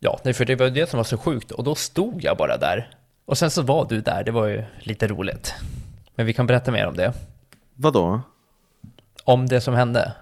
Ja, 0.00 0.20
för 0.34 0.44
det 0.44 0.56
var 0.56 0.70
det 0.70 0.90
som 0.90 0.96
var 0.96 1.04
så 1.04 1.18
sjukt 1.18 1.50
och 1.50 1.64
då 1.64 1.74
stod 1.74 2.24
jag 2.24 2.36
bara 2.36 2.56
där. 2.56 2.90
Och 3.24 3.38
sen 3.38 3.50
så 3.50 3.62
var 3.62 3.86
du 3.88 4.00
där, 4.00 4.24
det 4.24 4.30
var 4.30 4.46
ju 4.46 4.64
lite 4.78 5.06
roligt. 5.06 5.54
Men 6.14 6.26
vi 6.26 6.32
kan 6.32 6.46
berätta 6.46 6.70
mer 6.70 6.86
om 6.86 6.96
det. 6.96 7.12
Vadå? 7.74 8.20
Om 9.24 9.46
det 9.46 9.60
som 9.60 9.74
hände. 9.74 10.12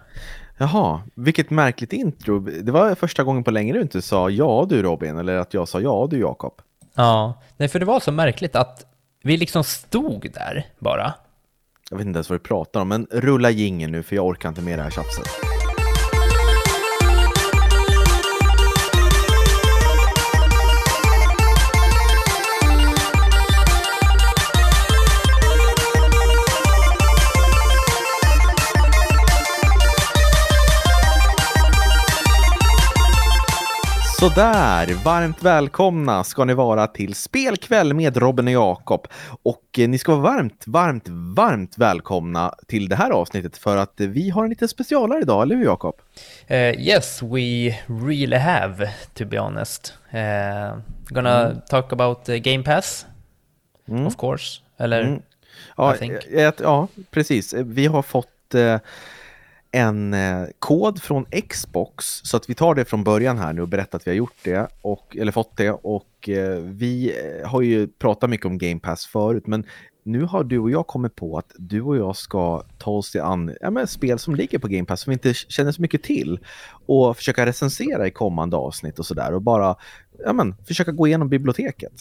Jaha, 0.58 1.02
vilket 1.14 1.50
märkligt 1.50 1.92
intro. 1.92 2.38
Det 2.38 2.72
var 2.72 2.94
första 2.94 3.24
gången 3.24 3.44
på 3.44 3.50
länge 3.50 3.72
du 3.72 3.80
inte 3.80 4.02
sa 4.02 4.30
ja 4.30 4.66
du 4.68 4.82
Robin, 4.82 5.18
eller 5.18 5.36
att 5.36 5.54
jag 5.54 5.68
sa 5.68 5.80
ja 5.80 6.06
du 6.10 6.18
Jakob. 6.18 6.52
Ja, 6.94 7.42
nej 7.56 7.68
för 7.68 7.78
det 7.78 7.86
var 7.86 8.00
så 8.00 8.12
märkligt 8.12 8.56
att 8.56 8.86
vi 9.22 9.36
liksom 9.36 9.64
stod 9.64 10.30
där 10.34 10.66
bara. 10.78 11.14
Jag 11.90 11.96
vet 11.96 12.06
inte 12.06 12.16
ens 12.16 12.30
vad 12.30 12.38
du 12.38 12.42
pratar 12.42 12.80
om, 12.80 12.88
men 12.88 13.06
rulla 13.10 13.50
gingen 13.50 13.92
nu 13.92 14.02
för 14.02 14.16
jag 14.16 14.26
orkar 14.26 14.48
inte 14.48 14.62
med 14.62 14.78
det 14.78 14.82
här 14.82 14.90
tjafset. 14.90 15.55
Sådär, 34.20 35.04
varmt 35.04 35.42
välkomna 35.42 36.24
ska 36.24 36.44
ni 36.44 36.54
vara 36.54 36.86
till 36.86 37.14
Spelkväll 37.14 37.94
med 37.94 38.16
Robin 38.16 38.46
och 38.46 38.52
Jakob. 38.52 39.06
Och 39.42 39.78
eh, 39.78 39.88
ni 39.88 39.98
ska 39.98 40.14
vara 40.14 40.34
varmt, 40.34 40.64
varmt, 40.66 41.08
varmt 41.08 41.78
välkomna 41.78 42.54
till 42.66 42.88
det 42.88 42.96
här 42.96 43.10
avsnittet 43.10 43.56
för 43.56 43.76
att 43.76 43.92
vi 43.96 44.30
har 44.30 44.44
en 44.44 44.50
liten 44.50 44.68
specialare 44.68 45.20
idag, 45.20 45.42
eller 45.42 45.56
hur 45.56 45.64
Jakob? 45.64 45.94
Uh, 46.50 46.56
yes, 46.56 47.22
we 47.22 47.78
really 47.86 48.36
have, 48.36 48.90
to 49.14 49.24
be 49.24 49.38
honest. 49.38 49.94
Uh, 50.14 50.78
gonna 51.08 51.46
mm. 51.46 51.60
talk 51.68 51.92
about 51.92 52.28
uh, 52.28 52.36
Game 52.36 52.62
Pass, 52.62 53.06
mm. 53.88 54.06
of 54.06 54.16
course, 54.16 54.60
eller? 54.76 55.02
Mm. 55.02 55.22
Ja, 55.76 55.96
ja, 56.58 56.88
precis. 57.10 57.54
Vi 57.54 57.86
har 57.86 58.02
fått 58.02 58.54
en 59.76 60.14
eh, 60.14 60.46
kod 60.58 61.02
från 61.02 61.24
Xbox 61.48 62.04
så 62.22 62.36
att 62.36 62.50
vi 62.50 62.54
tar 62.54 62.74
det 62.74 62.84
från 62.84 63.04
början 63.04 63.38
här 63.38 63.52
nu 63.52 63.62
och 63.62 63.68
berättar 63.68 63.98
att 63.98 64.06
vi 64.06 64.10
har 64.10 64.16
gjort 64.16 64.38
det 64.42 64.68
och 64.82 65.16
eller 65.16 65.32
fått 65.32 65.56
det 65.56 65.70
och 65.70 66.28
eh, 66.28 66.58
vi 66.60 67.12
eh, 67.40 67.48
har 67.48 67.62
ju 67.62 67.88
pratat 67.88 68.30
mycket 68.30 68.46
om 68.46 68.58
Game 68.58 68.80
Pass 68.80 69.06
förut 69.06 69.46
men 69.46 69.64
nu 70.02 70.22
har 70.22 70.44
du 70.44 70.58
och 70.58 70.70
jag 70.70 70.86
kommit 70.86 71.16
på 71.16 71.38
att 71.38 71.52
du 71.56 71.82
och 71.82 71.96
jag 71.96 72.16
ska 72.16 72.62
ta 72.78 72.90
oss 72.90 73.16
an 73.16 73.56
ja, 73.60 73.70
men 73.70 73.86
spel 73.86 74.18
som 74.18 74.34
ligger 74.34 74.58
på 74.58 74.68
Game 74.68 74.84
Pass 74.84 75.00
som 75.00 75.10
vi 75.10 75.14
inte 75.14 75.34
känner 75.34 75.72
så 75.72 75.82
mycket 75.82 76.02
till 76.02 76.38
och 76.86 77.16
försöka 77.16 77.46
recensera 77.46 78.06
i 78.06 78.10
kommande 78.10 78.56
avsnitt 78.56 78.98
och 78.98 79.06
sådär 79.06 79.34
och 79.34 79.42
bara 79.42 79.76
ja, 80.24 80.32
men, 80.32 80.54
försöka 80.66 80.92
gå 80.92 81.06
igenom 81.06 81.28
biblioteket. 81.28 81.92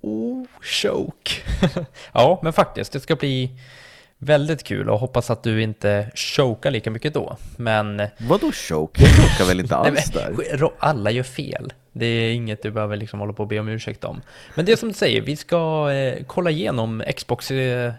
Oh, 0.00 0.44
choke. 0.60 1.30
ja, 2.12 2.40
men 2.42 2.52
faktiskt, 2.52 2.92
det 2.92 3.00
ska 3.00 3.16
bli 3.16 3.50
väldigt 4.18 4.62
kul 4.62 4.90
och 4.90 4.98
hoppas 4.98 5.30
att 5.30 5.42
du 5.42 5.62
inte 5.62 6.10
chokar 6.14 6.70
lika 6.70 6.90
mycket 6.90 7.14
då. 7.14 7.36
Men... 7.56 8.02
Vadå 8.18 8.52
choke? 8.52 9.02
Jag 9.02 9.10
chokar 9.10 9.48
väl 9.48 9.60
inte 9.60 9.76
alls 9.76 10.10
där? 10.10 10.70
Alla 10.78 11.10
gör 11.10 11.22
fel. 11.22 11.72
Det 11.92 12.06
är 12.06 12.32
inget 12.32 12.62
du 12.62 12.70
behöver 12.70 12.96
liksom 12.96 13.20
hålla 13.20 13.32
på 13.32 13.42
och 13.42 13.48
be 13.48 13.60
om 13.60 13.68
ursäkt 13.68 14.04
om. 14.04 14.20
Men 14.54 14.64
det 14.64 14.72
är 14.72 14.76
som 14.76 14.88
du 14.88 14.94
säger, 14.94 15.20
vi 15.20 15.36
ska 15.36 15.92
eh, 15.92 16.24
kolla 16.26 16.50
igenom 16.50 17.02
Xbox 17.16 17.50
eh, 17.50 17.92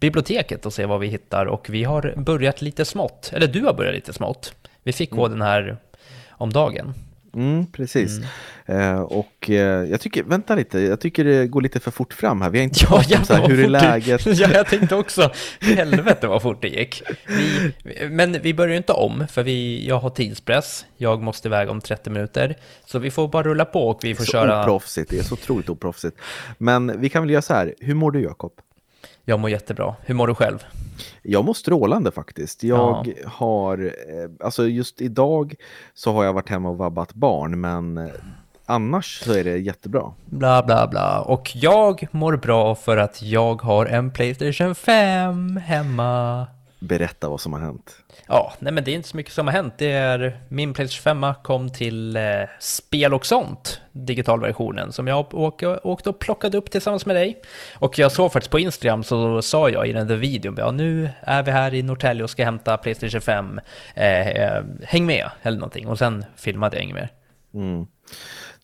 biblioteket 0.00 0.66
och 0.66 0.72
se 0.72 0.86
vad 0.86 1.00
vi 1.00 1.06
hittar 1.06 1.46
och 1.46 1.70
vi 1.70 1.84
har 1.84 2.14
börjat 2.16 2.62
lite 2.62 2.84
smått, 2.84 3.30
eller 3.34 3.46
du 3.46 3.60
har 3.60 3.74
börjat 3.74 3.94
lite 3.94 4.12
smått. 4.12 4.54
Vi 4.82 4.92
fick 4.92 5.12
mm. 5.12 5.22
koden 5.22 5.42
här 5.42 5.76
om 6.30 6.52
dagen. 6.52 6.94
Mm, 7.34 7.66
precis. 7.66 8.18
Mm. 8.18 8.28
Eh, 8.66 9.00
och 9.00 9.50
eh, 9.50 9.90
jag 9.90 10.00
tycker, 10.00 10.22
vänta 10.22 10.54
lite, 10.54 10.80
jag 10.80 11.00
tycker 11.00 11.24
det 11.24 11.46
går 11.46 11.62
lite 11.62 11.80
för 11.80 11.90
fort 11.90 12.14
fram 12.14 12.42
här. 12.42 12.50
Vi 12.50 12.58
har 12.58 12.64
inte 12.64 12.80
ja, 12.82 12.88
pratat 12.88 13.18
om 13.18 13.24
så 13.24 13.34
här, 13.34 13.48
hur 13.48 13.64
är 13.64 13.68
läget? 13.68 14.26
ja, 14.38 14.48
jag 14.52 14.66
tänkte 14.66 14.94
också, 14.94 15.30
helvete 15.60 16.26
vad 16.26 16.42
fort 16.42 16.62
det 16.62 16.68
gick. 16.68 17.02
Vi, 17.82 18.08
men 18.08 18.42
vi 18.42 18.54
börjar 18.54 18.70
ju 18.70 18.76
inte 18.76 18.92
om, 18.92 19.26
för 19.30 19.42
vi, 19.42 19.86
jag 19.88 19.98
har 19.98 20.10
tidspress. 20.10 20.86
Jag 20.96 21.22
måste 21.22 21.48
iväg 21.48 21.68
om 21.68 21.80
30 21.80 22.10
minuter. 22.10 22.56
Så 22.86 22.98
vi 22.98 23.10
får 23.10 23.28
bara 23.28 23.42
rulla 23.42 23.64
på 23.64 23.88
och 23.88 24.00
vi 24.02 24.14
får 24.14 24.24
så 24.24 24.32
köra... 24.32 24.62
Oproffsigt, 24.62 25.10
det 25.10 25.18
är 25.18 25.22
så 25.22 25.34
otroligt 25.34 25.68
oproffsigt. 25.68 26.16
Men 26.58 27.00
vi 27.00 27.08
kan 27.08 27.22
väl 27.22 27.30
göra 27.30 27.42
så 27.42 27.54
här, 27.54 27.74
hur 27.80 27.94
mår 27.94 28.10
du 28.10 28.22
Jakob? 28.22 28.52
Jag 29.24 29.40
mår 29.40 29.50
jättebra. 29.50 29.94
Hur 30.02 30.14
mår 30.14 30.26
du 30.26 30.34
själv? 30.34 30.64
Jag 31.22 31.44
mår 31.44 31.54
strålande 31.54 32.10
faktiskt. 32.10 32.64
Jag 32.64 33.14
ja. 33.16 33.28
har, 33.30 33.78
eh, 33.84 34.46
alltså 34.46 34.66
just 34.66 35.00
idag 35.00 35.54
så 35.94 36.12
har 36.12 36.24
jag 36.24 36.32
varit 36.32 36.48
hemma 36.48 36.68
och 36.68 36.78
vabbat 36.78 37.14
barn, 37.14 37.60
men 37.60 37.98
eh, 37.98 38.10
annars 38.66 39.20
så 39.24 39.32
är 39.32 39.44
det 39.44 39.58
jättebra. 39.58 40.12
Bla 40.26 40.62
bla 40.62 40.86
bla. 40.86 41.20
Och 41.20 41.50
jag 41.54 42.06
mår 42.10 42.36
bra 42.36 42.74
för 42.74 42.96
att 42.96 43.22
jag 43.22 43.62
har 43.62 43.86
en 43.86 44.10
Playstation 44.10 44.74
5 44.74 45.56
hemma. 45.56 46.46
Berätta 46.84 47.28
vad 47.28 47.40
som 47.40 47.52
har 47.52 47.60
hänt. 47.60 47.96
Ja, 48.26 48.52
nej 48.58 48.72
men 48.72 48.84
det 48.84 48.90
är 48.90 48.94
inte 48.94 49.08
så 49.08 49.16
mycket 49.16 49.32
som 49.32 49.46
har 49.46 49.54
hänt. 49.54 49.74
Det 49.78 49.90
är 49.90 50.40
min 50.48 50.74
Playstation 50.74 51.22
5 51.22 51.34
kom 51.42 51.70
till 51.70 52.16
eh, 52.16 52.22
Spel 52.60 53.14
och 53.14 53.26
sånt, 53.26 53.80
digitalversionen, 53.92 54.92
som 54.92 55.06
jag 55.06 55.34
åkte, 55.34 55.66
åkte 55.66 56.10
och 56.10 56.18
plockade 56.18 56.58
upp 56.58 56.70
tillsammans 56.70 57.06
med 57.06 57.16
dig. 57.16 57.42
Och 57.74 57.98
jag 57.98 58.12
såg 58.12 58.32
faktiskt 58.32 58.50
på 58.50 58.58
Instagram 58.58 59.04
så 59.04 59.42
sa 59.42 59.68
jag 59.68 59.88
i 59.88 59.92
den 59.92 60.06
där 60.08 60.16
videon, 60.16 60.54
ja 60.58 60.70
nu 60.70 61.10
är 61.20 61.42
vi 61.42 61.50
här 61.50 61.74
i 61.74 61.82
Norrtälje 61.82 62.24
och 62.24 62.30
ska 62.30 62.44
hämta 62.44 62.76
Playstation 62.76 63.20
5, 63.20 63.60
eh, 63.94 64.28
eh, 64.28 64.64
häng 64.82 65.06
med, 65.06 65.30
eller 65.42 65.58
någonting. 65.58 65.88
Och 65.88 65.98
sen 65.98 66.24
filmade 66.36 66.76
jag 66.76 66.84
inget 66.84 66.94
mer. 66.94 67.08
Mm. 67.54 67.86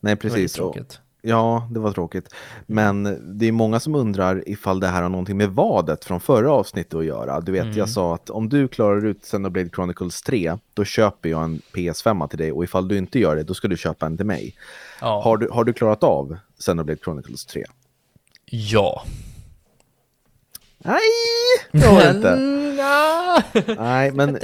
Nej, 0.00 0.16
precis. 0.16 0.52
Det 0.52 0.62
var. 0.62 0.74
Ja, 1.22 1.68
det 1.70 1.80
var 1.80 1.92
tråkigt. 1.92 2.34
Men 2.66 3.18
det 3.38 3.48
är 3.48 3.52
många 3.52 3.80
som 3.80 3.94
undrar 3.94 4.48
ifall 4.48 4.80
det 4.80 4.86
här 4.86 5.02
har 5.02 5.08
någonting 5.08 5.36
med 5.36 5.50
vadet 5.50 6.04
från 6.04 6.20
förra 6.20 6.52
avsnittet 6.52 6.94
att 6.94 7.04
göra. 7.04 7.40
Du 7.40 7.52
vet, 7.52 7.64
mm. 7.64 7.76
jag 7.76 7.88
sa 7.88 8.14
att 8.14 8.30
om 8.30 8.48
du 8.48 8.68
klarar 8.68 9.06
ut 9.06 9.22
Xenoblade 9.22 9.70
Chronicles 9.74 10.22
3, 10.22 10.56
då 10.74 10.84
köper 10.84 11.28
jag 11.28 11.44
en 11.44 11.60
PS5 11.74 12.28
till 12.28 12.38
dig 12.38 12.52
och 12.52 12.64
ifall 12.64 12.88
du 12.88 12.96
inte 12.96 13.18
gör 13.18 13.36
det, 13.36 13.42
då 13.42 13.54
ska 13.54 13.68
du 13.68 13.76
köpa 13.76 14.06
en 14.06 14.16
till 14.16 14.26
mig. 14.26 14.54
Ja. 15.00 15.22
Har, 15.24 15.36
du, 15.36 15.48
har 15.48 15.64
du 15.64 15.72
klarat 15.72 16.02
av 16.02 16.36
Xenoblade 16.58 16.98
Chronicles 17.04 17.46
3? 17.46 17.64
Ja. 18.44 19.02
Nej, 20.84 21.00
det 21.72 21.86
har 21.86 22.00
jag 22.00 22.16
inte. 22.16 22.36
Nej, 23.78 24.12
men 24.12 24.38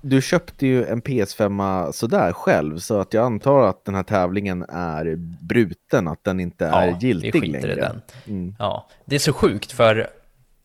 du 0.00 0.22
köpte 0.22 0.66
ju 0.66 0.86
en 0.86 1.02
PS5 1.02 1.92
sådär 1.92 2.32
själv, 2.32 2.78
så 2.78 3.00
att 3.00 3.14
jag 3.14 3.24
antar 3.24 3.68
att 3.68 3.84
den 3.84 3.94
här 3.94 4.02
tävlingen 4.02 4.62
är 4.68 5.16
bruten, 5.46 6.08
att 6.08 6.24
den 6.24 6.40
inte 6.40 6.66
är 6.66 6.88
ja, 6.88 6.98
giltig 7.00 7.48
längre. 7.48 7.72
I 7.72 7.74
den. 7.74 8.02
Mm. 8.26 8.54
Ja, 8.58 8.88
det 9.04 9.14
är 9.14 9.18
så 9.18 9.32
sjukt 9.32 9.72
för 9.72 10.10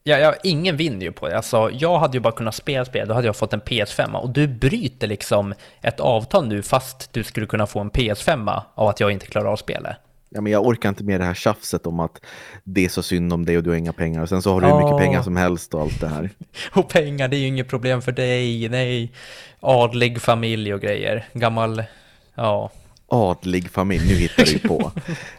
Ja, 0.04 0.18
ja, 0.18 0.34
ingen 0.44 0.78
vinner 0.78 1.06
ju 1.06 1.12
på 1.12 1.28
det. 1.28 1.36
Alltså, 1.36 1.70
jag 1.74 2.00
hade 2.00 2.18
ju 2.18 2.22
bara 2.22 2.34
kunnat 2.34 2.56
spela 2.56 2.86
spel, 2.86 3.08
då 3.08 3.14
hade 3.14 3.28
jag 3.28 3.36
fått 3.36 3.54
en 3.54 3.62
PS5. 3.62 4.14
Och 4.14 4.30
du 4.30 4.48
bryter 4.48 5.08
liksom 5.08 5.54
ett 5.82 6.00
avtal 6.00 6.48
nu 6.48 6.62
fast 6.62 7.14
du 7.14 7.24
skulle 7.24 7.46
kunna 7.46 7.68
få 7.68 7.80
en 7.80 7.92
PS5 7.92 8.62
av 8.76 8.88
att 8.88 9.00
jag 9.00 9.12
inte 9.12 9.26
klarar 9.26 9.52
av 9.52 9.56
spelet 9.56 9.98
ja, 10.32 10.42
men 10.42 10.52
jag 10.52 10.66
orkar 10.68 10.90
inte 10.90 11.04
med 11.04 11.20
det 11.20 11.26
här 11.26 11.34
tjafset 11.34 11.88
om 11.88 12.00
att 12.00 12.22
det 12.64 12.86
är 12.86 12.90
så 12.90 13.04
synd 13.04 13.34
om 13.34 13.46
dig 13.46 13.58
och 13.58 13.64
du 13.64 13.70
har 13.70 13.78
inga 13.78 13.94
pengar. 13.94 14.22
Och 14.22 14.30
sen 14.30 14.42
så 14.42 14.54
har 14.54 14.62
du 14.62 14.68
hur 14.68 14.78
mycket 14.84 14.98
pengar 14.98 15.22
som 15.22 15.36
helst 15.36 15.74
och 15.74 15.82
allt 15.82 16.02
det 16.02 16.08
här. 16.08 16.30
och 16.74 16.90
pengar, 16.90 17.28
det 17.28 17.38
är 17.38 17.40
ju 17.40 17.48
inget 17.48 17.68
problem 17.68 18.02
för 18.02 18.12
dig. 18.12 18.70
Nej, 18.70 19.12
adlig 19.60 20.22
familj 20.22 20.74
och 20.74 20.82
grejer. 20.82 21.28
Gammal, 21.34 21.84
ja. 22.36 22.72
Adlig 23.08 23.70
familj, 23.70 24.08
nu 24.08 24.16
hittar 24.16 24.46
du 24.46 24.60
på. 24.60 24.92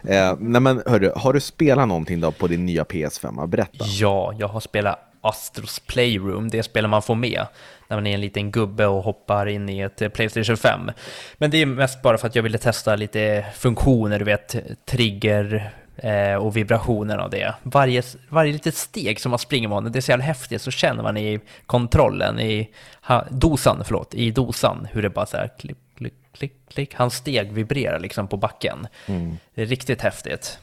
eh, 0.09 0.35
nej 0.39 0.61
men 0.61 0.81
hörru, 0.85 1.11
har 1.15 1.33
du 1.33 1.39
spelat 1.39 1.87
någonting 1.87 2.21
då 2.21 2.31
på 2.31 2.47
din 2.47 2.65
nya 2.65 2.83
PS5? 2.83 3.47
Berätta. 3.47 3.85
Ja, 3.85 4.33
jag 4.37 4.47
har 4.47 4.59
spelat 4.59 5.12
Astros 5.23 5.79
Playroom, 5.79 6.49
det 6.49 6.63
spel 6.63 6.87
man 6.87 7.01
får 7.01 7.15
med 7.15 7.45
när 7.87 7.97
man 7.97 8.07
är 8.07 8.13
en 8.13 8.21
liten 8.21 8.51
gubbe 8.51 8.85
och 8.85 9.03
hoppar 9.03 9.45
in 9.45 9.69
i 9.69 9.79
ett 9.79 10.01
eh, 10.01 10.09
Playstation 10.09 10.57
5. 10.57 10.91
Men 11.37 11.51
det 11.51 11.61
är 11.61 11.65
mest 11.65 12.01
bara 12.01 12.17
för 12.17 12.27
att 12.27 12.35
jag 12.35 12.43
ville 12.43 12.57
testa 12.57 12.95
lite 12.95 13.45
funktioner, 13.55 14.19
du 14.19 14.25
vet, 14.25 14.55
trigger 14.85 15.73
eh, 15.95 16.35
och 16.35 16.57
vibrationen 16.57 17.19
av 17.19 17.29
det. 17.29 17.53
Varje, 17.63 18.03
varje 18.29 18.53
litet 18.53 18.75
steg 18.75 19.19
som 19.19 19.29
man 19.29 19.39
springer 19.39 19.67
med 19.67 19.91
det 19.91 19.99
är 19.99 20.01
så 20.01 20.11
jävla 20.11 20.25
häftigt, 20.25 20.61
så 20.61 20.71
känner 20.71 21.03
man 21.03 21.17
i 21.17 21.39
kontrollen, 21.65 22.39
i 22.39 22.69
ha, 23.01 23.25
dosan, 23.29 23.83
förlåt, 23.85 24.13
i 24.13 24.31
dosan, 24.31 24.87
hur 24.91 25.01
det 25.01 25.09
bara 25.09 25.25
så 25.25 25.37
här 25.37 25.49
klick, 25.59 25.77
klick, 25.97 26.13
klick, 26.33 26.53
klick, 26.69 26.95
hans 26.95 27.15
steg 27.15 27.51
vibrerar 27.51 27.99
liksom 27.99 28.27
på 28.27 28.37
backen. 28.37 28.87
Mm. 29.05 29.37
Det 29.55 29.61
är 29.61 29.65
riktigt 29.65 30.01
häftigt. 30.01 30.59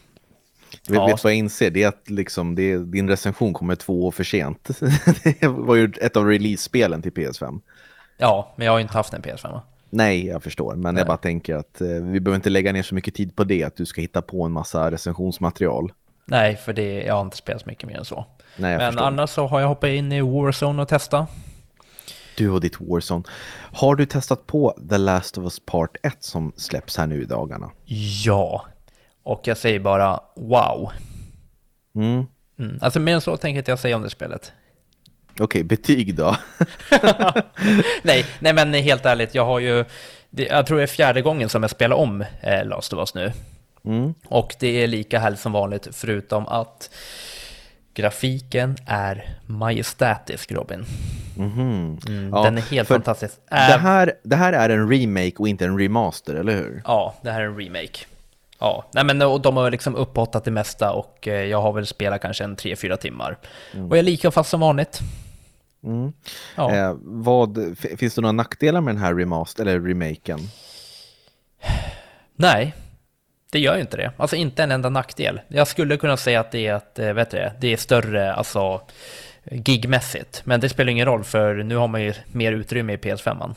Ja. 0.86 1.06
vet 1.06 1.24
vad 1.24 1.32
jag 1.32 1.38
inser? 1.38 1.70
Det 1.70 1.82
är 1.82 1.88
att 1.88 2.10
liksom, 2.10 2.54
det, 2.54 2.76
din 2.76 3.08
recension 3.08 3.52
kommer 3.52 3.74
två 3.74 4.06
år 4.06 4.10
för 4.10 4.24
sent. 4.24 4.68
det 5.40 5.46
var 5.46 5.74
ju 5.74 5.92
ett 6.00 6.16
av 6.16 6.26
release-spelen 6.26 7.02
till 7.02 7.12
PS5. 7.12 7.60
Ja, 8.16 8.54
men 8.56 8.64
jag 8.64 8.72
har 8.72 8.78
ju 8.78 8.82
inte 8.82 8.94
haft 8.94 9.12
en 9.12 9.22
PS5. 9.22 9.60
Nej, 9.90 10.26
jag 10.26 10.42
förstår. 10.42 10.74
Men 10.74 10.94
Nej. 10.94 11.00
jag 11.00 11.06
bara 11.06 11.16
tänker 11.16 11.56
att 11.56 11.80
eh, 11.80 11.88
vi 11.88 12.20
behöver 12.20 12.36
inte 12.36 12.50
lägga 12.50 12.72
ner 12.72 12.82
så 12.82 12.94
mycket 12.94 13.14
tid 13.14 13.36
på 13.36 13.44
det, 13.44 13.64
att 13.64 13.76
du 13.76 13.86
ska 13.86 14.00
hitta 14.00 14.22
på 14.22 14.44
en 14.44 14.52
massa 14.52 14.90
recensionsmaterial. 14.90 15.92
Nej, 16.24 16.56
för 16.56 16.72
det, 16.72 17.02
jag 17.02 17.14
har 17.14 17.20
inte 17.20 17.36
spelat 17.36 17.62
så 17.62 17.68
mycket 17.68 17.88
mer 17.88 17.98
än 17.98 18.04
så. 18.04 18.26
Nej, 18.56 18.78
men 18.78 18.92
förstår. 18.92 19.06
annars 19.06 19.30
så 19.30 19.46
har 19.46 19.60
jag 19.60 19.68
hoppat 19.68 19.90
in 19.90 20.12
i 20.12 20.20
Warzone 20.20 20.82
och 20.82 20.88
testat. 20.88 21.30
Du 22.36 22.50
och 22.50 22.60
ditt 22.60 22.80
Warzone. 22.80 23.24
Har 23.72 23.94
du 23.94 24.06
testat 24.06 24.46
på 24.46 24.74
The 24.90 24.98
Last 24.98 25.38
of 25.38 25.44
Us 25.44 25.60
Part 25.60 25.96
1 26.02 26.16
som 26.20 26.52
släpps 26.56 26.96
här 26.96 27.06
nu 27.06 27.22
i 27.22 27.24
dagarna? 27.24 27.70
Ja, 28.24 28.66
och 29.22 29.40
jag 29.44 29.56
säger 29.56 29.78
bara 29.80 30.20
wow. 30.36 30.90
Mm. 31.94 32.26
Mm. 32.58 32.78
Alltså 32.82 33.00
mer 33.00 33.14
än 33.14 33.20
så 33.20 33.36
tänker 33.36 33.58
inte 33.58 33.70
jag 33.70 33.78
säga 33.78 33.96
om 33.96 34.02
det 34.02 34.10
spelet. 34.10 34.52
Okej, 35.40 35.64
betyg 35.64 36.14
då? 36.14 36.36
nej, 38.02 38.24
nej, 38.38 38.52
men 38.52 38.74
helt 38.74 39.06
ärligt, 39.06 39.34
jag 39.34 39.44
har 39.46 39.58
ju, 39.58 39.84
det, 40.30 40.44
jag 40.46 40.66
tror 40.66 40.76
det 40.76 40.82
är 40.82 40.86
fjärde 40.86 41.22
gången 41.22 41.48
som 41.48 41.62
jag 41.62 41.70
spelar 41.70 41.96
om 41.96 42.24
eh, 42.40 42.64
Last 42.64 42.92
of 42.92 42.98
Us 42.98 43.14
nu. 43.14 43.32
Mm. 43.84 44.14
Och 44.26 44.54
det 44.60 44.82
är 44.82 44.86
lika 44.86 45.18
härligt 45.18 45.40
som 45.40 45.52
vanligt, 45.52 45.88
förutom 45.92 46.46
att 46.46 46.90
grafiken 47.94 48.76
är 48.86 49.38
majestätisk, 49.46 50.52
Robin. 50.52 50.84
Mhm. 51.36 51.98
Mm, 52.08 52.30
Ja, 52.32 52.42
den 52.42 52.58
är 52.58 52.62
helt 52.62 52.88
fantastisk. 52.88 53.34
Det 53.48 53.54
här, 53.56 54.12
det 54.22 54.36
här 54.36 54.52
är 54.52 54.68
en 54.70 54.90
remake 54.90 55.36
och 55.38 55.48
inte 55.48 55.64
en 55.64 55.78
remaster, 55.78 56.34
eller 56.34 56.52
hur? 56.56 56.82
Ja, 56.84 57.14
det 57.22 57.30
här 57.30 57.40
är 57.40 57.46
en 57.46 57.58
remake. 57.60 57.98
Ja, 58.60 58.84
nej 58.92 59.04
men 59.04 59.22
och 59.22 59.40
de 59.40 59.56
har 59.56 59.70
liksom 59.70 59.96
upphottat 59.96 60.44
det 60.44 60.50
mesta 60.50 60.92
och 60.92 61.28
eh, 61.28 61.44
jag 61.44 61.62
har 61.62 61.72
väl 61.72 61.86
spelat 61.86 62.20
kanske 62.20 62.44
en 62.44 62.56
3-4 62.56 62.96
timmar. 62.96 63.38
Och 63.72 63.78
jag 63.78 63.98
är 63.98 64.02
lika 64.02 64.30
fast 64.30 64.50
som 64.50 64.60
vanligt. 64.60 65.00
Mm. 65.84 66.12
Ja. 66.56 66.74
Eh, 66.74 66.96
vad, 67.02 67.76
finns 67.98 68.14
det 68.14 68.20
några 68.20 68.32
nackdelar 68.32 68.80
med 68.80 68.94
den 68.94 69.02
här 69.02 69.14
remaster, 69.14 69.62
eller 69.62 69.80
remaken? 69.80 70.38
Nej, 72.36 72.74
det 73.52 73.58
gör 73.58 73.74
ju 73.74 73.80
inte 73.80 73.96
det. 73.96 74.12
Alltså 74.16 74.36
inte 74.36 74.62
en 74.62 74.70
enda 74.70 74.88
nackdel. 74.88 75.40
Jag 75.48 75.68
skulle 75.68 75.96
kunna 75.96 76.16
säga 76.16 76.40
att 76.40 76.52
det 76.52 76.66
är, 76.66 76.74
att, 76.74 76.98
eh, 76.98 77.12
vet 77.12 77.30
du, 77.30 77.36
det, 77.36 77.52
det 77.60 77.72
är 77.72 77.76
större, 77.76 78.32
alltså 78.32 78.80
gigmässigt. 79.50 80.42
Men 80.44 80.60
det 80.60 80.68
spelar 80.68 80.90
ingen 80.90 81.06
roll 81.06 81.24
för 81.24 81.54
nu 81.54 81.76
har 81.76 81.88
man 81.88 82.02
ju 82.02 82.14
mer 82.32 82.52
utrymme 82.52 82.92
i 82.92 82.96
PS5. 82.96 83.38
-man. 83.38 83.54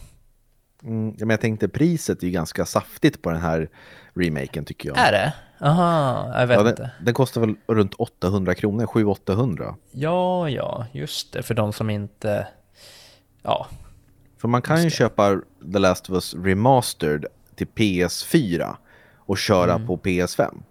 Mm, 0.83 1.15
men 1.19 1.29
jag 1.29 1.41
tänkte 1.41 1.67
priset 1.67 2.23
är 2.23 2.27
ju 2.27 2.31
ganska 2.33 2.65
saftigt 2.65 3.21
på 3.21 3.29
den 3.31 3.41
här 3.41 3.69
remaken 4.13 4.65
tycker 4.65 4.89
jag. 4.89 4.97
Är 4.97 5.11
det? 5.11 5.33
Aha, 5.65 6.31
jag 6.39 6.47
vet 6.47 6.57
ja, 6.57 6.63
den, 6.63 6.71
inte. 6.71 6.91
den 7.01 7.13
kostar 7.13 7.41
väl 7.41 7.55
runt 7.67 7.93
800 7.93 8.55
kronor, 8.55 8.85
700-800. 8.85 9.75
Ja, 9.91 10.49
ja, 10.49 10.85
just 10.91 11.33
det. 11.33 11.43
För 11.43 11.53
de 11.53 11.73
som 11.73 11.89
inte... 11.89 12.47
Ja, 13.43 13.67
För 14.37 14.47
man 14.47 14.61
kan 14.61 14.83
ju 14.83 14.89
köpa 14.89 15.41
The 15.73 15.79
Last 15.79 16.09
of 16.09 16.13
Us 16.13 16.33
Remastered 16.35 17.25
till 17.55 17.67
PS4 17.67 18.75
och 19.17 19.37
köra 19.37 19.79
på 19.79 19.97
PS5. 19.97 20.61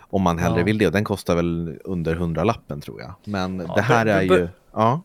Om 0.00 0.22
man 0.22 0.38
hellre 0.38 0.48
Mm. 0.52 0.58
Ja. 0.60 0.64
vill 0.64 0.78
det. 0.78 0.86
Och 0.86 0.92
Den 0.92 1.04
kostar 1.04 1.36
väl 1.36 1.78
under 1.84 2.16
100-lappen 2.16 2.80
tror 2.80 3.00
jag. 3.00 3.14
Men 3.24 3.64
Ja, 3.68 3.74
det 3.74 3.82
här 3.82 4.04
det- 4.04 4.12
är 4.12 4.22
ju... 4.22 4.48
Ja. 4.72 5.00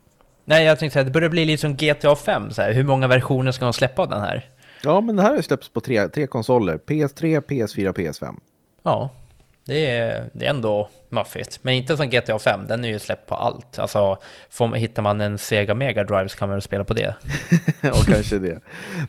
Nej, 0.50 0.66
jag 0.66 0.80
tänkte 0.80 0.94
säga, 0.94 1.04
det 1.04 1.12
börjar 1.12 1.30
bli 1.30 1.46
lite 1.46 1.62
som 1.62 1.76
GTA 1.76 2.16
5. 2.16 2.52
Så 2.52 2.62
här. 2.62 2.74
Hur 2.74 2.84
många 2.84 3.08
versioner 3.08 3.52
ska 3.52 3.66
de 3.66 3.74
släppa 3.74 4.02
av 4.02 4.10
den 4.10 4.22
här? 4.22 4.50
ja, 4.84 5.02
men 5.02 5.16
det 5.16 5.22
här 5.22 5.30
har 5.30 5.38
ju 5.38 5.44
släppts 5.44 5.70
på 5.70 5.82
tre, 5.82 6.08
tre 6.08 6.28
konsoler. 6.28 6.78
PS3, 6.88 7.42
PS4, 7.42 7.94
PS5. 7.94 8.36
Ja, 8.84 9.10
det 9.66 9.86
är, 9.86 10.30
det 10.34 10.46
är 10.46 10.50
ändå 10.50 10.90
maffigt. 11.10 11.60
Men 11.62 11.74
inte 11.74 11.98
som 11.98 12.10
GTA 12.10 12.40
5, 12.40 12.68
den 12.68 12.86
är 12.86 12.90
ju 12.90 13.00
släppt 13.00 13.30
på 13.30 13.36
allt. 13.36 13.80
Alltså, 13.80 14.18
får, 14.50 14.76
hittar 14.76 15.02
man 15.02 15.22
en 15.22 15.38
Sega 15.38 15.76
Mega 15.76 16.04
Drive 16.04 16.30
så 16.30 16.38
kan 16.38 16.50
man 16.50 16.56
väl 16.56 16.62
spela 16.62 16.84
på 16.84 16.94
det. 16.94 17.16
och 17.92 18.06
kanske 18.06 18.40
det. 18.40 18.60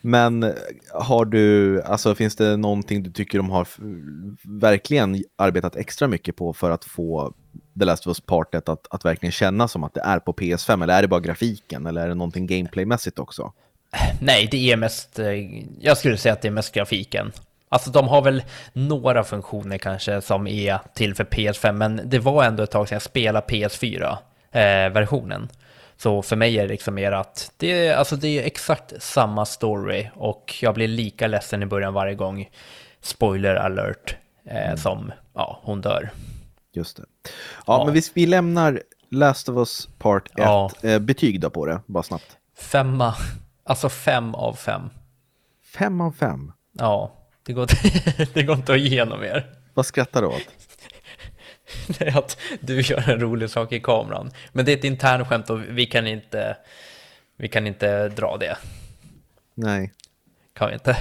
Men 0.02 0.43
eh, 0.43 0.52
har 0.93 1.25
du, 1.25 1.82
alltså 1.82 2.14
finns 2.14 2.36
det 2.36 2.56
någonting 2.56 3.02
du 3.02 3.10
tycker 3.10 3.38
de 3.38 3.50
har 3.50 3.69
verkligen 4.60 5.25
arbetat 5.38 5.76
extra 5.76 6.08
mycket 6.08 6.36
på 6.36 6.52
för 6.52 6.70
att 6.70 6.84
få 6.84 7.34
The 7.81 7.85
Last 7.85 8.06
of 8.06 8.11
Us 8.11 8.21
Part 8.21 8.55
1 8.55 8.69
att, 8.69 8.87
att 8.91 9.05
verkligen 9.05 9.32
kännas 9.32 9.73
som 9.73 9.85
att 9.85 9.94
det 9.94 10.00
är 10.00 10.19
på 10.19 10.32
PS5? 10.32 10.82
Eller 10.82 10.94
är 10.94 11.03
det 11.03 11.09
bara 11.09 11.21
grafiken? 11.21 11.87
Eller 11.87 12.05
är 12.05 12.09
det 12.09 12.15
någonting 12.15 12.47
gameplaymässigt 12.47 13.19
också? 13.19 13.53
Nej, 14.21 14.49
det 14.50 14.73
är 14.73 14.77
mest, 14.77 15.19
eh, 15.19 15.27
jag 15.81 15.99
skulle 15.99 16.17
säga 16.17 16.32
att 16.32 16.43
det 16.43 16.49
är 16.49 16.53
mest 16.53 16.75
grafiken. 16.75 17.32
Alltså 17.69 17.91
de 17.91 18.09
har 18.09 18.23
väl 18.23 18.43
några 18.73 19.25
funktioner 19.25 19.79
kanske 19.79 20.21
som 20.21 20.47
är 20.47 20.79
till 20.94 21.15
för 21.15 21.25
PS5, 21.25 21.73
men 21.73 22.00
det 22.05 22.19
var 22.19 22.44
ändå 22.44 22.62
ett 22.62 22.71
tag 22.71 22.88
sedan 22.88 22.97
jag 22.97 23.03
spelade 23.03 23.47
PS4-versionen. 23.47 25.49
så 25.97 26.23
för 26.23 26.37
mig 26.37 26.59
är 26.59 26.62
det 26.62 26.69
liksom 26.69 26.94
mer 26.94 27.12
att 27.12 27.53
det 27.56 27.87
är, 27.87 27.97
alltså 27.97 28.17
det 28.17 28.29
är 28.29 28.43
exakt 28.43 29.03
samma 29.03 29.47
story 29.47 30.09
och 30.15 30.55
jag 30.62 30.75
blir 30.75 30.88
lika 30.88 31.27
ledsen 31.27 31.62
i 31.62 31.67
början 31.67 31.94
varje 31.94 32.15
gång, 32.15 32.49
spoiler 33.03 33.55
alert, 33.55 34.17
eh, 34.44 34.77
som 34.77 35.12
ja, 35.35 35.61
hon 35.62 35.81
dör. 35.81 36.11
Just 36.72 36.96
det. 36.96 37.05
Ja, 37.25 37.31
Ja. 37.67 37.84
men 37.84 37.93
hvis 37.93 38.11
vi 38.14 38.26
lämnar 38.26 38.82
Last 39.11 39.49
of 39.49 39.56
Us 39.56 39.88
Part 39.99 40.26
1, 40.28 40.32
Ja. 40.37 40.70
eh, 40.82 40.99
betyg 40.99 41.40
då 41.40 41.50
på 41.50 41.67
det, 41.67 41.81
bara 41.87 42.02
snabbt. 42.02 42.37
Femma, 42.56 43.14
alltså 43.64 43.88
fem 43.88 44.34
av 44.34 44.55
fem. 44.55 44.90
Fem 45.64 46.00
av 46.00 46.12
fem. 46.12 46.52
Ja, 46.72 47.14
det 47.43 47.52
går, 47.52 47.62
inte- 47.62 48.28
det 48.34 48.43
går 48.43 48.56
inte 48.56 48.72
att 48.72 48.81
ge 48.81 49.05
något 49.05 49.20
mer. 49.20 49.55
Vad 49.75 49.87
skrattar 49.87 50.22
du 50.22 50.28
åt? 50.28 50.43
Det 51.99 52.05
är 52.08 52.19
att 52.19 52.37
du 52.61 52.81
gör 52.81 53.11
en 53.11 53.20
rolig 53.20 53.50
sak 53.50 53.72
i 53.72 53.81
kameran. 53.81 54.31
Men 54.52 54.64
det 54.64 54.72
är 54.72 54.76
ett 54.76 54.84
internt 54.84 55.28
skämt 55.28 55.50
och 55.50 55.61
vi 55.69 55.87
kan 55.87 56.06
inte, 56.06 56.56
vi 57.37 57.49
kan 57.49 57.67
inte 57.67 58.08
dra 58.08 58.37
det. 58.37 58.56
Nej. 59.55 59.93
Kan 60.55 60.69
vi 60.69 60.75
inte. 60.75 60.96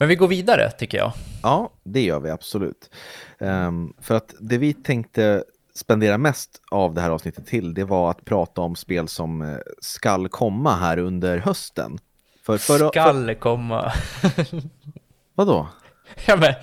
Men 0.00 0.08
vi 0.08 0.14
går 0.16 0.28
vidare 0.28 0.70
tycker 0.70 0.98
jag. 0.98 1.12
Ja, 1.42 1.70
det 1.84 2.00
gör 2.02 2.20
vi 2.20 2.30
absolut. 2.30 2.90
Ehm, 3.38 3.92
för 4.00 4.14
att 4.14 4.34
det 4.40 4.58
vi 4.58 4.74
tänkte 4.74 5.44
spendera 5.74 6.18
mest 6.18 6.60
av 6.70 6.94
det 6.94 7.00
här 7.00 7.10
avsnittet 7.10 7.46
till, 7.46 7.74
det 7.74 7.84
var 7.84 8.10
att 8.10 8.24
prata 8.24 8.60
om 8.60 8.76
spel 8.76 9.08
som 9.08 9.42
eh, 9.42 9.56
skall 9.80 10.28
komma 10.28 10.76
här 10.76 10.98
under 10.98 11.38
hösten. 11.38 11.98
För 12.46 12.58
förra, 12.58 12.78
För, 12.78 12.88
Skall 12.88 13.34
komma. 13.34 13.92
vadå? 15.34 15.68
Ja, 16.26 16.36
men, 16.36 16.54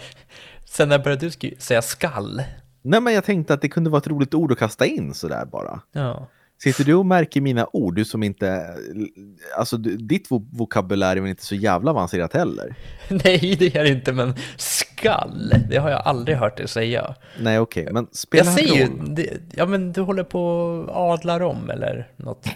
sen 0.66 0.90
när 0.90 1.00
började 1.00 1.30
du 1.30 1.56
säga 1.60 1.81
skall? 1.81 2.44
Nej, 2.81 3.01
men 3.01 3.13
jag 3.13 3.24
tänkte 3.24 3.54
att 3.54 3.62
det 3.62 3.69
kunde 3.69 3.90
vara 3.90 4.00
ett 4.00 4.07
roligt 4.07 4.33
ord 4.33 4.51
att 4.51 4.60
kasta 4.60 4.86
in 4.86 5.13
sådär 5.13 5.45
bara. 5.45 5.81
Ja. 5.92 6.28
Sitter 6.63 6.83
du 6.83 6.94
och 6.94 7.06
märker 7.06 7.42
mina 7.42 7.68
ord, 7.74 7.95
du 7.95 8.06
som 8.06 8.24
inte... 8.24 8.75
Alltså, 9.57 9.77
ditt 9.77 10.30
vo- 10.30 10.48
vokabulär 10.51 11.15
är 11.18 11.21
väl 11.21 11.30
inte 11.30 11.45
så 11.45 11.56
jävla 11.56 11.92
avancerat 11.92 12.33
heller? 12.33 12.75
Nej, 13.09 13.56
det 13.59 13.75
är 13.75 13.83
det 13.83 13.89
inte, 13.89 14.13
men 14.13 14.33
skall, 14.57 15.54
det 15.69 15.77
har 15.77 15.89
jag 15.89 16.01
aldrig 16.06 16.38
hört 16.38 16.57
dig 16.57 16.68
säga. 16.68 17.15
Nej, 17.39 17.59
okej, 17.59 17.88
men 17.92 18.07
spelar 18.12 18.45
Jag 18.45 18.54
säger 18.54 18.75
ju, 18.75 18.86
roll. 18.98 19.15
det, 19.15 19.38
ja 19.56 19.65
men 19.65 19.92
du 19.94 20.01
håller 20.01 20.24
på 20.24 20.42
och 20.89 21.13
adlar 21.13 21.42
om 21.42 21.69
eller 21.69 22.12
något. 22.15 22.48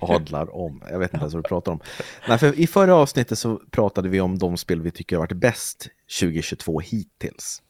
adlar 0.00 0.56
om. 0.56 0.82
Jag 0.90 0.98
vet 0.98 1.14
inte 1.14 1.22
ens 1.22 1.34
vad 1.34 1.42
du 1.44 1.48
pratar 1.48 1.72
om. 1.72 1.80
Nej, 2.28 2.38
för 2.38 2.60
I 2.60 2.66
förra 2.66 2.94
avsnittet 2.94 3.38
så 3.38 3.60
pratade 3.70 4.08
vi 4.08 4.20
om 4.20 4.38
de 4.38 4.56
spel 4.56 4.80
vi 4.82 4.90
tycker 4.90 5.16
har 5.16 5.20
varit 5.22 5.32
bäst 5.36 5.88
2022 6.20 6.80
hittills. 6.80 7.62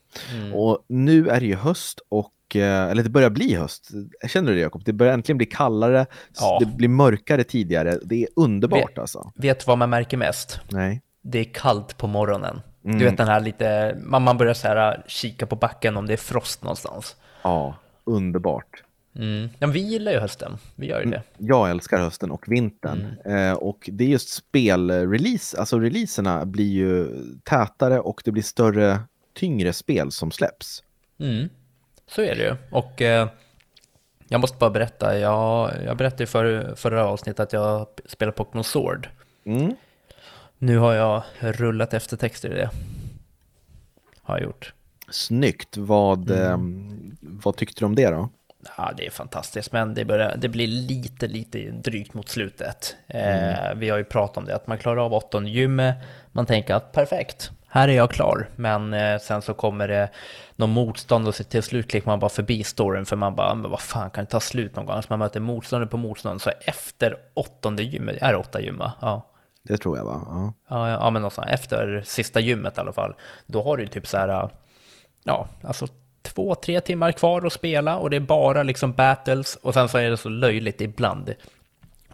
Och 0.54 0.84
nu 0.88 1.28
är 1.28 1.40
det 1.40 1.46
ju 1.46 1.54
höst 1.54 2.00
och 2.08 2.56
eh, 2.56 2.90
eller 2.90 3.02
det 3.02 3.10
börjar 3.10 3.30
bli 3.30 3.54
höst. 3.54 3.88
Känner 4.28 4.48
du 4.50 4.54
det 4.56 4.62
Jakob? 4.62 4.82
Det 4.84 4.92
börjar 4.92 5.12
äntligen 5.12 5.36
bli 5.36 5.46
kallare, 5.46 6.06
Ja. 6.40 6.56
det 6.60 6.66
blir 6.66 6.88
mörkare 6.88 7.44
tidigare. 7.44 7.98
Det 8.04 8.22
är 8.22 8.28
underbart 8.36 8.90
Vet- 8.90 8.98
alltså. 8.98 9.32
Vet 9.36 9.58
du 9.60 9.64
vad 9.66 9.78
man 9.78 9.90
märker 9.90 10.16
mest? 10.16 10.60
Nej. 10.70 11.02
Det 11.22 11.38
är 11.38 11.44
kallt 11.44 11.96
på 11.96 12.06
morgonen. 12.06 12.60
Mm. 12.84 12.98
Du 12.98 13.04
vet 13.04 13.16
den 13.16 13.28
här 13.28 13.40
lite, 13.40 13.96
man, 14.02 14.22
man 14.22 14.36
börjar 14.38 14.54
så 14.54 14.68
här 14.68 15.04
kika 15.06 15.46
på 15.46 15.56
backen 15.56 15.96
om 15.96 16.06
det 16.06 16.12
är 16.12 16.16
frost 16.16 16.62
någonstans. 16.62 17.16
Ja, 17.42 17.74
underbart. 18.04 18.82
Mm. 19.16 19.48
Ja, 19.58 19.66
vi 19.66 19.80
gillar 19.80 20.12
ju 20.12 20.18
hösten, 20.18 20.58
vi 20.74 20.86
gör 20.86 21.00
ju 21.04 21.10
det. 21.10 21.22
Jag 21.38 21.70
älskar 21.70 21.98
hösten 21.98 22.30
och 22.30 22.44
vintern. 22.48 23.06
Eh, 23.24 23.52
och 23.52 23.90
det 23.92 24.04
är 24.04 24.08
just 24.08 24.28
spelrelease, 24.28 25.58
alltså 25.60 25.78
releaserna 25.78 26.46
blir 26.46 26.72
ju 26.72 27.08
tätare 27.44 28.00
och 28.00 28.22
det 28.24 28.30
blir 28.32 28.42
större, 28.42 29.00
tyngre 29.38 29.72
spel 29.72 30.12
som 30.12 30.30
släpps. 30.30 30.82
Mm. 31.20 31.48
Så 32.06 32.22
är 32.22 32.34
det 32.34 32.42
ju. 32.42 32.56
Och 32.70 33.02
eh, 33.02 33.28
jag 34.28 34.40
måste 34.40 34.56
bara 34.58 34.70
berätta, 34.70 35.18
jag, 35.18 35.72
jag 35.84 35.96
berättade 35.96 36.22
ju 36.22 36.26
för, 36.26 36.74
förra 36.76 37.06
avsnittet 37.06 37.40
att 37.40 37.52
jag 37.52 37.86
spelar 38.06 38.32
Pokémon 38.32 38.64
Sword. 38.64 39.08
Mm. 39.44 39.74
Nu 40.58 40.78
har 40.78 40.94
jag 40.94 41.22
rullat 41.40 41.94
eftertexter 41.94 42.50
i 42.50 42.54
det. 42.54 42.70
Har 44.22 44.38
jag 44.38 44.44
gjort. 44.44 44.74
Snyggt. 45.10 45.76
Vad, 45.76 46.30
Mm. 46.30 46.52
ehm, 46.52 47.16
vad 47.20 47.56
tyckte 47.56 47.80
du 47.80 47.84
om 47.86 47.94
det 47.94 48.10
då? 48.10 48.28
Ja, 48.76 48.92
det 48.96 49.06
är 49.06 49.10
fantastiskt, 49.10 49.72
men 49.72 49.94
det, 49.94 50.04
börjar, 50.04 50.36
det 50.36 50.48
blir 50.48 50.66
lite, 50.66 51.26
lite 51.26 51.58
drygt 51.70 52.14
mot 52.14 52.28
slutet. 52.28 52.96
Eh, 53.06 53.74
vi 53.76 53.88
har 53.90 53.98
ju 53.98 54.04
pratat 54.04 54.36
om 54.36 54.44
det, 54.44 54.54
att 54.54 54.66
man 54.66 54.78
klarar 54.78 55.04
av 55.04 55.14
åttonde 55.14 55.50
gymmet, 55.50 55.96
man 56.32 56.46
tänker 56.46 56.74
att 56.74 56.92
perfekt, 56.92 57.50
här 57.68 57.88
är 57.88 57.92
jag 57.92 58.10
klar. 58.10 58.48
Men 58.56 58.94
eh, 58.94 59.18
sen 59.18 59.42
så 59.42 59.54
kommer 59.54 59.88
det 59.88 60.10
någon 60.56 60.70
motstånd 60.70 61.28
och 61.28 61.34
så 61.34 61.44
till 61.44 61.62
slut 61.62 61.90
klickar 61.90 62.10
man 62.10 62.18
bara 62.18 62.30
förbi 62.30 62.64
storyn 62.64 63.06
för 63.06 63.16
man 63.16 63.34
bara, 63.34 63.54
men 63.54 63.70
vad 63.70 63.80
fan 63.80 64.10
kan 64.10 64.24
det 64.24 64.30
ta 64.30 64.40
slut 64.40 64.76
någon 64.76 64.86
gång? 64.86 65.02
Så 65.02 65.06
man 65.10 65.18
möter 65.18 65.40
motståndare 65.40 65.90
på 65.90 65.96
motstånd, 65.96 66.42
så 66.42 66.50
efter 66.60 67.16
åttonde 67.34 67.82
gymmet, 67.82 68.16
är 68.20 68.32
det 68.32 68.38
åtta 68.38 68.60
gymma? 68.60 68.92
Ja. 69.00 69.32
Det 69.62 69.78
tror 69.78 69.96
jag 69.96 70.04
va? 70.04 70.20
Ja. 70.26 70.52
Ja, 70.68 70.90
ja, 70.90 71.10
men 71.10 71.22
någonstans 71.22 71.48
efter 71.50 72.02
sista 72.06 72.40
gymmet 72.40 72.78
i 72.78 72.80
alla 72.80 72.92
fall. 72.92 73.14
Då 73.46 73.62
har 73.62 73.76
du 73.76 73.86
typ 73.86 74.06
så 74.06 74.16
här, 74.16 74.48
ja, 75.24 75.48
alltså 75.62 75.86
två, 76.22 76.54
tre 76.54 76.80
timmar 76.80 77.12
kvar 77.12 77.46
att 77.46 77.52
spela 77.52 77.98
och 77.98 78.10
det 78.10 78.16
är 78.16 78.20
bara 78.20 78.62
liksom 78.62 78.92
battles 78.92 79.56
och 79.56 79.74
sen 79.74 79.88
så 79.88 79.98
är 79.98 80.10
det 80.10 80.16
så 80.16 80.28
löjligt 80.28 80.80
ibland. 80.80 81.34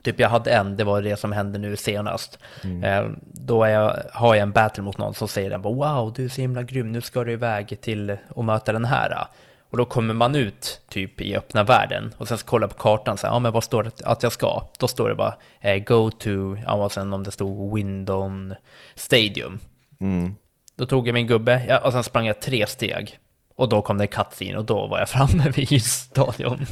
Typ 0.05 0.21
jag 0.21 0.29
hade 0.29 0.51
en, 0.53 0.77
det 0.77 0.85
var 0.85 1.03
det 1.03 1.17
som 1.17 1.33
hände 1.33 1.59
nu 1.59 1.77
senast. 1.77 2.39
Eh, 2.85 3.07
då 3.23 3.67
jag, 3.69 3.97
har 4.13 4.35
jag 4.35 4.43
en 4.43 4.53
battle 4.53 4.83
mot 4.83 4.99
någon 4.99 5.15
som 5.15 5.29
säger 5.29 5.51
den 5.51 5.63
bara 5.63 5.75
wow, 5.75 6.13
du 6.13 6.25
är 6.25 6.29
så 6.29 6.41
himla 6.41 6.63
grym, 6.63 6.93
nu 6.93 7.01
ska 7.01 7.25
du 7.25 7.33
iväg 7.33 7.81
till 7.81 8.17
och 8.29 8.45
möta 8.45 8.73
den 8.73 8.85
här. 8.85 9.27
Och 9.71 9.77
då 9.79 9.85
kommer 9.85 10.15
man 10.15 10.35
ut 10.35 10.81
typ 10.89 11.21
i 11.21 11.37
öppna 11.37 11.63
världen 11.65 12.15
och 12.17 12.29
sen 12.29 12.39
så 12.39 12.47
kollar 12.47 12.69
på 12.69 12.75
kartan 12.75 13.17
så 13.19 13.27
här, 13.27 13.35
ja 13.35 13.39
men 13.39 13.53
vad 13.53 13.65
står 13.65 13.83
det 13.83 14.03
att 14.05 14.23
jag 14.23 14.33
ska? 14.33 14.63
Då 14.79 14.89
står 14.89 15.09
det 15.09 15.15
bara 15.15 15.35
eh, 15.61 15.83
go 15.85 16.11
to, 16.11 16.57
ja 16.67 16.73
och 16.73 16.93
sen 16.93 17.13
om 17.13 17.23
det 17.23 17.31
stod 17.31 17.75
Windon 17.75 18.55
Stadium. 18.95 19.59
Mm. 20.01 20.35
Då 20.77 20.87
tog 20.87 21.09
jag 21.09 21.15
min 21.15 21.27
gubbe 21.27 21.81
och 21.85 21.93
sen 21.93 22.05
sprang 22.05 22.27
jag 22.27 22.41
tre 22.41 22.67
steg. 22.67 23.19
Och 23.57 23.69
då 23.69 23.83
kom 23.83 23.99
det 23.99 24.07
en 24.07 24.57
och 24.57 24.65
då 24.65 24.87
var 24.87 24.99
jag 24.99 25.09
framme 25.09 25.51
vid 25.57 25.85
stadion. 25.85 26.67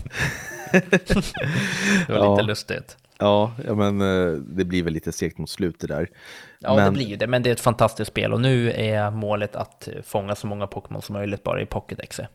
det 0.73 2.09
var 2.09 2.17
Ja. 2.19 2.31
lite 2.35 2.43
lustigt. 2.43 2.97
Ja, 3.23 3.53
ja, 3.67 3.75
men 3.75 4.01
eh, 4.01 4.33
det 4.33 4.65
blir 4.65 4.83
väl 4.83 4.93
lite 4.93 5.13
segt 5.13 5.39
mot 5.39 5.51
slutet 5.51 5.89
där. 5.89 6.11
Ja, 6.59 6.77
men, 6.77 6.85
det 6.85 6.91
blir 6.91 7.07
ju 7.07 7.17
det, 7.17 7.27
men 7.27 7.43
det 7.43 7.51
är 7.51 7.53
ett 7.53 7.61
fantastiskt 7.61 8.11
spel 8.11 8.33
och 8.33 8.41
nu 8.41 8.73
är 8.73 9.11
målet 9.11 9.57
att 9.57 9.89
fånga 10.05 10.35
så 10.35 10.47
många 10.47 10.67
Pokémon 10.67 11.03
som 11.03 11.13
möjligt 11.13 11.43
bara 11.43 11.63
i 11.63 11.67
Pokédexet. 11.67 12.27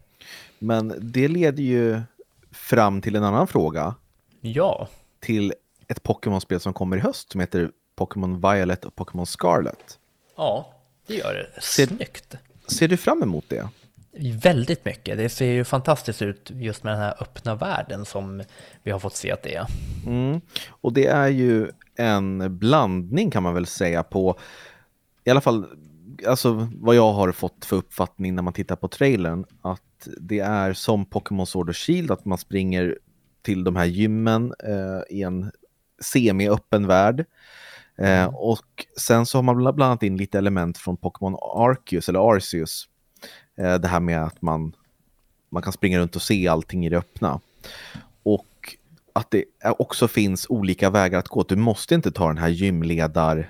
men 0.60 0.94
det 1.02 1.28
leder 1.28 1.64
ju 1.64 2.02
fram 2.52 3.02
till 3.02 3.16
en 3.16 3.24
annan 3.24 3.48
fråga. 3.48 3.96
Ja, 4.42 4.88
Till 5.20 5.54
ett 5.88 6.04
Pokémon-spel 6.04 6.60
som 6.60 6.74
kommer 6.74 6.98
i 6.98 7.00
höst 7.00 7.32
som 7.32 7.42
heter 7.42 7.72
Pokémon 7.96 8.42
Violet 8.42 8.86
och 8.86 8.96
Pokémon 8.96 9.26
Scarlet. 9.26 10.00
ja, 10.38 10.74
det 11.08 11.16
gör 11.16 11.34
det. 11.56 11.62
Ser- 11.62 11.86
Snyggt. 11.88 12.36
Ser 12.68 12.88
du 12.88 12.98
fram 12.98 13.24
emot 13.24 13.46
det? 13.48 13.68
Väldigt 14.20 14.86
mycket. 14.86 15.18
Det 15.18 15.30
ser 15.30 15.52
ju 15.52 15.64
fantastiskt 15.64 16.22
ut 16.22 16.52
just 16.54 16.84
med 16.84 16.94
den 16.94 17.02
här 17.02 17.16
öppna 17.20 17.56
världen 17.56 18.06
som 18.06 18.44
vi 18.84 18.92
har 18.92 19.00
fått 19.00 19.16
se 19.16 19.32
att 19.32 19.44
det 19.44 19.56
är. 19.56 19.66
Mm. 20.06 20.42
Och 20.70 20.94
det 20.94 21.08
är 21.08 21.28
ju 21.28 21.72
en 21.96 22.58
blandning 22.58 23.32
kan 23.32 23.44
man 23.44 23.54
väl 23.54 23.66
säga 23.66 24.04
på, 24.04 24.38
i 25.24 25.30
alla 25.30 25.42
fall, 25.42 25.66
alltså 26.28 26.70
vad 26.74 26.96
jag 26.96 27.14
har 27.14 27.32
fått 27.32 27.66
för 27.66 27.76
uppfattning 27.76 28.36
när 28.36 28.44
man 28.44 28.54
tittar 28.54 28.76
på 28.76 28.88
trailern, 28.88 29.46
att 29.62 30.08
det 30.20 30.40
är 30.40 30.74
som 30.74 31.06
Pokémon 31.06 31.48
Sword 31.48 31.70
och 31.70 31.76
Shield, 31.76 32.12
att 32.12 32.26
man 32.26 32.38
springer 32.38 32.98
till 33.42 33.64
de 33.64 33.76
här 33.76 33.86
gymmen 33.86 34.54
eh, 34.64 35.18
i 35.18 35.24
en 35.24 35.52
semi-öppen 36.02 36.88
värld. 36.88 37.26
Eh, 37.98 38.26
och 38.26 38.86
sen 39.00 39.26
så 39.26 39.38
har 39.38 39.44
man 39.44 39.58
bland 39.58 39.84
annat 39.84 40.04
in 40.04 40.18
lite 40.18 40.38
element 40.38 40.78
från 40.78 40.98
Pokémon 40.98 41.38
Arceus, 41.42 42.10
eller 42.10 42.36
Arceus. 42.36 42.88
Eh, 43.56 43.76
det 43.76 43.88
här 43.88 44.00
med 44.00 44.24
att 44.24 44.42
man, 44.42 44.76
man 45.50 45.64
kan 45.64 45.74
springa 45.74 46.00
runt 46.00 46.16
och 46.16 46.22
se 46.22 46.48
allting 46.48 46.86
i 46.86 46.90
det 46.90 46.98
öppna. 46.98 47.40
Och 48.24 48.76
att 49.14 49.32
det 49.32 49.44
också 49.78 50.08
finns 50.08 50.46
olika 50.50 50.90
vägar 50.90 51.20
att 51.20 51.28
gå. 51.28 51.44
Du 51.44 51.56
måste 51.56 51.96
inte 51.96 52.12
ta 52.12 52.28
den 52.28 52.38
här 52.38 52.50
gymledar 52.50 53.50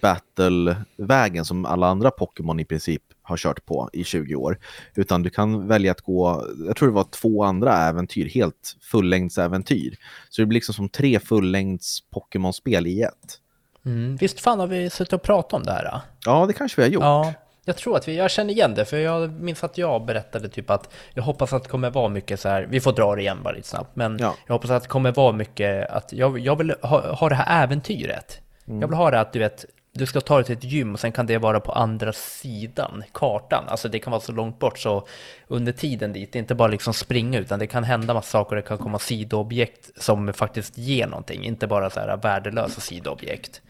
battle-vägen 0.00 1.44
som 1.44 1.64
alla 1.64 1.86
andra 1.86 2.10
Pokémon 2.10 2.60
i 2.60 2.64
princip 2.64 3.02
har 3.22 3.36
kört 3.36 3.66
på 3.66 3.90
i 3.92 4.04
20 4.04 4.34
år. 4.34 4.58
Utan 4.94 5.22
du 5.22 5.30
kan 5.30 5.68
välja 5.68 5.92
att 5.92 6.00
gå, 6.00 6.46
jag 6.66 6.76
tror 6.76 6.88
det 6.88 6.94
var 6.94 7.04
två 7.04 7.44
andra 7.44 7.76
äventyr, 7.76 8.28
helt 8.28 8.76
fullängdsäventyr. 8.80 9.96
Så 10.28 10.42
det 10.42 10.46
blir 10.46 10.56
liksom 10.56 10.74
som 10.74 10.88
tre 10.88 11.20
fullängds 11.20 12.00
Pokémon-spel 12.10 12.86
i 12.86 13.02
ett. 13.02 13.40
Mm. 13.84 14.16
Visst 14.16 14.40
fan 14.40 14.60
har 14.60 14.66
vi 14.66 14.90
suttit 14.90 15.12
och 15.12 15.22
pratat 15.22 15.52
om 15.52 15.62
det 15.62 15.72
här? 15.72 15.84
Då? 15.84 16.00
Ja, 16.24 16.46
det 16.46 16.52
kanske 16.52 16.80
vi 16.80 16.82
har 16.82 16.90
gjort. 16.90 17.02
Ja, 17.02 17.32
jag 17.64 17.76
tror 17.76 17.96
att 17.96 18.08
vi, 18.08 18.16
jag 18.16 18.30
känner 18.30 18.52
igen 18.54 18.74
det, 18.74 18.84
för 18.84 18.96
jag 18.96 19.32
minns 19.32 19.64
att 19.64 19.78
jag 19.78 20.04
berättade 20.04 20.48
typ 20.48 20.70
att 20.70 20.92
jag 21.14 21.22
hoppas 21.22 21.52
att 21.52 21.62
det 21.62 21.68
kommer 21.68 21.90
vara 21.90 22.08
mycket 22.08 22.40
så 22.40 22.48
här, 22.48 22.62
vi 22.70 22.80
får 22.80 22.92
dra 22.92 23.14
det 23.14 23.20
igen 23.22 23.38
bara 23.42 23.54
lite 23.54 23.68
snabbt, 23.68 23.96
men 23.96 24.18
Ja. 24.20 24.34
jag 24.46 24.54
hoppas 24.54 24.70
att 24.70 24.82
det 24.82 24.88
kommer 24.88 25.12
vara 25.12 25.32
mycket 25.32 25.90
att 25.90 26.12
jag, 26.12 26.38
jag 26.38 26.56
vill 26.56 26.74
ha, 26.82 27.12
ha 27.14 27.28
det 27.28 27.34
här 27.34 27.64
äventyret. 27.64 28.40
Jag 28.64 28.88
vill 28.88 28.96
ha 28.96 29.10
det 29.10 29.20
att 29.20 29.32
du 29.32 29.38
vet, 29.38 29.64
du 29.92 30.06
ska 30.06 30.20
ta 30.20 30.36
dig 30.36 30.44
till 30.44 30.56
ett 30.56 30.64
gym 30.64 30.92
och 30.94 31.00
sen 31.00 31.12
kan 31.12 31.26
det 31.26 31.38
vara 31.38 31.60
på 31.60 31.72
andra 31.72 32.12
sidan 32.12 33.04
kartan. 33.12 33.64
Alltså 33.68 33.88
det 33.88 33.98
kan 33.98 34.10
vara 34.10 34.20
så 34.20 34.32
långt 34.32 34.58
bort 34.58 34.78
så 34.78 35.06
under 35.48 35.72
tiden 35.72 36.12
dit, 36.12 36.32
det 36.32 36.36
är 36.36 36.40
inte 36.40 36.54
bara 36.54 36.68
liksom 36.68 36.94
springa 36.94 37.38
utan 37.38 37.58
det 37.58 37.66
kan 37.66 37.84
hända 37.84 38.14
massa 38.14 38.28
saker, 38.30 38.56
det 38.56 38.62
kan 38.62 38.78
komma 38.78 38.98
sidoobjekt 38.98 39.90
som 40.02 40.32
faktiskt 40.32 40.78
ger 40.78 41.06
någonting, 41.06 41.44
inte 41.44 41.66
bara 41.66 41.90
så 41.90 42.00
här 42.00 42.16
värdelösa 42.16 42.80
sidoobjekt. 42.80 43.62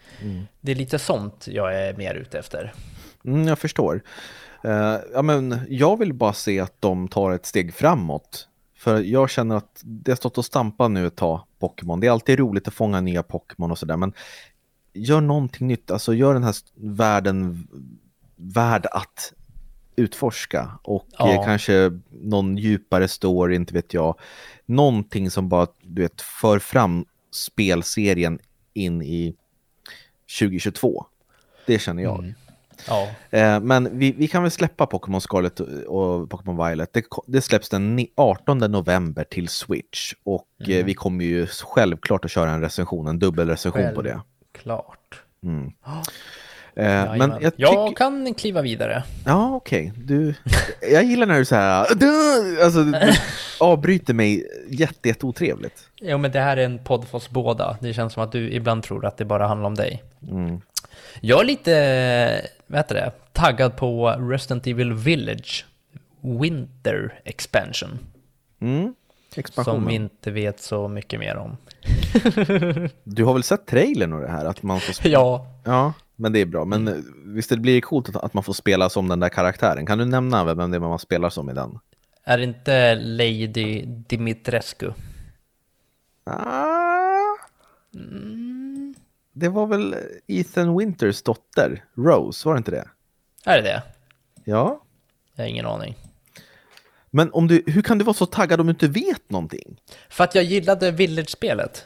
Det 0.61 0.71
är 0.71 0.75
lite 0.75 0.99
sånt 0.99 1.47
jag 1.47 1.75
är 1.75 1.93
mer 1.93 2.13
ute 2.15 2.39
efter. 2.39 2.73
Mm, 3.25 3.47
jag 3.47 3.59
förstår. 3.59 4.01
Eh, 4.63 4.97
ja, 5.13 5.21
men 5.21 5.59
jag 5.69 5.99
vill 5.99 6.13
bara 6.13 6.33
se 6.33 6.59
att 6.59 6.81
de 6.81 7.07
tar 7.07 7.31
ett 7.31 7.45
steg 7.45 7.73
framåt. 7.73 8.47
För 8.77 8.99
jag 8.99 9.29
känner 9.29 9.55
att 9.55 9.81
det 9.83 10.11
har 10.11 10.15
stått 10.15 10.37
och 10.37 10.45
stampat 10.45 10.91
nu 10.91 11.07
ett 11.07 11.15
tag, 11.15 11.41
Pokémon. 11.59 11.99
Det 11.99 12.07
är 12.07 12.11
alltid 12.11 12.39
roligt 12.39 12.67
att 12.67 12.73
fånga 12.73 13.01
nya 13.01 13.23
Pokémon 13.23 13.71
och 13.71 13.77
sådär, 13.77 13.97
men 13.97 14.13
gör 14.93 15.21
någonting 15.21 15.67
nytt. 15.67 15.91
Alltså 15.91 16.13
gör 16.13 16.33
den 16.33 16.43
här 16.43 16.55
världen 16.75 17.67
värd 18.35 18.85
att 18.91 19.33
utforska. 19.95 20.71
Och 20.83 21.05
Ja. 21.19 21.43
kanske 21.45 21.99
någon 22.09 22.57
djupare 22.57 23.07
story, 23.07 23.55
inte 23.55 23.73
vet 23.73 23.93
jag. 23.93 24.19
Någonting 24.65 25.31
som 25.31 25.49
bara, 25.49 25.67
du 25.81 26.01
vet, 26.01 26.21
för 26.21 26.59
fram 26.59 27.05
spelserien 27.31 28.39
in 28.73 29.01
i 29.01 29.35
2022. 30.39 31.05
Det 31.67 31.79
känner 31.79 32.03
jag. 32.03 32.19
Mm. 32.19 32.33
Ja, 32.87 33.07
Eh, 33.29 33.59
men 33.59 33.99
vi, 33.99 34.11
vi 34.11 34.27
kan 34.27 34.41
väl 34.43 34.51
släppa 34.51 34.85
Pokémon 34.85 35.21
Scarlet 35.21 35.59
och, 35.87 36.29
Pokémon 36.29 36.67
Violet. 36.67 36.93
Det, 36.93 37.03
det 37.27 37.41
släpps 37.41 37.69
den 37.69 37.95
ni- 37.95 38.11
18 38.17 38.57
november 38.57 39.23
till 39.23 39.47
Switch. 39.47 40.13
Och 40.23 40.69
eh, 40.69 40.85
vi 40.85 40.93
kommer 40.93 41.25
ju 41.25 41.47
självklart 41.47 42.25
att 42.25 42.31
köra 42.31 42.51
en 42.51 42.61
recension, 42.61 43.07
en 43.07 43.19
dubbelrecension 43.19 43.93
på 43.95 44.01
det. 44.01 44.21
klart. 44.51 45.21
Mm. 45.43 45.71
Eh, 46.77 47.15
men 47.17 47.33
jag 47.41 47.53
jag 47.55 47.97
kan 47.97 48.33
kliva 48.33 48.61
vidare. 48.61 49.03
Ja, 49.25 49.55
okej. 49.55 49.93
Du... 49.97 50.33
Jag 50.91 51.03
gillar 51.03 51.25
när 51.27 51.37
du 51.39 51.45
så 51.45 51.55
här... 51.55 51.87
"Du!" 51.95 52.63
Alltså, 52.63 52.83
du 52.83 53.13
avbryter 53.59 54.13
mig 54.13 54.47
jätte, 54.69 55.07
jätte 55.07 55.25
otrevligt. 55.25 55.89
Jo, 56.01 56.17
men 56.17 56.31
det 56.31 56.39
här 56.39 56.57
är 56.57 56.65
en 56.65 56.79
podd 56.83 57.07
för 57.07 57.17
oss 57.17 57.29
båda. 57.29 57.77
Det 57.81 57.93
känns 57.93 58.13
som 58.13 58.23
att 58.23 58.31
du 58.31 58.51
ibland 58.51 58.83
tror 58.83 59.05
att 59.05 59.17
det 59.17 59.25
bara 59.25 59.47
handlar 59.47 59.67
om 59.67 59.75
dig. 59.75 60.03
Mm. 60.31 60.61
Jag 61.21 61.41
är 61.41 61.45
lite, 61.45 62.41
vad 62.67 62.79
heter 62.79 62.95
det, 62.95 63.11
taggad 63.33 63.75
på 63.75 64.09
Resident 64.09 64.67
Evil 64.67 64.93
Village 64.93 65.65
Winter 66.21 67.19
Expansion. 67.23 67.99
Mm. 68.59 68.93
Som 69.49 69.87
vi 69.87 69.93
inte 69.93 70.31
vet 70.31 70.59
så 70.59 70.87
mycket 70.87 71.19
mer 71.19 71.35
om. 71.35 71.57
Du 73.03 73.23
har 73.23 73.33
väl 73.33 73.43
sett 73.43 73.65
trailern 73.65 74.13
och 74.13 74.21
det 74.21 74.31
här? 74.31 74.45
Att 74.45 74.63
man 74.63 74.79
får 74.79 75.07
Ja, 75.07 75.47
Ja, 75.63 75.93
men 76.15 76.33
det 76.33 76.39
är 76.39 76.45
bra. 76.45 76.65
Men 76.65 76.87
eh, 76.87 76.93
visst 77.25 77.49
det 77.49 77.57
blir 77.57 77.81
coolt 77.81 78.09
att, 78.09 78.15
att 78.15 78.33
man 78.33 78.43
får 78.43 78.53
spela 78.53 78.89
som 78.89 79.07
den 79.07 79.19
där 79.19 79.29
karaktären. 79.29 79.85
Kan 79.85 79.97
du 79.97 80.05
nämna 80.05 80.43
vem 80.43 80.71
det 80.71 80.77
är 80.77 80.79
man 80.79 80.99
spelar 80.99 81.29
som 81.29 81.49
i 81.49 81.53
den? 81.53 81.79
är 82.27 82.37
det 82.37 82.43
inte 82.43 82.95
Lady 82.95 83.85
Dimitrescu? 83.85 84.91
Ah, 86.23 87.04
det 89.35 89.49
var 89.49 89.67
väl 89.67 89.95
Ethan 90.27 90.77
Winters 90.77 91.21
dotter, 91.21 91.83
Rose, 91.97 92.47
var 92.47 92.55
det 92.55 92.57
inte 92.57 92.71
det? 92.71 92.87
Är 93.45 93.57
det 93.57 93.63
det? 93.63 93.81
Ja. 94.43 94.81
Jag 95.35 95.43
har 95.43 95.49
ingen 95.49 95.65
aning. 95.65 95.95
Men 97.11 97.31
om 97.33 97.47
du, 97.47 97.63
hur 97.67 97.81
kan 97.81 97.97
du 97.97 98.05
vara 98.05 98.13
så 98.13 98.25
taggad 98.25 98.59
om 98.59 98.65
du 98.67 98.71
inte 98.71 98.87
vet 98.87 99.29
någonting? 99.29 99.79
För 100.09 100.23
att 100.23 100.35
jag 100.35 100.43
gillade 100.43 100.91
Village-spelet. 100.91 101.85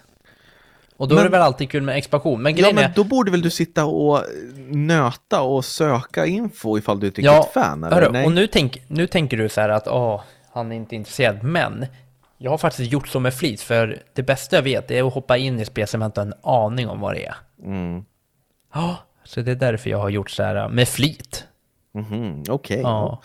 Och 0.97 1.07
då 1.07 1.15
är 1.15 1.17
Men- 1.17 1.25
det 1.25 1.31
väl 1.31 1.41
alltid 1.41 1.69
kul 1.69 1.83
med 1.83 1.97
expansion. 1.97 2.41
Men 2.41 2.51
Ja, 2.55 2.57
grejen 2.61 2.75
men 2.75 2.83
är... 2.83 2.93
då 2.95 3.03
borde 3.03 3.31
väl 3.31 3.41
du 3.41 3.49
sitta 3.49 3.85
och 3.85 4.23
nöta 4.69 5.41
och 5.41 5.65
söka 5.65 6.25
info 6.25 6.77
ifall 6.77 6.99
du 6.99 7.07
är 7.07 7.11
ett 7.11 7.17
riktigt 7.17 7.25
Ja, 7.33 7.49
fan? 7.53 7.83
Eller? 7.83 7.95
hörru, 7.95 8.11
Nej. 8.11 8.25
och 8.25 8.31
nu, 8.31 8.47
tänk, 8.47 8.83
nu 8.87 9.07
tänker 9.07 9.37
du 9.37 9.49
så 9.49 9.61
här 9.61 9.69
att 9.69 9.87
åh, 9.87 10.21
han 10.51 10.71
är 10.71 10.75
inte 10.75 10.95
intresserad, 10.95 11.43
men 11.43 11.85
jag 12.41 12.51
har 12.51 12.58
faktiskt 12.58 12.91
gjort 12.91 13.08
så 13.08 13.19
med 13.19 13.34
flit, 13.34 13.62
för 13.62 14.03
det 14.13 14.24
bästa 14.24 14.55
jag 14.55 14.63
vet 14.63 14.91
är 14.91 15.08
att 15.08 15.13
hoppa 15.13 15.38
in 15.38 15.60
i 15.60 15.65
spel 15.65 15.88
som 15.88 16.01
jag 16.01 16.08
inte 16.08 16.22
har 16.22 16.25
en 16.27 16.34
aning 16.43 16.88
om 16.89 17.00
vad 17.00 17.13
det 17.15 17.25
är. 17.25 17.36
Mm. 17.63 18.05
Ja, 18.74 18.98
så 19.24 19.41
det 19.41 19.51
är 19.51 19.55
därför 19.55 19.89
jag 19.89 19.98
har 19.98 20.10
gjort 20.10 20.29
så 20.29 20.43
här 20.43 20.69
med 20.69 20.88
flit. 20.88 21.46
Mhm, 21.93 22.43
Okej, 22.50 22.79
Ja, 22.81 23.22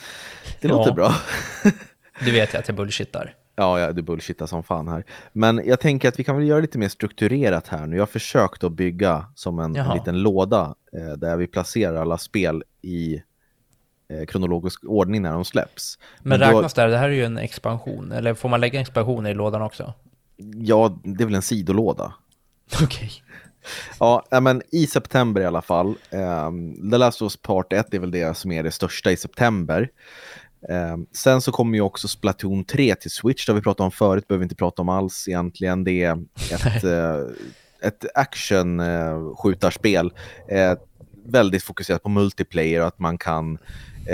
det 0.60 0.68
låter 0.68 0.90
Ja. 0.90 0.94
bra. 0.94 1.12
du 2.24 2.32
vet 2.32 2.54
ju 2.54 2.58
att 2.58 2.68
jag 2.68 2.76
bullshittar. 2.76 3.34
Ja, 3.56 3.80
ja, 3.80 3.92
du 3.92 4.02
bullshittar 4.02 4.46
som 4.46 4.62
fan 4.62 4.88
här. 4.88 5.04
Men 5.32 5.62
jag 5.64 5.80
tänker 5.80 6.08
att 6.08 6.18
vi 6.18 6.24
kan 6.24 6.36
väl 6.36 6.48
göra 6.48 6.60
lite 6.60 6.78
mer 6.78 6.88
strukturerat 6.88 7.68
här 7.68 7.86
nu. 7.86 7.96
Jag 7.96 8.02
har 8.02 8.06
försökt 8.06 8.64
att 8.64 8.72
bygga 8.72 9.26
som 9.34 9.58
en, 9.58 9.76
en 9.76 9.94
liten 9.96 10.18
låda 10.22 10.74
eh, 10.96 11.12
där 11.18 11.36
vi 11.36 11.46
placerar 11.46 11.94
alla 12.00 12.18
spel 12.18 12.62
i 12.82 13.22
kronologisk 14.28 14.84
ordning 14.84 15.22
när 15.22 15.32
de 15.32 15.44
släpps. 15.44 15.98
Men 16.22 16.40
då- 16.40 16.46
räknas 16.46 16.74
det 16.74 16.82
här, 16.82 16.88
det 16.88 16.98
här 16.98 17.08
är 17.08 17.12
ju 17.12 17.24
en 17.24 17.38
expansion, 17.38 18.12
eller 18.12 18.34
får 18.34 18.48
man 18.48 18.60
lägga 18.60 18.80
expansioner 18.80 19.30
i 19.30 19.34
lådan 19.34 19.62
också? 19.62 19.94
Ja, 20.54 20.98
det 21.04 21.24
är 21.24 21.26
väl 21.26 21.34
en 21.34 21.42
sidolåda. 21.42 22.14
Okej. 22.82 23.10
Ja, 24.00 24.26
ja, 24.30 24.40
men 24.40 24.62
i 24.72 24.86
september 24.86 25.40
i 25.40 25.44
alla 25.44 25.62
fall. 25.62 25.94
Um, 26.10 26.90
The 26.90 26.98
Last 26.98 27.22
of 27.22 27.26
Us 27.26 27.36
Part 27.36 27.72
1 27.72 27.94
är 27.94 27.98
väl 27.98 28.10
det 28.10 28.36
som 28.36 28.52
är 28.52 28.62
det 28.62 28.70
största 28.70 29.12
i 29.12 29.16
september. 29.16 29.88
Ehm, 30.68 31.06
sen 31.12 31.40
så 31.40 31.52
kommer 31.52 31.74
ju 31.74 31.80
också 31.80 32.08
Splatoon 32.08 32.64
3 32.64 32.94
till 32.94 33.10
Switch, 33.10 33.46
det 33.46 33.52
har 33.52 33.56
vi 33.56 33.62
pratat 33.62 33.84
om 33.84 33.90
förut, 33.90 34.28
behöver 34.28 34.40
vi 34.40 34.44
inte 34.44 34.54
prata 34.54 34.82
om 34.82 34.88
alls 34.88 35.28
egentligen. 35.28 35.84
Det 35.84 36.02
är 36.02 36.24
ett, 36.52 36.84
eh, 36.84 37.18
ett 37.82 38.04
action-skjutarspel. 38.14 40.12
Eh, 40.48 40.74
väldigt 41.26 41.62
fokuserat 41.62 42.02
på 42.02 42.08
multiplayer 42.08 42.80
och 42.80 42.86
att 42.86 42.98
man 42.98 43.18
kan 43.18 43.52
eh, 43.52 43.58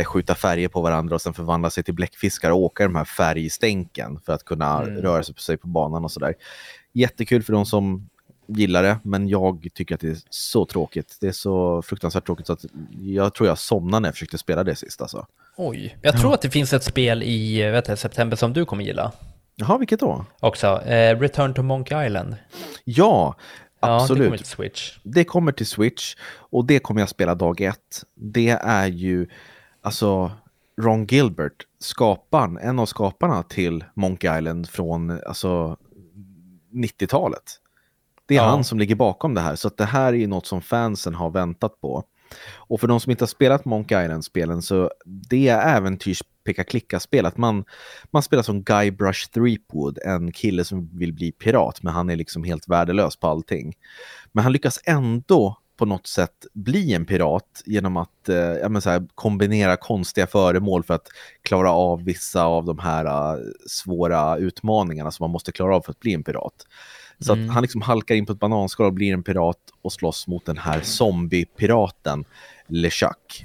skjuta 0.06 0.34
färger 0.34 0.68
på 0.68 0.80
varandra 0.80 1.14
och 1.14 1.22
sen 1.22 1.34
förvandla 1.34 1.70
sig 1.70 1.84
till 1.84 1.94
bläckfiskar 1.94 2.50
och 2.50 2.58
åka 2.58 2.82
i 2.82 2.86
de 2.86 2.96
här 2.96 3.04
färgstänken 3.04 4.20
för 4.26 4.32
att 4.32 4.44
kunna 4.44 4.82
Mm. 4.82 4.96
röra 5.02 5.22
sig 5.22 5.34
på, 5.34 5.40
sig 5.40 5.56
på 5.56 5.66
banan 5.68 6.04
och 6.04 6.10
sådär. 6.12 6.34
Jättekul 6.92 7.42
för 7.42 7.52
de 7.52 7.66
som 7.66 8.08
gillar 8.46 8.82
det, 8.82 8.98
men 9.02 9.28
jag 9.28 9.68
tycker 9.74 9.94
att 9.94 10.00
det 10.00 10.08
är 10.08 10.16
så 10.30 10.64
tråkigt. 10.66 11.16
Det 11.20 11.28
är 11.28 11.32
så 11.32 11.82
fruktansvärt 11.82 12.26
tråkigt 12.26 12.46
så 12.46 12.52
att 12.52 12.64
jag 13.00 13.34
tror 13.34 13.48
jag 13.48 13.58
somnade 13.58 14.00
när 14.00 14.08
jag 14.08 14.14
försökte 14.14 14.38
spela 14.38 14.64
det 14.64 14.74
sist 14.76 15.02
alltså. 15.02 15.26
Oj, 15.56 15.96
jag 16.02 16.18
tror 16.20 16.34
att 16.34 16.42
det 16.42 16.50
finns 16.50 16.72
ett 16.72 16.84
spel 16.84 17.22
i 17.22 17.62
vet 17.70 17.88
jag, 17.88 17.98
september 17.98 18.36
som 18.36 18.52
du 18.52 18.64
kommer 18.64 18.84
gilla 18.84 19.12
Jaha, 19.56 19.78
vilket 19.78 20.00
då? 20.00 20.24
också. 20.40 20.82
Eh, 20.82 21.18
Return 21.20 21.54
to 21.54 21.62
Monkey 21.62 22.06
Island. 22.06 22.36
Ja, 22.84 23.34
Ja, 23.82 23.96
absolut. 24.02 24.18
det 24.20 24.24
kommer 24.26 24.36
till 24.36 24.46
Switch. 24.46 24.98
det 25.02 25.24
kommer 25.24 25.52
till 25.52 25.66
Switch 25.66 26.14
och 26.32 26.64
det 26.64 26.78
kommer 26.78 27.00
jag 27.00 27.08
spela 27.08 27.34
dag 27.34 27.60
ett. 27.60 28.04
Det 28.14 28.48
är 28.50 28.86
ju 28.86 29.26
alltså 29.82 30.32
Ron 30.80 31.06
Gilbert, 31.06 31.66
skaparen, 31.78 32.58
en 32.58 32.78
av 32.78 32.86
skaparna 32.86 33.42
till 33.42 33.84
Monkey 33.94 34.38
Island 34.38 34.68
från 34.68 35.10
alltså 35.26 35.76
90-talet. 36.72 37.42
Det 38.26 38.34
är 38.34 38.38
Ja. 38.38 38.48
han 38.48 38.64
som 38.64 38.78
ligger 38.78 38.94
bakom 38.94 39.34
det 39.34 39.40
här, 39.40 39.56
så 39.56 39.68
att 39.68 39.76
det 39.76 39.84
här 39.84 40.12
är 40.12 40.16
ju 40.16 40.26
något 40.26 40.46
som 40.46 40.62
fansen 40.62 41.14
har 41.14 41.30
väntat 41.30 41.80
på. 41.80 42.04
Och 42.56 42.80
för 42.80 42.88
de 42.88 43.00
som 43.00 43.10
inte 43.10 43.22
har 43.22 43.28
spelat 43.28 43.64
Monkey 43.64 44.04
Island-spelen 44.04 44.62
så 44.62 44.90
det 45.04 45.48
är 45.48 45.76
äventyrs 45.76 46.22
peka 46.44 46.64
klicka-spel. 46.64 47.26
Att 47.26 47.36
man, 47.36 47.64
man 48.10 48.22
spelar 48.22 48.42
som 48.42 48.62
Guybrush 48.62 49.30
Threepwood, 49.30 49.98
en 50.04 50.32
kille 50.32 50.64
som 50.64 50.98
vill 50.98 51.12
bli 51.12 51.32
pirat, 51.32 51.82
men 51.82 51.92
han 51.92 52.10
är 52.10 52.16
liksom 52.16 52.44
helt 52.44 52.68
värdelös 52.68 53.16
på 53.16 53.26
allting. 53.26 53.74
Men 54.32 54.44
han 54.44 54.52
lyckas 54.52 54.80
ändå 54.84 55.56
på 55.80 55.86
något 55.86 56.06
sätt 56.06 56.46
bli 56.52 56.94
en 56.94 57.06
pirat 57.06 57.62
genom 57.66 57.96
att 57.96 58.28
eh, 58.28 58.36
ja, 58.36 58.68
här, 58.68 59.06
kombinera 59.14 59.76
konstiga 59.76 60.26
föremål 60.26 60.84
för 60.84 60.94
att 60.94 61.08
klara 61.42 61.72
av 61.72 62.04
vissa 62.04 62.44
av 62.44 62.64
de 62.64 62.78
här 62.78 63.04
eh, 63.04 63.38
svåra 63.66 64.36
utmaningarna 64.36 65.10
som 65.10 65.24
man 65.24 65.30
måste 65.30 65.52
klara 65.52 65.76
av 65.76 65.82
för 65.82 65.90
att 65.90 66.00
bli 66.00 66.14
en 66.14 66.24
pirat. 66.24 66.66
Så 67.18 67.32
Mm. 67.32 67.48
att 67.48 67.54
han 67.54 67.62
liksom 67.62 67.82
halkar 67.82 68.14
in 68.14 68.26
på 68.26 68.32
ett 68.32 68.38
bananskal 68.38 68.86
och 68.86 68.92
blir 68.92 69.12
en 69.12 69.22
pirat 69.22 69.58
och 69.82 69.92
slåss 69.92 70.26
mot 70.26 70.46
den 70.46 70.58
här 70.58 70.80
zombiepiraten 70.80 72.24
LeChuck. 72.66 73.44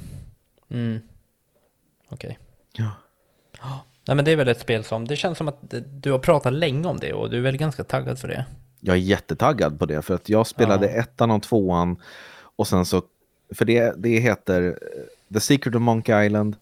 Mm. 0.71 0.99
Okej. 2.09 2.39
Ja. 2.77 2.91
Nej 4.07 4.15
men 4.15 4.25
det 4.25 4.31
är 4.31 4.35
väl 4.35 4.47
ett 4.47 4.59
spel 4.59 4.83
som, 4.83 5.07
det 5.07 5.15
känns 5.15 5.37
som 5.37 5.47
att 5.47 5.73
du 6.01 6.11
har 6.11 6.19
pratat 6.19 6.53
länge 6.53 6.87
om 6.87 6.97
det 6.97 7.13
och 7.13 7.29
du 7.29 7.37
är 7.37 7.41
väl 7.41 7.57
ganska 7.57 7.83
taggad 7.83 8.19
för 8.19 8.27
det. 8.27 8.45
Jag 8.85 8.95
är 8.95 8.99
jättetaggad 8.99 9.79
på 9.79 9.85
det 9.85 10.01
för 10.01 10.13
att 10.15 10.29
jag 10.29 10.47
spelade 10.47 10.85
Ja. 10.91 10.99
ettan 11.01 11.31
och 11.31 11.43
tvåan 11.43 11.97
och 12.55 12.67
sen 12.67 12.85
så, 12.85 13.01
för 13.55 13.65
det, 13.65 13.93
det 13.97 14.19
heter 14.19 14.61
eh, 14.63 15.33
The 15.33 15.39
Secret 15.39 15.75
of 15.75 15.81
Monkey 15.81 16.25
Island, 16.25 16.55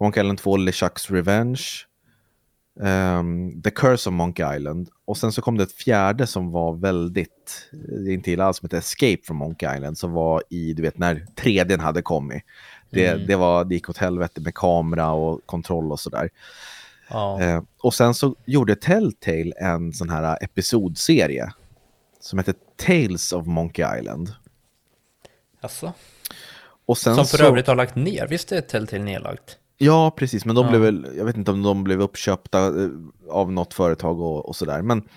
Monkey 0.00 0.22
Island 0.22 0.38
2, 0.38 0.56
LeChucks 0.56 1.10
Revenge, 1.10 1.62
ehm, 2.82 3.62
The 3.62 3.70
Curse 3.70 4.08
of 4.08 4.12
Monkey 4.12 4.56
Island 4.56 4.88
och 5.04 5.16
sen 5.16 5.32
så 5.32 5.42
kom 5.42 5.56
det 5.58 5.62
ett 5.64 5.72
fjärde 5.72 6.26
som 6.26 6.50
var 6.50 6.72
väldigt, 6.76 7.68
inte 8.08 8.30
illa 8.30 8.44
alls, 8.44 8.56
som 8.56 8.66
heter 8.66 8.78
Escape 8.78 9.18
from 9.24 9.36
Monkey 9.36 9.74
Island 9.76 9.98
som 9.98 10.12
var 10.12 10.42
i, 10.50 10.72
du 10.72 10.82
vet 10.82 10.98
när 10.98 11.26
3D 11.36 11.80
hade 11.80 12.02
kommit. 12.02 12.42
Det, 12.90 13.06
Mm. 13.08 13.26
det, 13.26 13.36
var, 13.36 13.64
det 13.64 13.74
gick 13.74 13.90
åt 13.90 13.96
helvete 13.98 14.40
med 14.40 14.54
kamera 14.54 15.12
och 15.12 15.46
kontroll 15.46 15.92
och 15.92 16.00
sådär. 16.00 16.30
Ja. 17.08 17.42
Eh, 17.42 17.62
och 17.82 17.94
sen 17.94 18.14
så 18.14 18.34
gjorde 18.44 18.76
Telltale 18.76 19.52
en 19.60 19.92
sån 19.92 20.10
här 20.10 20.38
episodserie 20.44 21.52
som 22.20 22.38
heter 22.38 22.54
Tales 22.76 23.32
of 23.32 23.46
Monkey 23.46 23.98
Island. 23.98 24.32
Alltså. 25.60 25.92
Och 26.86 26.98
sen 26.98 27.14
Som 27.14 27.26
för 27.26 27.38
så, 27.38 27.44
övrigt 27.44 27.66
har 27.66 27.74
lagt 27.74 27.94
ner, 27.96 28.26
visst 28.26 28.52
är 28.52 28.60
Telltale 28.60 29.02
nedlagt? 29.02 29.58
Ja, 29.78 30.10
precis, 30.10 30.44
men 30.44 30.54
de 30.54 30.64
Ja. 30.64 30.70
blev 30.70 30.80
väl, 30.82 31.06
jag 31.16 31.24
vet 31.24 31.36
inte 31.36 31.50
om 31.50 31.62
de 31.62 31.84
blev 31.84 32.00
uppköpta 32.02 32.66
eh, 32.82 32.88
av 33.30 33.52
något 33.52 33.74
företag 33.74 34.20
och, 34.20 34.48
och 34.48 34.56
sådär. 34.56 34.82
Men 34.82 35.08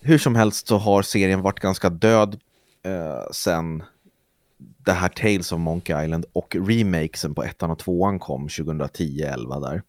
hur 0.00 0.18
som 0.18 0.34
helst 0.34 0.66
så 0.68 0.78
har 0.78 1.02
serien 1.02 1.42
varit 1.42 1.60
ganska 1.60 1.90
död 1.90 2.40
eh, 2.82 3.30
sen 3.32 3.82
det 4.58 4.92
här 4.92 5.08
Tales 5.08 5.52
of 5.52 5.58
Monkey 5.58 6.04
Island 6.04 6.24
och 6.32 6.56
remakesen 6.60 7.34
på 7.34 7.44
ettan 7.44 7.70
och 7.70 7.78
tvåan 7.78 8.18
kom 8.18 8.48
2010-11 8.48 9.60
där. 9.60 9.82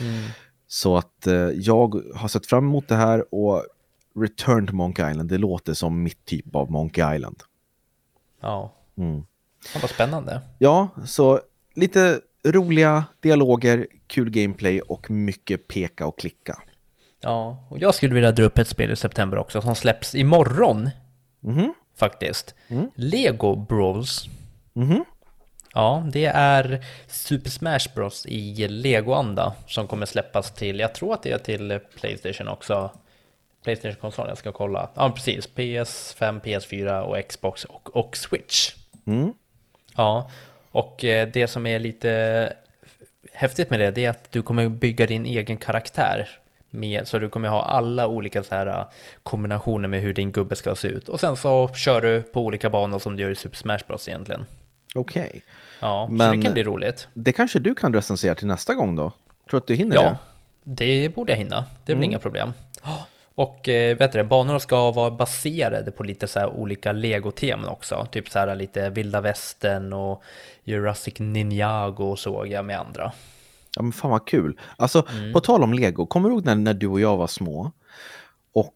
Mm. 0.00 0.24
Så 0.66 0.96
att 0.96 1.26
eh, 1.26 1.34
jag 1.34 2.02
har 2.14 2.28
sett 2.28 2.46
fram 2.46 2.64
emot 2.64 2.88
det 2.88 2.94
här 2.96 3.34
och 3.34 3.64
Return 4.20 4.66
to 4.66 4.74
Monkey 4.74 5.10
Island, 5.10 5.28
det 5.28 5.38
låter 5.38 5.74
som 5.74 6.02
mitt 6.02 6.24
typ 6.24 6.56
av 6.56 6.70
Monkey 6.70 7.14
Island. 7.16 7.42
Ja. 8.40 8.72
Mm. 8.96 9.24
Ja, 9.74 9.80
vad 9.82 9.90
spännande. 9.90 10.40
Ja, 10.58 10.88
så 11.06 11.40
lite 11.74 12.20
roliga 12.46 13.04
dialoger, 13.20 13.86
kul 14.06 14.30
gameplay 14.30 14.80
och 14.80 15.10
mycket 15.10 15.68
peka 15.68 16.06
och 16.06 16.18
klicka. 16.18 16.58
Ja, 17.20 17.66
och 17.70 17.78
jag 17.78 17.94
skulle 17.94 18.14
vilja 18.14 18.32
dra 18.32 18.42
upp 18.44 18.58
ett 18.58 18.68
spel 18.68 18.90
i 18.90 18.96
september 18.96 19.38
också 19.38 19.60
som 19.62 19.74
släpps 19.74 20.14
imorgon 20.14 20.90
Mhm, 21.40 21.74
faktiskt. 21.96 22.54
Mm. 22.68 22.90
Lego 22.94 23.56
Bros. 23.56 24.28
mhm. 24.72 25.04
Ja, 25.74 26.04
det 26.12 26.24
är 26.24 26.84
Super 27.06 27.50
Smash 27.50 27.94
Bros 27.94 28.26
i 28.26 28.68
Lego-anda 28.68 29.54
som 29.66 29.86
kommer 29.86 30.06
släppas 30.06 30.54
till, 30.54 30.78
jag 30.78 30.94
tror 30.94 31.14
att 31.14 31.22
det 31.22 31.30
är 31.30 31.38
till 31.38 31.80
Playstation 32.00 32.48
också. 32.48 32.90
Playstation-konsolen, 33.64 34.28
jag 34.28 34.38
ska 34.38 34.52
kolla. 34.52 34.88
Ja, 34.94 35.10
precis. 35.10 35.48
PS5, 35.54 36.40
PS4 36.40 37.00
och 37.00 37.28
Xbox 37.28 37.64
och, 37.64 37.96
och 37.96 38.16
Switch. 38.16 38.74
Mm. 39.06 39.32
Ja, 39.96 40.30
och 40.70 41.04
eh, 41.04 41.28
det 41.28 41.46
som 41.48 41.66
är 41.66 41.78
lite 41.78 42.52
häftigt 43.32 43.70
med 43.70 43.80
det, 43.80 43.90
det 43.90 44.04
är 44.04 44.10
att 44.10 44.32
du 44.32 44.42
kommer 44.42 44.68
bygga 44.68 45.06
din 45.06 45.26
egen 45.26 45.56
karaktär. 45.56 46.28
Med, 46.70 47.08
så 47.08 47.18
du 47.18 47.28
kommer 47.28 47.48
ha 47.48 47.62
alla 47.62 48.06
olika 48.06 48.42
så 48.42 48.54
här 48.54 48.66
eh, 48.66 48.84
kombinationer 49.22 49.88
med 49.88 50.00
hur 50.00 50.14
din 50.14 50.32
gubbe 50.32 50.56
ska 50.56 50.74
se 50.74 50.88
ut. 50.88 51.08
Och 51.08 51.20
sen 51.20 51.36
så 51.36 51.68
kör 51.68 52.00
du 52.00 52.22
på 52.22 52.40
olika 52.40 52.70
banor 52.70 52.98
som 52.98 53.16
du 53.16 53.22
gör 53.22 53.30
i 53.30 53.34
Super 53.34 53.56
Smash 53.56 53.80
Bros 53.86 54.08
egentligen. 54.08 54.46
Okej. 54.94 55.42
Ja, 55.80 56.06
så 56.08 56.12
Men- 56.12 56.36
det 56.36 56.44
kan 56.44 56.52
bli 56.52 56.62
roligt. 56.64 57.08
Det 57.14 57.32
kanske 57.32 57.58
du 57.58 57.74
kan 57.74 57.94
recensera 57.94 58.34
till 58.34 58.46
nästa 58.46 58.74
gång 58.74 58.96
då? 58.96 59.12
Tror 59.50 59.58
att 59.60 59.66
du 59.66 59.74
hinner 59.74 59.96
Ja, 59.96 60.16
det? 60.64 60.84
det 61.04 61.14
borde 61.14 61.32
jag 61.32 61.36
hinna. 61.38 61.64
Det 61.84 61.92
väl 61.92 61.98
Mm. 61.98 62.10
inga 62.10 62.18
problem. 62.18 62.52
Och 63.36 63.68
eh, 63.68 63.96
vet 63.96 64.12
du, 64.12 64.22
banorna 64.24 64.60
ska 64.60 64.90
vara 64.90 65.10
baserade 65.10 65.90
på 65.90 66.02
lite 66.02 66.26
så 66.26 66.38
här 66.38 66.48
olika 66.48 66.92
Lego-teman 66.92 67.68
också. 67.68 68.06
Typ 68.10 68.30
så 68.30 68.38
här 68.38 68.54
lite 68.54 68.90
vilda 68.90 69.20
västern 69.20 69.92
och 69.92 70.22
Jurassic 70.64 71.14
Ninjago 71.18 72.16
såg 72.16 72.46
jag 72.48 72.64
med 72.64 72.78
andra. 72.80 73.12
Ja, 73.76 73.82
men 73.82 73.92
fan 73.92 74.10
vad 74.10 74.26
kul. 74.26 74.60
Alltså, 74.76 75.06
Mm. 75.10 75.32
på 75.32 75.40
tal 75.40 75.62
om 75.62 75.72
Lego, 75.74 76.06
kommer 76.06 76.28
du 76.28 76.34
ihåg 76.34 76.44
när, 76.44 76.54
när 76.54 76.74
du 76.74 76.86
och 76.86 77.00
jag 77.00 77.16
var 77.16 77.26
små? 77.26 77.72
Och 78.52 78.74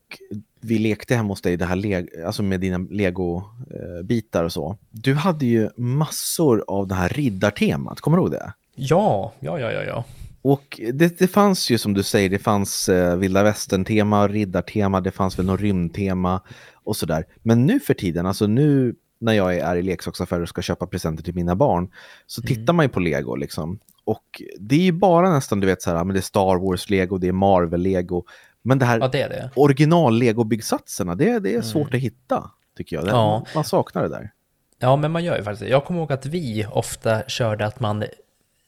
vi 0.61 0.79
lekte 0.79 1.14
hemma 1.14 1.29
hos 1.29 1.42
dig 1.42 1.57
det 1.57 1.64
här 1.64 2.09
alltså 2.27 2.42
med 2.42 2.61
dina 2.61 2.79
Lego-bitar 2.79 4.44
och 4.44 4.53
så. 4.53 4.79
Du 4.90 5.14
hade 5.14 5.47
ju 5.47 5.71
massor 5.77 6.64
av 6.66 6.88
det 6.88 6.94
här 6.94 7.09
riddartemat, 7.09 8.01
kommer 8.01 8.16
du 8.16 8.23
ihåg 8.23 8.31
det? 8.31 8.53
Ja, 8.75 9.33
ja, 9.40 9.59
ja, 9.59 9.73
ja, 9.73 9.83
ja. 9.83 10.05
Och 10.42 10.81
det, 10.92 11.18
det 11.18 11.29
fanns 11.29 11.71
ju 11.71 11.79
som 11.79 11.94
du 11.94 12.03
säger, 12.03 12.31
det 12.31 12.38
fanns 12.38 12.88
eh, 12.88 13.16
vilda 13.16 13.42
västern-tema, 13.42 14.29
riddartema, 14.29 15.01
det 15.01 15.11
fanns 15.11 15.38
väl 15.38 15.47
något 15.47 15.61
rymdtema 15.61 16.42
och 16.73 16.97
sådär. 16.97 17.25
Men 17.42 17.66
nu 17.66 17.81
för 17.81 17.94
tiden, 17.94 18.27
alltså 18.27 18.47
nu 18.47 18.94
när 19.21 19.33
jag 19.33 19.57
är 19.57 19.77
i 19.77 19.83
leksaksaffärer 19.83 20.42
och 20.42 20.49
ska 20.49 20.62
köpa 20.62 20.87
presenter 20.87 21.23
till 21.23 21.35
mina 21.35 21.57
barn, 21.57 21.90
så 22.27 22.42
tittar 22.42 22.73
man 22.73 22.85
ju 22.85 22.88
på 22.88 23.01
Lego 23.01 23.37
liksom. 23.37 23.79
Och 24.05 24.42
det 24.59 24.75
är 24.75 24.81
ju 24.81 24.92
bara 24.92 25.31
nästan, 25.35 25.61
du 25.61 25.66
vet, 25.66 25.83
så 25.83 25.90
här, 25.90 26.05
men 26.05 26.14
det 26.14 26.21
är 26.21 26.23
Star 26.23 26.59
Wars-lego, 26.59 27.18
det 27.18 27.29
är 27.29 27.33
Marvel-lego. 27.33 28.25
Men 28.62 28.79
det 28.79 28.85
här 28.85 28.99
Ja, 29.01 29.09
det 29.09 29.23
är 29.23 29.29
det. 29.29 29.51
original-lego-byggsatserna, 29.57 31.14
det, 31.14 31.38
det 31.38 31.55
är 31.55 31.62
svårt 31.62 31.94
att 31.94 32.01
hitta, 32.01 32.51
tycker 32.77 32.97
jag. 32.97 33.05
Det, 33.05 33.11
Ja. 33.11 33.44
Man 33.55 33.64
saknar 33.64 34.03
det 34.03 34.09
där. 34.09 34.31
Ja, 34.79 34.97
men 34.97 35.11
man 35.11 35.25
gör 35.25 35.37
ju 35.37 35.42
faktiskt 35.42 35.62
det. 35.62 35.68
Jag 35.68 35.85
kommer 35.85 36.01
ihåg 36.01 36.12
att 36.12 36.27
vi 36.27 36.66
ofta 36.71 37.23
körde 37.29 37.66
att 37.66 37.81
man 37.81 38.05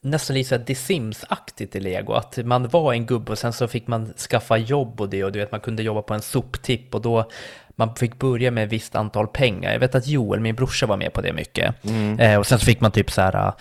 nästan 0.03 0.35
lite 0.35 0.49
såhär 0.49 0.65
The 0.65 0.75
Sims-aktigt 0.75 1.77
i 1.77 1.81
Lego. 1.81 2.13
Att 2.13 2.39
man 2.45 2.69
var 2.69 2.93
en 2.93 3.07
gubbe 3.07 3.33
och 3.33 3.39
sen 3.39 3.53
så 3.53 3.69
fick 3.69 3.87
man 3.87 4.13
skaffa 4.13 4.57
jobb 4.57 5.01
och 5.01 5.09
det 5.09 5.25
och 5.25 5.33
du 5.33 5.39
vet 5.39 5.53
man 5.53 5.61
kunde 5.61 5.83
jobba 5.83 6.03
på 6.03 6.15
en 6.15 6.23
soptipp 6.23 6.95
och 6.95 7.01
då 7.03 7.29
man 7.77 7.95
fick 7.95 8.19
börja 8.19 8.51
med 8.51 8.65
ett 8.65 8.73
visst 8.73 8.95
antal 8.95 9.27
pengar. 9.27 9.73
Jag 9.73 9.81
vet 9.81 9.95
att 9.95 10.07
Joel, 10.07 10.41
min 10.41 10.55
brorsa, 10.55 10.87
var 10.87 10.97
med 10.97 11.13
på 11.13 11.21
det 11.21 11.33
mycket. 11.33 11.75
Eh, 12.19 12.37
och 12.39 12.47
sen 12.47 12.59
så 12.59 12.65
fick 12.67 12.81
man 12.81 12.91
typ 12.93 13.11
så 13.11 13.21
här, 13.21 13.53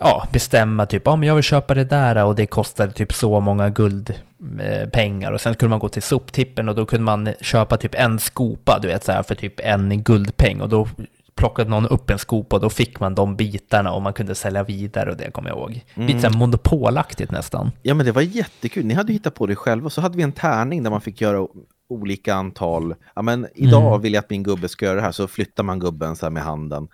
ja, 0.00 0.26
bestämma 0.32 0.86
typ, 0.86 1.02
ja 1.04 1.16
men 1.16 1.28
jag 1.28 1.34
vill 1.34 1.44
köpa 1.44 1.74
det 1.74 1.84
där 1.84 2.24
och 2.24 2.34
det 2.34 2.46
kostade 2.46 2.92
typ 2.92 3.12
så 3.12 3.40
många 3.40 3.70
guldpengar. 3.70 5.30
Eh, 5.30 5.34
och 5.34 5.40
sen 5.40 5.54
kunde 5.54 5.70
man 5.70 5.78
gå 5.78 5.88
till 5.88 6.02
soptippen 6.02 6.68
och 6.68 6.74
då 6.74 6.86
kunde 6.86 7.04
man 7.04 7.28
köpa 7.40 7.76
typ 7.76 7.94
en 7.94 8.18
skopa, 8.18 8.78
du 8.82 8.88
vet 8.88 9.04
så 9.04 9.12
här, 9.12 9.22
för 9.22 9.34
typ 9.34 9.60
en 9.60 10.02
guldpeng. 10.02 10.60
Och 10.60 10.68
då 10.68 10.88
plockade 11.34 11.70
någon 11.70 11.86
upp 11.86 12.10
en 12.10 12.18
skopa 12.18 12.56
och 12.56 12.62
då 12.62 12.70
fick 12.70 13.00
man 13.00 13.14
de 13.14 13.36
bitarna 13.36 13.92
och 13.92 14.02
man 14.02 14.12
kunde 14.12 14.34
sälja 14.34 14.62
vidare 14.62 15.10
och 15.10 15.16
det 15.16 15.30
kommer 15.30 15.50
jag 15.50 15.58
ihåg. 15.58 15.84
Lite 15.94 16.20
så 16.20 16.28
här 16.28 16.38
monopolaktigt 16.38 17.30
nästan. 17.30 17.70
Ja, 17.82 17.94
men 17.94 18.06
det 18.06 18.12
var 18.12 18.22
jättekul. 18.22 18.86
Ni 18.86 18.94
hade 18.94 19.12
hittat 19.12 19.34
på 19.34 19.46
det 19.46 19.56
själva. 19.56 19.90
Så 19.90 20.00
hade 20.00 20.16
vi 20.16 20.22
en 20.22 20.32
tärning 20.32 20.82
där 20.82 20.90
man 20.90 21.00
fick 21.00 21.20
göra 21.20 21.46
olika 21.90 22.34
antal. 22.34 22.94
Ja, 23.14 23.22
men 23.22 23.46
idag 23.54 23.86
Mm. 23.88 24.00
vill 24.00 24.14
jag 24.14 24.22
att 24.24 24.30
min 24.30 24.42
gubbe 24.42 24.68
ska 24.68 24.84
göra 24.84 24.96
det 24.96 25.02
här, 25.02 25.12
så 25.12 25.28
flyttar 25.28 25.62
man 25.62 25.78
gubben 25.78 26.16
så 26.16 26.26
här 26.26 26.30
med 26.30 26.42
handen. 26.42 26.88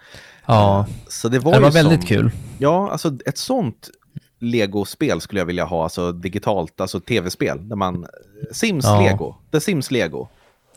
Ja, 0.47 0.87
Så 1.09 1.29
det 1.29 1.39
var, 1.39 1.53
det 1.53 1.61
var 1.61 1.71
väldigt 1.71 2.01
sån, 2.01 2.09
kul. 2.09 2.31
Ja, 2.59 2.91
alltså 2.91 3.13
ett 3.27 3.39
sånt 3.39 3.91
Lego-spel 4.39 5.21
skulle 5.21 5.41
jag 5.41 5.47
vilja 5.47 5.65
ha, 5.65 5.83
alltså 5.83 6.13
digitalt, 6.13 6.81
alltså 6.81 7.01
tv-spel, 7.01 7.69
där 7.69 7.77
man 7.77 8.07
Sims 8.53 8.85
Ja. 8.85 9.01
Lego, 9.01 9.35
The 9.53 9.61
Sims 9.61 9.91
Lego, 9.91 10.29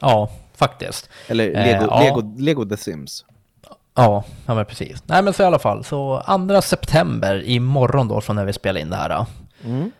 Ja, 0.01 0.29
faktiskt. 0.55 1.09
eller 1.27 1.47
Eh, 1.47 1.65
Lego, 1.65 1.85
ja. 1.89 1.99
Lego, 2.03 2.33
Lego 2.37 2.65
The 2.65 2.77
Sims. 2.77 3.25
Ja, 3.95 4.23
ja 4.45 4.55
men 4.55 4.65
precis. 4.65 5.03
Nej 5.05 5.23
men 5.23 5.33
så 5.33 5.43
i 5.43 5.45
alla 5.45 5.59
fall, 5.59 5.83
så 5.83 6.23
2 6.47 6.61
september 6.61 7.43
imorgon 7.45 8.07
då 8.07 8.21
från 8.21 8.35
när 8.35 8.45
vi 8.45 8.53
spelar 8.53 8.81
in 8.81 8.89
det 8.89 8.95
här. 8.95 9.09
Då. 9.09 9.25
Mm. 9.69 9.91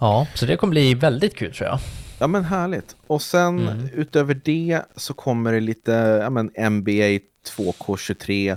Ja, 0.00 0.26
så 0.34 0.46
det 0.46 0.56
kommer 0.56 0.70
bli 0.70 0.94
väldigt 0.94 1.36
kul 1.36 1.54
tror 1.54 1.68
jag. 1.68 1.78
Ja 2.18 2.26
men 2.26 2.44
härligt. 2.44 2.96
Och 3.06 3.22
sen 3.22 3.58
Mm. 3.68 3.88
utöver 3.94 4.40
det 4.44 4.82
så 4.96 5.14
kommer 5.14 5.52
det 5.52 5.60
lite 5.60 5.92
ja, 6.22 6.30
men 6.30 6.46
NBA 6.70 7.18
2K23. 7.56 8.56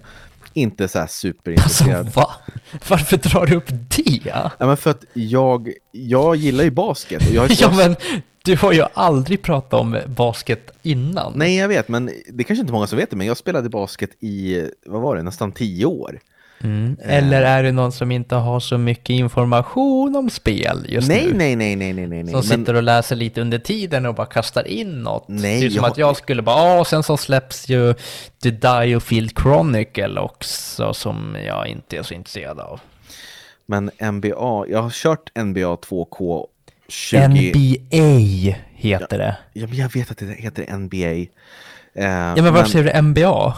Inte 0.54 0.88
så 0.88 0.98
här 0.98 1.04
Alltså 1.04 1.18
superintresserad. 1.28 2.10
va? 2.14 2.30
Varför 2.90 3.18
drar 3.18 3.46
du 3.46 3.56
upp 3.56 3.70
det? 3.70 4.20
Ja, 4.26 4.52
men 4.60 4.78
för 4.78 4.92
att 4.92 5.04
jag, 5.14 5.74
jag 5.92 6.36
gillar 6.36 6.64
ju 6.64 6.72
basket. 6.72 7.32
Jag 7.34 7.52
Ja 7.60 7.72
men 7.76 7.96
du 8.44 8.56
har 8.56 8.74
ju 8.74 8.84
aldrig 8.94 9.42
pratat 9.42 9.80
om 9.80 9.98
basket 10.08 10.72
innan. 10.82 11.34
Nej 11.36 11.56
jag 11.56 11.68
vet, 11.68 11.88
men 11.88 12.06
det 12.06 12.44
är 12.44 12.44
kanske 12.44 12.62
inte 12.62 12.74
många 12.74 12.88
som 12.88 12.98
vet 12.98 13.10
det, 13.10 13.16
men 13.16 13.28
jag 13.28 13.38
spelade 13.38 13.70
basket 13.70 14.10
i, 14.24 14.64
vad 14.86 15.02
var 15.02 15.16
det, 15.16 15.24
nästan 15.24 15.52
tio 15.52 15.86
år. 15.86 16.20
Mm. 16.64 16.98
Eller 17.04 17.42
är 17.42 17.64
det 17.64 17.72
någon 17.72 17.92
som 17.92 18.12
inte 18.12 18.36
har 18.36 18.60
så 18.60 18.78
mycket 18.78 19.10
information 19.10 20.16
om 20.16 20.30
spel 20.30 20.86
just 20.90 21.08
Nej, 21.08 21.26
nu? 21.32 21.34
nej, 21.38 21.56
nej, 21.56 21.76
nej, 21.76 21.94
nej, 21.94 22.08
nej. 22.08 22.24
Som 22.26 22.34
men, 22.34 22.44
sitter 22.60 22.74
och 22.74 22.84
läser 22.84 23.16
lite 23.16 23.42
under 23.42 23.58
tiden 23.60 24.06
och 24.06 24.16
bara 24.16 24.28
kastar 24.28 24.68
in 24.68 25.02
något. 25.02 25.26
Nej, 25.28 25.60
det 25.60 25.66
är 25.66 25.70
som 25.70 25.76
jag- 25.84 25.92
att 25.92 25.98
jag 25.98 26.18
skulle 26.18 26.42
bara, 26.42 26.78
ja, 26.78 26.86
sen 26.86 27.04
så 27.04 27.18
släpps 27.18 27.70
ju 27.70 27.94
The 28.44 28.50
Diofield 28.50 29.32
Chronicle 29.42 30.20
också 30.20 30.94
som 30.94 31.38
jag 31.46 31.68
inte 31.68 31.98
är 31.98 32.04
så 32.04 32.14
intresserad 32.14 32.60
av. 32.60 32.80
men 33.66 33.92
NBA, 34.00 34.66
jag 34.68 34.82
har 34.82 34.90
kört 34.90 35.30
NBA 35.36 35.76
2K 35.76 36.48
20. 36.88 37.18
NBA 37.90 38.56
heter 38.76 39.18
det. 39.18 39.38
Ja, 39.54 39.68
men 39.68 39.78
jag 39.78 39.94
vet 39.94 40.12
att 40.12 40.18
det 40.18 40.26
heter 40.26 40.78
NBA. 40.78 40.98
Eh, 41.08 41.28
Ja 41.96 42.36
men 42.42 42.54
varför 42.54 42.70
säger 42.70 42.94
du 42.94 43.02
NBA? 43.02 43.58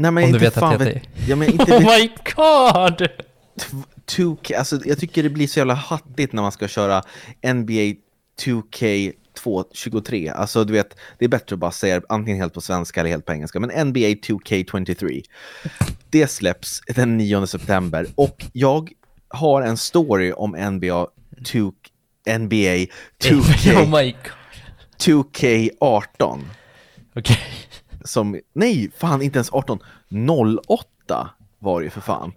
Nej, 0.00 0.10
men 0.10 0.24
om 0.24 0.32
du 0.32 0.36
inte 0.36 0.38
vet 0.38 0.56
att 0.56 0.78
det 0.78 0.84
heter- 0.84 1.02
ja, 1.28 1.36
men 1.36 1.48
inte 1.52 1.72
Oh 1.76 1.80
my 1.80 2.10
god! 2.36 3.08
2K, 4.06 4.56
alltså 4.58 4.78
jag 4.84 4.98
tycker 4.98 5.22
det 5.22 5.28
blir 5.30 5.46
så 5.46 5.58
jävla 5.58 5.74
hattigt 5.74 6.32
när 6.32 6.42
man 6.42 6.52
ska 6.52 6.68
köra 6.68 7.02
NBA 7.54 7.94
2K 8.44 9.12
223. 9.42 10.28
Alltså 10.28 10.64
du 10.64 10.72
vet, 10.72 10.96
det 11.18 11.24
är 11.24 11.28
bättre 11.28 11.54
att 11.54 11.60
bara 11.60 11.70
säga 11.70 12.02
antingen 12.08 12.40
helt 12.40 12.54
på 12.54 12.60
svenska 12.60 13.00
eller 13.00 13.10
helt 13.10 13.26
på 13.26 13.32
engelska. 13.32 13.60
Men 13.60 13.88
NBA 13.88 13.98
2K23. 14.00 15.22
Det 16.10 16.26
släpps 16.26 16.80
den 16.86 17.16
9 17.16 17.46
september 17.46 18.06
och 18.14 18.44
jag 18.52 18.90
har 19.28 19.62
en 19.62 19.76
story 19.76 20.32
om 20.32 20.50
NBA 20.76 21.06
2 21.46 21.72
NBA 22.38 22.86
2K, 23.22 23.74
oh 23.82 24.00
my 24.00 24.10
god. 24.12 24.32
2K18 24.98 26.40
Okej. 27.16 27.38
Som, 28.04 28.40
nej, 28.52 28.90
fan 28.96 29.22
inte 29.22 29.38
ens 29.38 29.52
18, 29.52 29.78
08 30.68 31.30
var 31.58 31.80
det 31.80 31.84
ju 31.84 31.90
för 31.90 32.00
fan. 32.00 32.32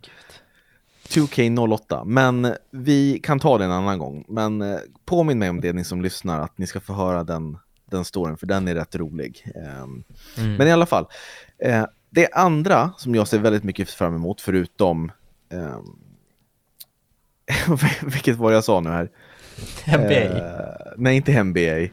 2K08, 1.08 2.06
men 2.06 2.56
vi 2.71 3.19
kan 3.23 3.39
ta 3.39 3.58
det 3.58 3.65
en 3.65 3.71
annan 3.71 3.99
gång. 3.99 4.26
Men 4.28 4.62
eh, 4.62 4.78
påminn 5.06 5.39
mig 5.39 5.49
om 5.49 5.62
det 5.62 5.73
ni 5.73 5.84
som 5.84 6.02
lyssnar, 6.02 6.39
att 6.39 6.58
ni 6.58 6.67
ska 6.67 6.80
få 6.80 6.93
höra 6.93 7.23
den, 7.23 7.58
den 7.91 8.06
storyn, 8.06 8.38
för 8.38 8.47
den 8.47 8.67
är 8.67 8.76
rätt 8.76 8.95
rolig. 8.95 9.45
Ehm, 9.56 10.04
Mm. 10.38 10.56
Men 10.56 10.67
i 10.67 10.71
alla 10.71 10.86
fall, 10.86 11.06
eh, 11.58 11.86
det 12.10 12.34
andra 12.34 12.91
som 12.97 13.15
jag 13.15 13.28
ser 13.28 13.39
väldigt 13.39 13.63
mycket 13.63 13.89
fram 13.89 14.15
emot, 14.15 14.41
förutom 14.41 15.12
ehm, 15.52 15.86
vilket 18.04 18.38
var 18.38 18.49
det 18.49 18.56
jag 18.56 18.63
sa 18.63 18.80
nu 18.80 18.89
här? 18.89 19.10
NBA. 19.88 20.13
Eh, 20.13 20.93
nej, 20.97 21.15
inte 21.15 21.43
NBA. 21.43 21.60
Nej, 21.60 21.91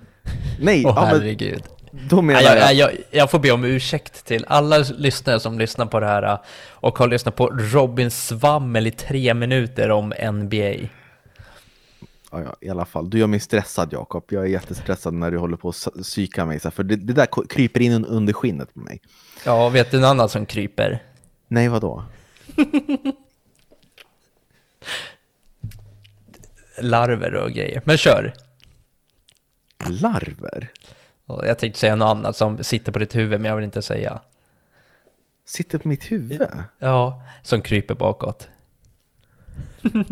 Åh 0.60 0.80
ja, 0.82 0.94
men 0.94 1.06
herregud. 1.06 1.62
Då 1.90 2.22
menar 2.22 2.40
jag, 2.40 2.56
jag... 2.56 2.74
jag, 2.74 2.90
jag 3.10 3.30
får 3.30 3.38
be 3.38 3.50
om 3.50 3.64
ursäkt 3.64 4.24
till 4.24 4.44
alla 4.48 4.78
lyssnare 4.78 5.40
som 5.40 5.58
lyssnar 5.58 5.86
på 5.86 6.00
det 6.00 6.06
här 6.06 6.22
äh, 6.22 6.38
och 6.70 6.98
har 6.98 7.08
lyssnat 7.08 7.36
på 7.36 7.46
Robins 7.46 8.26
svammel 8.26 8.86
i 8.86 8.90
tre 8.90 9.34
minuter 9.34 9.90
om 9.90 10.14
NBA. 10.32 10.88
Ja, 12.32 12.40
ja, 12.42 12.56
i 12.60 12.68
alla 12.68 12.84
fall. 12.84 13.10
Du 13.10 13.18
gör 13.18 13.26
mig 13.26 13.40
stressad, 13.40 13.92
Jakob. 13.92 14.24
Jag 14.28 14.44
är 14.44 14.48
jättestressad 14.48 15.14
när 15.14 15.30
du 15.30 15.38
håller 15.38 15.56
på 15.56 15.68
att 15.68 15.88
psyka 16.02 16.46
mig. 16.46 16.60
För 16.60 16.82
det, 16.82 16.96
det 16.96 17.12
där 17.12 17.46
kryper 17.48 17.80
in 17.82 18.04
under 18.04 18.32
skinnet 18.32 18.74
på 18.74 18.80
mig. 18.80 19.00
Ja, 19.44 19.68
vet 19.68 19.90
du 19.90 20.00
något 20.00 20.08
annat 20.08 20.30
som 20.30 20.46
kryper? 20.46 21.02
Nej, 21.48 21.68
vadå? 21.68 22.04
Larver 26.80 27.34
och 27.34 27.50
grejer. 27.50 27.82
Men 27.84 27.98
kör! 27.98 28.34
Larver? 29.88 30.70
Jag 31.46 31.58
tänkte 31.58 31.80
säga 31.80 31.96
något 31.96 32.06
annat 32.16 32.36
som 32.36 32.64
sitter 32.64 32.92
på 32.92 32.98
ditt 32.98 33.16
huvud, 33.16 33.40
men 33.40 33.48
jag 33.48 33.56
vill 33.56 33.64
inte 33.64 33.82
säga. 33.82 34.20
Sitter 35.46 35.78
på 35.78 35.88
mitt 35.88 36.10
huvud? 36.12 36.42
Ja, 36.78 37.22
som 37.42 37.62
kryper 37.62 37.94
bakåt. 37.94 38.48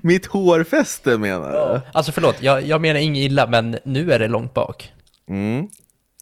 Mitt 0.00 0.26
hårfäste 0.26 1.18
menar 1.18 1.52
du? 1.52 1.80
Alltså 1.92 2.12
förlåt, 2.12 2.42
jag, 2.42 2.62
jag 2.62 2.80
menar 2.80 3.00
inget 3.00 3.20
illa, 3.30 3.46
men 3.46 3.78
nu 3.84 4.12
är 4.12 4.18
det 4.18 4.28
långt 4.28 4.54
bak. 4.54 4.92
Mm. 5.28 5.68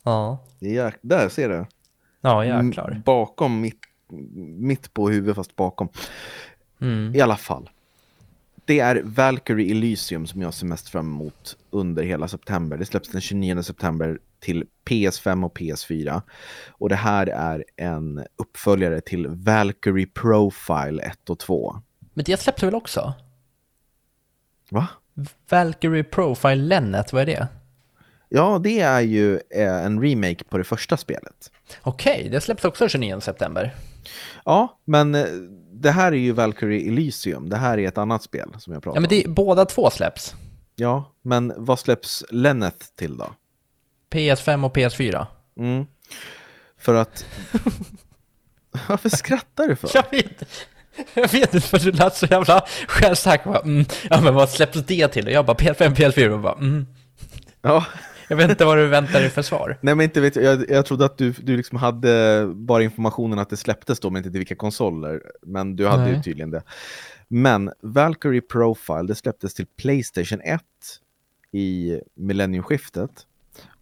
Ja, 0.04 0.38
Jäk- 0.60 0.98
där 1.00 1.28
ser 1.28 1.48
du. 1.48 1.66
ja 2.20 2.44
M- 2.44 2.66
jäklar. 2.66 3.02
Bakom 3.04 3.60
mitt, 3.60 3.80
mitt 4.58 4.94
på 4.94 5.08
huvudet, 5.08 5.36
fast 5.36 5.56
bakom. 5.56 5.88
Mm. 6.80 7.14
I 7.14 7.20
alla 7.20 7.36
fall. 7.36 7.70
Det 8.64 8.80
är 8.80 9.02
Valkyrie 9.04 9.70
Elysium 9.70 10.26
som 10.26 10.42
jag 10.42 10.54
ser 10.54 10.66
mest 10.66 10.88
fram 10.88 11.06
emot 11.06 11.56
under 11.70 12.02
hela 12.02 12.28
september. 12.28 12.76
Det 12.76 12.84
släpps 12.84 13.08
den 13.08 13.20
29 13.20 13.62
september 13.62 14.18
till 14.40 14.64
PS5 14.84 15.44
och 15.44 15.58
PS4. 15.58 16.22
Och 16.68 16.88
det 16.88 16.94
här 16.94 17.26
är 17.26 17.64
en 17.76 18.24
uppföljare 18.36 19.00
till 19.00 19.26
Valkyrie 19.26 20.06
Profile 20.06 21.02
1 21.02 21.30
och 21.30 21.38
2. 21.38 21.76
Men 22.14 22.24
det 22.24 22.40
släpps 22.40 22.62
väl 22.62 22.74
också? 22.74 23.14
Va? 24.70 24.88
Valkyrie 25.48 26.04
Profile 26.04 26.54
Lennet, 26.54 27.12
vad 27.12 27.22
är 27.22 27.26
det? 27.26 27.48
Ja, 28.28 28.60
det 28.64 28.80
är 28.80 29.00
ju 29.00 29.40
eh, 29.50 29.84
en 29.84 30.02
remake 30.02 30.44
på 30.44 30.58
det 30.58 30.64
första 30.64 30.96
spelet. 30.96 31.50
Okej, 31.82 32.28
det 32.30 32.40
släpps 32.40 32.64
också 32.64 32.88
29 32.88 33.20
september. 33.20 33.74
Ja, 34.44 34.78
men 34.84 35.14
eh, 35.14 35.24
det 35.72 35.90
här 35.90 36.12
är 36.12 36.16
ju 36.16 36.32
Valkyrie 36.32 36.88
Elysium. 36.88 37.48
Det 37.48 37.56
här 37.56 37.78
är 37.78 37.88
ett 37.88 37.98
annat 37.98 38.22
spel 38.22 38.48
som 38.58 38.72
jag 38.72 38.82
pratar 38.82 38.96
Ja, 38.96 39.00
men 39.00 39.10
det, 39.10 39.24
båda 39.28 39.64
två 39.64 39.90
släpps. 39.90 40.32
om. 40.32 40.38
Ja, 40.76 41.12
men 41.22 41.52
vad 41.56 41.78
släpps 41.78 42.24
Lenneth 42.30 42.86
till 42.98 43.16
då? 43.16 43.34
PS5 44.10 44.64
och 44.64 44.76
PS4. 44.76 45.26
Mm. 45.58 45.86
För 46.78 46.94
att... 46.94 47.26
Varför 48.88 49.08
skrattar 49.08 49.68
du 49.68 49.76
för? 49.76 49.90
Jag 49.94 50.10
vet, 50.10 50.44
jag 51.14 51.32
vet 51.32 51.54
inte 51.54 51.68
för 51.68 51.78
du 51.78 51.92
lät 51.92 52.16
så 52.16 52.26
jävla 52.26 52.64
självsäker. 52.88 53.62
Mm, 53.64 53.84
ja 54.10 54.20
men 54.20 54.34
vad 54.34 54.50
släpps 54.50 54.78
det 54.86 55.08
till? 55.08 55.26
Och 55.26 55.32
jag 55.32 55.46
bara 55.46 55.56
PS5, 55.56 55.94
PS4 55.94 56.28
och 56.28 56.40
bara 56.40 56.54
mm. 56.54 56.86
Ja, 57.62 57.84
Jag 58.34 58.38
vet 58.38 58.50
inte 58.50 58.64
vad 58.64 58.78
du 58.78 58.86
väntar 58.86 59.20
dig 59.20 59.30
för 59.30 59.42
svar. 59.42 59.78
nej 59.82 59.94
men 59.94 60.04
inte 60.04 60.20
vet 60.20 60.36
jag. 60.36 60.44
jag. 60.44 60.70
Jag 60.70 60.86
trodde 60.86 61.04
att 61.04 61.18
du, 61.18 61.30
du 61.32 61.56
liksom 61.56 61.78
hade 61.78 62.46
bara 62.54 62.82
informationen 62.82 63.38
att 63.38 63.50
det 63.50 63.56
släpptes 63.56 64.00
då, 64.00 64.10
men 64.10 64.20
inte 64.20 64.30
till 64.30 64.38
vilka 64.38 64.54
konsoler. 64.54 65.22
Men 65.42 65.76
du 65.76 65.86
hade 65.86 66.06
ju 66.06 66.12
Nej. 66.12 66.22
tydligen 66.22 66.50
det. 66.50 66.62
Men 67.28 67.72
Valkyrie 67.82 68.40
Profile, 68.40 69.02
det 69.02 69.14
släpptes 69.14 69.54
till 69.54 69.66
Playstation 69.66 70.40
1 70.40 70.62
i 71.52 72.00
millenniumskiftet. 72.14 73.10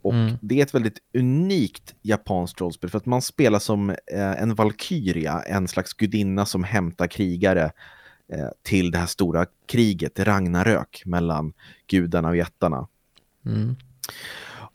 Och 0.02 0.12
Mm. 0.14 0.34
det 0.42 0.58
är 0.58 0.62
ett 0.62 0.74
väldigt 0.74 0.98
unikt 1.14 1.94
japanskt 2.02 2.60
rollspel 2.60 2.90
för 2.90 2.98
att 2.98 3.06
man 3.06 3.22
spelar 3.22 3.58
som 3.58 3.90
eh, 3.90 4.42
en 4.42 4.54
valkyria, 4.54 5.42
en 5.42 5.68
slags 5.68 5.92
gudinna 5.94 6.46
som 6.46 6.64
hämtar 6.64 7.06
krigare 7.06 7.70
eh, 8.32 8.48
till 8.62 8.90
det 8.90 8.98
här 8.98 9.06
stora 9.06 9.46
kriget, 9.66 10.18
Ragnarök, 10.20 11.02
mellan 11.06 11.52
gudarna 11.86 12.28
och 12.28 12.36
jättarna. 12.36 12.88
Mm. 13.46 13.76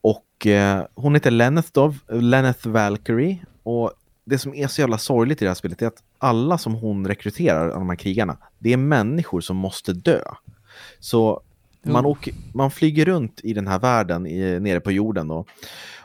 Och 0.01 0.47
eh, 0.47 0.85
hon 0.95 1.13
heter 1.13 1.31
Lenneth 1.31 1.69
då, 1.71 1.93
Lenneth 2.09 2.67
Valkyrie. 2.67 3.45
Och 3.63 3.91
det 4.25 4.37
som 4.39 4.53
är 4.53 4.67
så 4.67 4.81
jävla 4.81 4.97
sorgligt 4.97 5.41
i 5.41 5.45
det 5.45 5.49
här 5.49 5.55
spelet 5.55 5.81
är 5.81 5.87
att 5.87 6.03
alla 6.17 6.57
som 6.57 6.73
hon 6.73 7.07
rekryterar, 7.07 7.69
av 7.69 7.79
de 7.79 7.89
här 7.89 7.95
krigarna, 7.95 8.37
det 8.59 8.73
är 8.73 8.77
människor 8.77 9.41
som 9.41 9.57
måste 9.57 9.93
dö. 9.93 10.21
Så 10.99 11.41
man, 11.83 12.05
Oh. 12.05 12.11
åker, 12.11 12.33
man 12.53 12.71
flyger 12.71 13.05
runt 13.05 13.41
i 13.43 13.53
den 13.53 13.67
här 13.67 13.79
världen 13.79 14.27
i, 14.27 14.59
nere 14.59 14.79
på 14.79 14.91
jorden 14.91 15.27
då. 15.27 15.45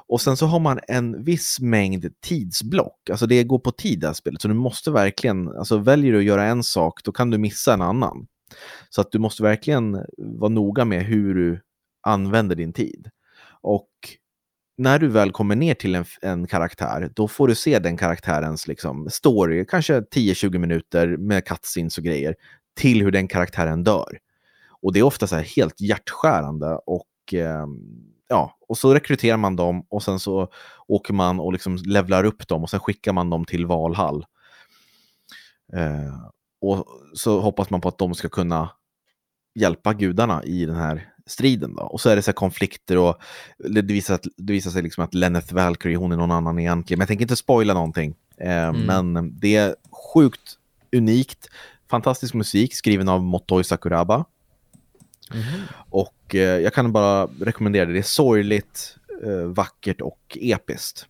Och 0.06 0.20
sen 0.20 0.36
så 0.36 0.46
har 0.46 0.60
man 0.60 0.80
en 0.88 1.24
viss 1.24 1.60
mängd 1.60 2.20
tidsblock, 2.20 3.10
alltså 3.10 3.26
det 3.26 3.44
går 3.44 3.58
på 3.58 3.72
tid 3.72 4.00
det 4.00 4.06
här 4.06 4.14
spelet, 4.14 4.42
så 4.42 4.48
du 4.48 4.54
måste 4.54 4.90
verkligen, 4.90 5.48
alltså 5.48 5.78
väljer 5.78 6.12
du 6.12 6.18
att 6.18 6.24
göra 6.24 6.44
en 6.44 6.62
sak, 6.62 7.00
då 7.04 7.12
kan 7.12 7.30
du 7.30 7.38
missa 7.38 7.74
en 7.74 7.82
annan. 7.82 8.26
Så 8.90 9.00
att 9.00 9.12
du 9.12 9.18
måste 9.18 9.42
verkligen 9.42 9.98
vara 10.18 10.48
noga 10.48 10.84
med 10.84 11.04
hur 11.04 11.34
du 11.34 11.60
använder 12.02 12.56
din 12.56 12.72
tid. 12.72 13.10
Och 13.60 13.88
när 14.76 14.98
du 14.98 15.08
väl 15.08 15.32
kommer 15.32 15.56
ner 15.56 15.74
till 15.74 15.94
en, 15.94 16.04
en 16.22 16.46
karaktär, 16.46 17.10
då 17.14 17.28
får 17.28 17.48
du 17.48 17.54
se 17.54 17.78
den 17.78 17.96
karaktärens 17.96 18.68
liksom, 18.68 19.10
story, 19.10 19.66
kanske 19.66 20.00
10-20 20.00 20.58
minuter 20.58 21.16
med 21.16 21.44
cutscenes 21.44 21.98
och 21.98 22.04
grejer, 22.04 22.34
till 22.76 23.02
hur 23.02 23.10
den 23.10 23.28
karaktären 23.28 23.84
dör. 23.84 24.18
Och 24.82 24.92
det 24.92 24.98
är 24.98 25.02
ofta 25.02 25.26
så 25.26 25.36
här 25.36 25.42
helt 25.42 25.80
hjärtskärande 25.80 26.78
och 26.86 27.34
eh, 27.34 27.66
ja, 28.28 28.58
och 28.68 28.78
så 28.78 28.94
rekryterar 28.94 29.36
man 29.36 29.56
dem 29.56 29.86
och 29.88 30.02
sen 30.02 30.18
så 30.18 30.48
åker 30.88 31.14
man 31.14 31.40
och 31.40 31.52
liksom 31.52 31.76
levlar 31.76 32.24
upp 32.24 32.48
dem 32.48 32.62
och 32.62 32.70
sen 32.70 32.80
skickar 32.80 33.12
man 33.12 33.30
dem 33.30 33.44
till 33.44 33.66
Valhall. 33.66 34.24
Eh, 35.72 36.30
och 36.60 36.86
så 37.14 37.40
hoppas 37.40 37.70
man 37.70 37.80
på 37.80 37.88
att 37.88 37.98
de 37.98 38.14
ska 38.14 38.28
kunna 38.28 38.70
hjälpa 39.54 39.92
gudarna 39.92 40.44
i 40.44 40.66
den 40.66 40.76
här 40.76 41.11
striden. 41.26 41.74
Då. 41.74 41.82
Och 41.82 42.00
så 42.00 42.10
är 42.10 42.16
det 42.16 42.22
så 42.22 42.32
konflikter 42.32 42.98
och 42.98 43.16
det 43.58 43.82
visar, 43.82 44.14
att, 44.14 44.26
det 44.36 44.52
visar 44.52 44.70
sig 44.70 44.82
liksom 44.82 45.04
att 45.04 45.14
Lenneth 45.14 45.54
Valkyrie, 45.54 45.96
hon 45.96 46.12
är 46.12 46.16
någon 46.16 46.30
annan 46.30 46.58
egentligen. 46.58 46.98
Men 46.98 47.02
jag 47.02 47.08
tänker 47.08 47.24
inte 47.24 47.36
spoila 47.36 47.74
någonting. 47.74 48.14
Eh, 48.36 48.68
mm. 48.68 48.80
Men 49.12 49.38
det 49.38 49.56
är 49.56 49.76
sjukt 50.14 50.58
unikt. 50.96 51.48
Fantastisk 51.90 52.34
musik 52.34 52.74
skriven 52.74 53.08
av 53.08 53.22
Motoi 53.22 53.64
Sakuraba. 53.64 54.24
Mm. 55.34 55.44
Och 55.90 56.34
eh, 56.34 56.40
jag 56.40 56.74
kan 56.74 56.92
bara 56.92 57.26
rekommendera 57.40 57.86
det. 57.86 57.92
Det 57.92 57.98
är 57.98 58.02
sorgligt, 58.02 58.96
eh, 59.24 59.46
vackert 59.46 60.00
och 60.00 60.38
episkt. 60.40 61.06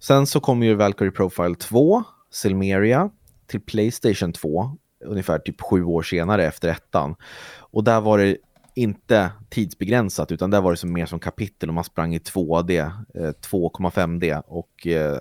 Sen 0.00 0.26
så 0.26 0.40
kommer 0.40 0.66
ju 0.66 0.74
Valkyrie 0.74 1.10
Profile 1.10 1.54
2, 1.54 2.04
Silmeria, 2.30 3.10
till 3.46 3.60
Playstation 3.60 4.32
2 4.32 4.76
ungefär 5.04 5.38
typ 5.38 5.60
sju 5.60 5.84
år 5.84 6.02
senare 6.02 6.46
efter 6.46 6.68
ettan. 6.68 7.16
Och 7.58 7.84
där 7.84 8.00
var 8.00 8.18
det 8.18 8.36
inte 8.74 9.30
tidsbegränsat 9.48 10.32
utan 10.32 10.50
där 10.50 10.60
var 10.60 10.70
det 10.70 10.76
som 10.76 10.92
mer 10.92 11.06
som 11.06 11.18
kapitel 11.18 11.68
och 11.68 11.74
man 11.74 11.84
sprang 11.84 12.14
i 12.14 12.18
2D, 12.18 12.92
2,5D 13.14 14.32
eh, 14.32 14.38
och 14.38 14.86
eh, 14.86 15.20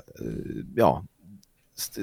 ja, 0.75 1.05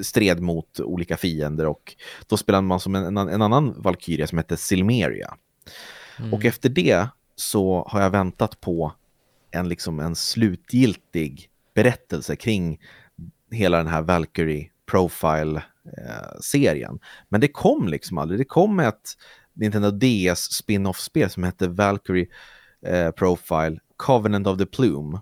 stred 0.01 0.39
mot 0.39 0.79
olika 0.79 1.17
fiender 1.17 1.65
och 1.65 1.95
då 2.27 2.37
spelade 2.37 2.67
man 2.67 2.79
som 2.79 2.95
en, 2.95 3.17
en 3.17 3.41
annan 3.41 3.81
Valkyria 3.81 4.27
som 4.27 4.37
hette 4.37 4.57
Silmeria. 4.57 5.37
Mm. 6.19 6.33
Och 6.33 6.45
efter 6.45 6.69
det 6.69 7.07
så 7.35 7.87
har 7.89 8.01
jag 8.01 8.09
väntat 8.09 8.61
på 8.61 8.93
en, 9.51 9.69
liksom 9.69 9.99
en 9.99 10.15
slutgiltig 10.15 11.49
berättelse 11.73 12.35
kring 12.35 12.79
hela 13.51 13.77
den 13.77 13.87
här 13.87 14.01
Valkyrie 14.01 14.69
Profile-serien. 14.91 16.99
Men 17.29 17.41
det 17.41 17.47
kom 17.47 17.87
liksom 17.87 18.17
aldrig. 18.17 18.39
Det 18.39 18.45
kom 18.45 18.79
ett 18.79 19.17
Nintendo 19.57 19.91
DS 19.91 20.51
spin-off-spel 20.51 21.29
som 21.29 21.43
hette 21.43 21.67
Valkyrie 21.67 22.27
eh, 22.85 23.11
Profile 23.11 23.79
Covenant 23.97 24.47
of 24.47 24.57
the 24.57 24.65
Plume. 24.65 25.19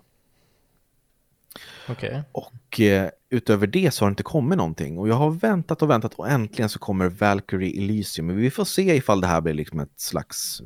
Okay. 1.88 2.22
Och 2.32 2.80
eh, 2.80 3.10
utöver 3.30 3.66
det 3.66 3.94
så 3.94 4.04
har 4.04 4.10
det 4.10 4.12
inte 4.12 4.22
kommit 4.22 4.58
någonting. 4.58 4.98
Och 4.98 5.08
jag 5.08 5.14
har 5.14 5.30
väntat 5.30 5.82
och 5.82 5.90
väntat 5.90 6.14
och 6.14 6.28
äntligen 6.28 6.68
så 6.68 6.78
kommer 6.78 7.08
Valkyrie 7.08 7.82
Elysium. 7.82 8.26
Men 8.26 8.36
vi 8.36 8.50
får 8.50 8.64
se 8.64 8.96
ifall 8.96 9.20
det 9.20 9.26
här 9.26 9.40
blir 9.40 9.54
liksom 9.54 9.80
ett 9.80 10.00
slags 10.00 10.62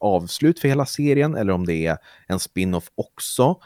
avslut 0.00 0.60
för 0.60 0.68
hela 0.68 0.86
serien 0.86 1.34
eller 1.34 1.52
om 1.52 1.66
det 1.66 1.86
är 1.86 1.98
en 2.26 2.38
spin-off 2.38 2.90
också. 2.94 3.60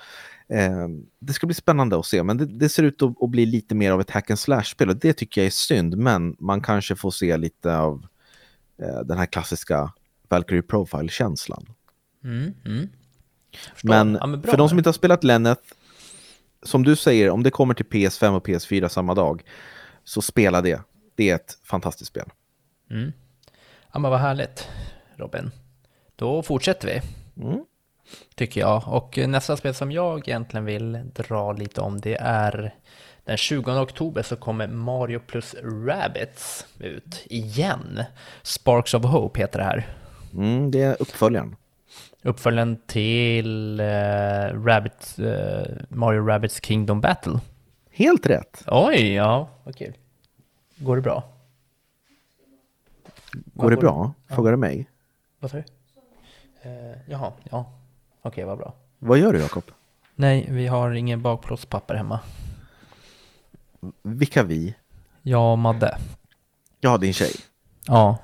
Eh, 0.48 0.88
det 1.20 1.32
ska 1.32 1.46
bli 1.46 1.54
spännande 1.54 1.98
att 1.98 2.06
se, 2.06 2.22
men 2.22 2.36
det, 2.36 2.46
det 2.46 2.68
ser 2.68 2.82
ut 2.82 3.02
att, 3.02 3.22
att, 3.22 3.30
bli 3.30 3.46
lite 3.46 3.74
mer 3.74 3.92
av 3.92 4.00
ett 4.00 4.10
hack 4.10 4.30
and 4.30 4.38
slash-spel 4.38 4.88
och 4.88 4.96
det 4.96 5.12
tycker 5.12 5.40
jag 5.40 5.46
är 5.46 5.50
synd, 5.50 5.98
men 5.98 6.36
man 6.38 6.60
kanske 6.60 6.96
får 6.96 7.10
se 7.10 7.36
lite 7.36 7.78
av 7.78 8.06
den 9.04 9.18
här 9.18 9.26
klassiska 9.26 9.92
Valkyrie 10.28 10.62
Profile-känslan. 10.62 11.66
Mm, 12.24 12.54
mm. 12.64 12.88
Men, 13.82 14.18
ja, 14.20 14.26
men 14.26 14.42
för 14.42 14.56
de 14.56 14.68
som 14.68 14.78
inte 14.78 14.88
har 14.88 14.92
spelat 14.92 15.24
Lenneth, 15.24 15.62
som 16.62 16.84
du 16.84 16.96
säger, 16.96 17.30
om 17.30 17.42
det 17.42 17.50
kommer 17.50 17.74
till 17.74 17.86
PS5 17.86 18.36
och 18.36 18.46
PS4 18.46 18.88
samma 18.88 19.14
dag, 19.14 19.42
så 20.04 20.22
spela 20.22 20.62
det. 20.62 20.80
Det 21.14 21.30
är 21.30 21.34
ett 21.34 21.58
fantastiskt 21.64 22.08
spel. 22.08 22.30
Mm. 22.90 23.12
Ja, 23.92 23.98
men 23.98 24.10
vad 24.10 24.20
härligt, 24.20 24.68
Robin. 25.16 25.50
Då 26.16 26.42
fortsätter 26.42 26.88
vi. 26.88 27.00
Mm. 27.44 27.64
Tycker 28.34 28.60
jag. 28.60 28.82
Och 28.86 29.18
nästa 29.28 29.56
spel 29.56 29.74
som 29.74 29.92
jag 29.92 30.28
egentligen 30.28 30.64
vill 30.64 31.10
dra 31.14 31.52
lite 31.52 31.80
om, 31.80 32.00
det 32.00 32.16
är 32.20 32.74
den 33.28 33.36
20 33.36 33.80
oktober 33.80 34.22
så 34.22 34.36
kommer 34.36 34.66
Mario 34.66 35.20
plus 35.20 35.54
Rabbits 35.62 36.66
ut 36.78 37.26
igen. 37.26 38.02
Sparks 38.42 38.94
of 38.94 39.04
Hope 39.04 39.40
heter 39.40 39.58
det 39.58 39.64
här. 39.64 39.86
Mm, 40.34 40.70
det 40.70 40.82
är 40.82 41.02
uppföljaren. 41.02 41.56
Uppföljaren 42.22 42.78
till 42.86 43.80
uh, 43.80 44.64
Rabbit, 44.64 45.16
uh, 45.18 45.62
Mario 45.88 46.26
Rabbits 46.26 46.60
Kingdom 46.64 47.00
Battle. 47.00 47.40
Helt 47.90 48.26
rätt. 48.26 48.64
Oj, 48.66 49.12
ja, 49.12 49.48
vad 49.64 49.76
kul. 49.76 49.96
Går 50.76 50.96
det 50.96 51.02
bra? 51.02 51.24
Går 53.32 53.70
det 53.70 53.76
bra? 53.76 54.12
Frågar 54.28 54.50
du 54.50 54.56
mig? 54.56 54.90
Vad 55.38 55.50
sa 55.50 55.56
du? 55.56 55.62
Uh, 56.70 56.96
jaha, 57.06 57.32
ja. 57.50 57.72
Okej, 58.20 58.30
okay, 58.30 58.44
vad 58.44 58.58
bra. 58.58 58.74
Vad 58.98 59.18
gör 59.18 59.32
du, 59.32 59.40
Jakob? 59.40 59.64
Nej, 60.14 60.48
vi 60.50 60.66
har 60.66 60.90
ingen 60.90 61.22
bakplåtspapper 61.22 61.94
hemma. 61.94 62.20
Vilka 64.02 64.42
vi? 64.42 64.74
Jag 65.22 65.52
och 65.52 65.58
Madde. 65.58 65.98
Ja, 66.80 66.98
din 66.98 67.12
tjej. 67.12 67.32
Ja, 67.86 68.18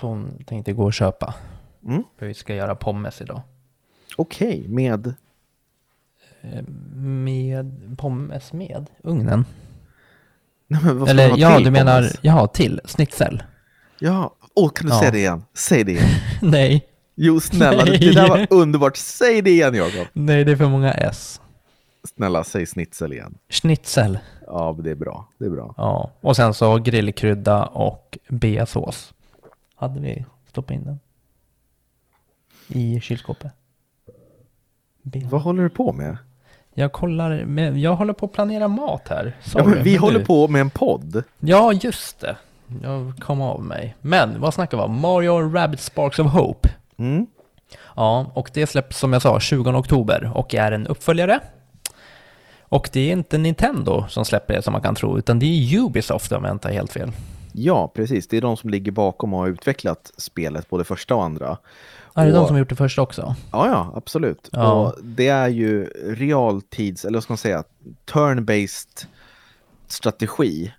hon 0.00 0.44
tänkte 0.46 0.72
gå 0.72 0.84
och 0.84 0.94
köpa. 0.94 1.34
Mm. 1.86 2.02
För 2.18 2.26
vi 2.26 2.34
ska 2.34 2.54
göra 2.54 2.74
pommes 2.74 3.20
idag. 3.20 3.40
Okej, 4.16 4.64
med? 4.68 5.14
Eh, 6.40 6.62
med 6.94 7.96
pommes 7.98 8.52
med 8.52 8.90
ugnen. 9.02 9.44
Nej, 10.66 10.80
men 10.84 10.98
vad 10.98 11.08
Eller 11.08 11.36
ja, 11.36 11.60
du 11.60 11.70
menar, 11.70 12.10
ja, 12.22 12.46
till 12.46 12.80
snitsel. 12.84 13.42
Ja, 13.98 14.34
åh, 14.54 14.70
kan 14.70 14.86
du 14.86 14.92
ja. 14.92 15.00
säga 15.00 15.10
det 15.10 15.18
igen? 15.18 15.44
Säg 15.54 15.84
det 15.84 15.92
igen. 15.92 16.08
Nej. 16.42 16.86
Jo, 17.14 17.40
snälla, 17.40 17.84
Nej. 17.84 17.98
det 17.98 18.12
där 18.12 18.28
var 18.28 18.46
underbart. 18.50 18.96
Säg 18.96 19.42
det 19.42 19.50
igen, 19.50 19.74
Jakob. 19.74 20.06
Nej, 20.12 20.44
det 20.44 20.52
är 20.52 20.56
för 20.56 20.68
många 20.68 20.92
S. 20.92 21.40
Snälla, 22.04 22.44
säg 22.44 22.66
snitsel 22.66 23.12
igen. 23.12 23.38
Schnitzel. 23.48 24.18
Ja, 24.46 24.76
det 24.78 24.90
är 24.90 24.94
bra. 24.94 25.28
Det 25.38 25.44
är 25.44 25.50
bra. 25.50 25.74
Ja, 25.76 26.10
och 26.20 26.36
sen 26.36 26.54
så 26.54 26.78
grillkrydda 26.78 27.64
och 27.64 28.18
beasås. 28.28 29.14
Hade 29.74 30.00
vi 30.00 30.24
stoppat 30.48 30.70
in 30.70 30.84
den? 30.84 31.00
I 32.68 33.00
kylskåpet. 33.00 33.52
Bea. 35.02 35.28
Vad 35.28 35.42
håller 35.42 35.62
du 35.62 35.70
på 35.70 35.92
med? 35.92 36.16
Jag 36.74 36.92
kollar, 36.92 37.44
med, 37.44 37.78
jag 37.78 37.96
håller 37.96 38.12
på 38.12 38.26
att 38.26 38.32
planera 38.32 38.68
mat 38.68 39.08
här. 39.08 39.36
Sorry, 39.42 39.76
ja, 39.76 39.82
vi 39.82 39.96
håller 39.96 40.18
du... 40.18 40.24
på 40.24 40.48
med 40.48 40.60
en 40.60 40.70
podd. 40.70 41.24
Ja, 41.38 41.72
just 41.72 42.20
det. 42.20 42.36
Jag 42.82 43.12
kom 43.20 43.40
av 43.40 43.62
mig. 43.62 43.96
Men 44.00 44.40
vad 44.40 44.54
snackar 44.54 44.76
vi 44.76 44.82
om? 44.82 45.00
Mario 45.00 45.52
Rabbit 45.54 45.80
Sparks 45.80 46.18
of 46.18 46.32
Hope. 46.32 46.68
Mm. 46.96 47.26
Ja, 47.96 48.30
och 48.34 48.50
det 48.54 48.66
släpps 48.66 48.98
som 48.98 49.12
jag 49.12 49.22
sa 49.22 49.40
20 49.40 49.70
oktober 49.70 50.30
och 50.34 50.54
är 50.54 50.72
en 50.72 50.86
uppföljare 50.86 51.40
och 52.70 52.90
det 52.92 53.00
är 53.00 53.12
inte 53.12 53.38
Nintendo 53.38 54.04
som 54.08 54.24
släpper 54.24 54.54
det 54.54 54.62
som 54.62 54.72
man 54.72 54.82
kan 54.82 54.94
tro, 54.94 55.18
utan 55.18 55.38
det 55.38 55.46
är 55.46 55.78
Ubisoft 55.78 56.32
om 56.32 56.44
jag 56.44 56.54
inte 56.54 56.68
har 56.68 56.72
helt 56.72 56.92
fel. 56.92 57.12
Ja, 57.52 57.88
precis. 57.94 58.28
Det 58.28 58.36
är 58.36 58.40
de 58.40 58.56
som 58.56 58.70
ligger 58.70 58.92
bakom 58.92 59.34
och 59.34 59.40
har 59.40 59.48
utvecklat 59.48 60.12
spelet, 60.16 60.70
både 60.70 60.84
första 60.84 61.14
och 61.14 61.24
andra. 61.24 61.58
Ja, 62.14 62.22
det 62.22 62.28
är 62.28 62.32
och... 62.32 62.32
de 62.32 62.46
som 62.46 62.54
har 62.54 62.58
gjort 62.58 62.68
det 62.68 62.76
första 62.76 63.02
också? 63.02 63.34
Ja, 63.52 63.66
ja, 63.66 63.92
absolut. 63.96 64.48
Ja. 64.52 64.72
Och 64.72 65.04
det 65.04 65.28
är 65.28 65.48
ju 65.48 65.84
realtids, 66.06 67.04
eller 67.04 67.16
vad 67.16 67.22
ska 67.22 67.32
man 67.32 67.38
säga, 67.38 67.64
turn-based 68.06 69.06
strategi. 69.86 70.72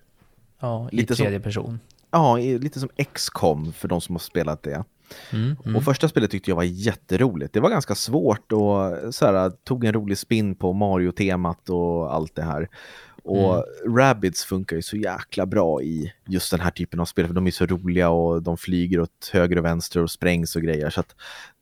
Ja, 0.60 0.90
i 0.92 0.96
lite 0.96 1.16
tredje 1.16 1.40
som, 1.40 1.44
person. 1.44 1.80
Ja, 2.12 2.38
lite 2.38 2.80
som 2.80 2.90
X-com 2.96 3.74
för 3.74 3.88
de 3.88 4.02
som 4.02 4.16
har 4.16 4.20
spelat 4.20 4.64
det. 4.64 4.84
Mm, 5.34 5.56
mm. 5.66 5.76
Och 5.76 5.84
första 5.84 6.08
spelet 6.08 6.32
tyckte 6.32 6.52
jag 6.52 6.56
var 6.56 6.64
jätteroligt. 6.64 7.54
Det 7.54 7.60
var 7.60 7.70
ganska 7.70 7.96
svårt 7.96 8.52
och 8.52 9.14
så 9.16 9.26
här, 9.26 9.50
tog 9.50 9.86
en 9.86 9.94
rolig 9.94 10.18
spin 10.18 10.56
på 10.56 10.74
Mario-temat 10.74 11.70
och 11.70 12.14
allt 12.14 12.36
det 12.36 12.44
här. 12.44 12.70
Och 13.24 13.54
mm. 13.54 13.98
Rabbids 13.98 14.46
funkar 14.46 14.76
ju 14.76 14.82
så 14.82 14.98
jäkla 14.98 15.46
bra 15.46 15.82
i 15.82 16.14
just 16.28 16.52
den 16.52 16.60
här 16.60 16.72
typen 16.72 17.00
av 17.00 17.06
spel, 17.06 17.28
för 17.28 17.34
de 17.34 17.48
är 17.48 17.52
så 17.52 17.66
roliga 17.66 18.10
och 18.10 18.44
de 18.44 18.58
flyger 18.58 19.00
åt 19.00 19.30
höger 19.34 19.58
och 19.58 19.66
vänster 19.66 20.04
och 20.04 20.12
sprängs 20.12 20.56
och 20.56 20.62
grejer. 20.62 20.90
Så 20.90 21.04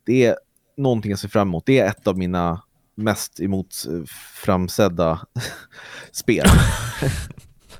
det 0.04 0.26
är 0.26 0.36
någonting 0.76 1.10
jag 1.10 1.18
ser 1.18 1.28
fram 1.28 1.48
emot. 1.48 1.66
Det 1.66 1.78
är 1.78 1.88
ett 1.88 2.06
av 2.06 2.18
mina 2.18 2.62
mest 2.94 3.40
emot 3.40 3.74
framsedda 4.34 5.20
spel. 6.12 6.46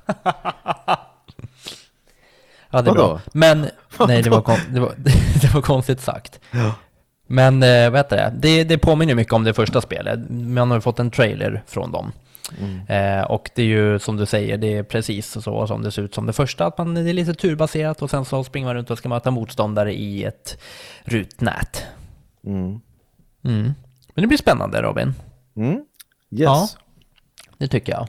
Ja, 2.71 2.81
det 2.81 2.89
är 2.89 2.95
Vadå? 2.95 3.07
bra. 3.07 3.21
Men, 3.33 3.61
nej, 4.07 4.21
det 4.21 4.29
var, 4.29 4.41
kon, 4.41 4.57
det, 4.69 4.79
var, 4.79 4.93
det 5.41 5.53
var 5.53 5.61
konstigt 5.61 6.01
sagt. 6.01 6.39
Ja. 6.51 6.73
Men 7.27 7.63
eh, 7.63 7.89
vad 7.89 7.99
heter 7.99 8.17
det? 8.17 8.33
det? 8.35 8.63
Det 8.63 8.77
påminner 8.77 9.15
mycket 9.15 9.33
om 9.33 9.43
det 9.43 9.53
första 9.53 9.81
spelet. 9.81 10.19
Man 10.29 10.71
har 10.71 10.77
ju 10.77 10.81
fått 10.81 10.99
en 10.99 11.11
trailer 11.11 11.63
från 11.67 11.91
dem. 11.91 12.11
Mm. 12.59 13.19
Eh, 13.19 13.23
och 13.23 13.49
det 13.55 13.61
är 13.61 13.65
ju 13.65 13.99
som 13.99 14.17
du 14.17 14.25
säger, 14.25 14.57
det 14.57 14.77
är 14.77 14.83
precis 14.83 15.43
så 15.43 15.67
som 15.67 15.83
det 15.83 15.91
ser 15.91 16.01
ut 16.01 16.13
som 16.13 16.25
det 16.25 16.33
första. 16.33 16.65
Att 16.65 16.77
man, 16.77 16.93
det 16.93 17.09
är 17.09 17.13
lite 17.13 17.33
turbaserat 17.33 18.01
och 18.01 18.09
sen 18.09 18.25
så 18.25 18.43
springer 18.43 18.67
man 18.67 18.75
runt 18.75 18.91
och 18.91 18.97
ska 18.97 19.09
möta 19.09 19.31
motståndare 19.31 19.93
i 19.93 20.23
ett 20.23 20.57
rutnät. 21.03 21.83
Mm. 22.45 22.81
Mm. 23.43 23.73
Men 24.13 24.21
det 24.21 24.27
blir 24.27 24.37
spännande 24.37 24.81
Robin. 24.81 25.13
Mm. 25.55 25.73
Yes. 25.73 25.85
Ja. 26.29 26.67
Det 27.57 27.67
tycker 27.67 27.91
jag. 27.93 28.07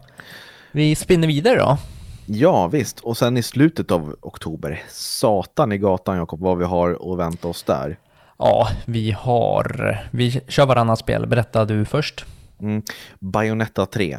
Vi 0.73 0.95
spinner 0.95 1.29
vidare 1.29 1.59
då. 1.59 1.79
Ja, 2.27 2.67
visst. 2.67 3.01
Och 3.01 3.17
sen 3.17 3.37
i 3.37 3.43
slutet 3.43 3.91
av 3.91 4.17
oktober, 4.21 4.83
satan 4.91 5.73
i 5.73 5.79
gatan 5.79 6.17
Jakob, 6.17 6.41
vad 6.41 6.59
vi 6.59 6.65
har 6.65 7.13
att 7.13 7.19
vänta 7.19 7.49
oss 7.49 7.63
där. 7.63 7.99
Ja, 8.39 8.69
vi 8.85 9.11
har... 9.11 9.99
Vi 10.11 10.41
kör 10.49 10.67
varannan 10.67 10.97
spel. 10.97 11.27
Berätta 11.27 11.65
du 11.65 11.85
först. 11.85 12.25
Mm. 12.61 12.83
Bayonetta 13.19 13.87
3 13.87 14.19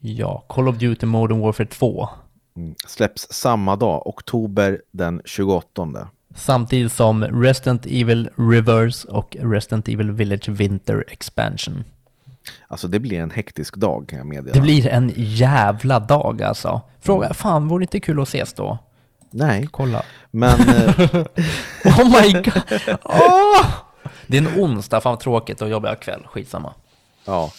Ja, 0.00 0.44
Call 0.48 0.68
of 0.68 0.76
Duty 0.76 1.06
Modern 1.06 1.40
Warfare 1.40 1.66
2. 1.66 2.08
mm. 2.56 2.74
släpps 2.86 3.26
samma 3.30 3.76
dag, 3.76 4.06
oktober 4.06 4.80
den 4.90 5.22
28. 5.24 6.08
Samtidigt 6.34 6.92
som 6.92 7.24
Resident 7.24 7.86
Evil 7.86 8.30
Reverse 8.36 9.08
och 9.08 9.36
Resident 9.40 9.88
Evil 9.88 10.10
Village 10.10 10.48
Winter 10.48 11.04
Expansion. 11.08 11.84
Alltså 12.68 12.88
det 12.88 13.00
blir 13.00 13.20
en 13.20 13.30
hektisk 13.30 13.76
dag 13.76 14.08
kan 14.08 14.18
jag 14.18 14.26
meddela. 14.26 14.54
Det 14.54 14.60
blir 14.60 14.86
en 14.86 15.12
jävla 15.16 15.98
dag 16.00 16.42
alltså. 16.42 16.80
Fråga, 17.00 17.34
fan 17.34 17.68
vore 17.68 17.80
det 17.80 17.84
inte 17.84 18.00
kul 18.00 18.20
att 18.20 18.28
ses 18.28 18.52
då? 18.52 18.78
Nej, 19.30 19.68
Kolla. 19.70 20.02
men 20.30 20.60
eh, 20.60 21.00
Oh 21.84 22.22
my 22.22 22.32
god! 22.42 22.62
Åh! 23.04 23.66
Det 24.26 24.36
är 24.38 24.40
en 24.42 24.60
onsdag, 24.62 25.00
fan 25.00 25.10
vad 25.12 25.20
tråkigt 25.20 25.62
och 25.62 25.68
jobbar 25.68 25.94
kväll, 25.94 26.26
skitsamma. 26.26 26.74
ja, 27.24 27.50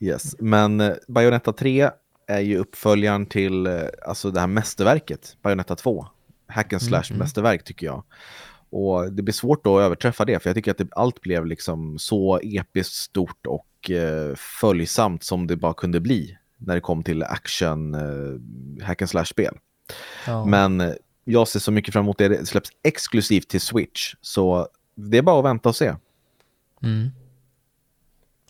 yes. 0.00 0.36
Men 0.38 0.80
eh, 0.80 0.92
Bayonetta 1.08 1.52
3 1.52 1.90
är 2.26 2.40
ju 2.40 2.58
uppföljaren 2.58 3.26
till 3.26 3.66
eh, 3.66 3.72
alltså 4.06 4.30
det 4.30 4.40
här 4.40 4.46
mästerverket, 4.46 5.36
Bayonetta 5.42 5.76
2. 5.76 6.06
Hack 6.48 6.72
and 6.72 6.82
slash 6.82 7.04
mästerverk 7.10 7.64
tycker 7.64 7.86
jag. 7.86 8.04
Och 8.70 9.12
det 9.12 9.22
blir 9.22 9.32
svårt 9.34 9.64
då 9.64 9.78
att 9.78 9.82
överträffa 9.82 10.24
det, 10.24 10.42
för 10.42 10.50
jag 10.50 10.54
tycker 10.56 10.70
att 10.70 10.78
det, 10.78 10.88
allt 10.90 11.20
blev 11.20 11.46
liksom 11.46 11.98
så 11.98 12.40
episkt 12.42 12.94
stort 12.94 13.46
och 13.46 13.66
eh, 13.90 14.34
följsamt 14.36 15.24
som 15.24 15.46
det 15.46 15.56
bara 15.56 15.74
kunde 15.74 16.00
bli 16.00 16.38
när 16.56 16.74
det 16.74 16.80
kom 16.80 17.02
till 17.02 17.22
action 17.22 17.94
eh, 17.94 18.86
hack 18.86 19.02
and 19.02 19.10
slash-spel. 19.10 19.58
Ja. 20.26 20.44
Men 20.44 20.80
eh, 20.80 20.92
jag 21.24 21.48
ser 21.48 21.60
så 21.60 21.72
mycket 21.72 21.92
fram 21.92 22.04
emot 22.04 22.18
det. 22.18 22.28
Det 22.28 22.46
släpps 22.46 22.70
exklusivt 22.82 23.48
till 23.48 23.60
Switch, 23.60 24.14
så 24.20 24.68
det 24.94 25.18
är 25.18 25.22
bara 25.22 25.38
att 25.38 25.44
vänta 25.44 25.68
och 25.68 25.76
se. 25.76 25.94
Mm. 26.82 27.10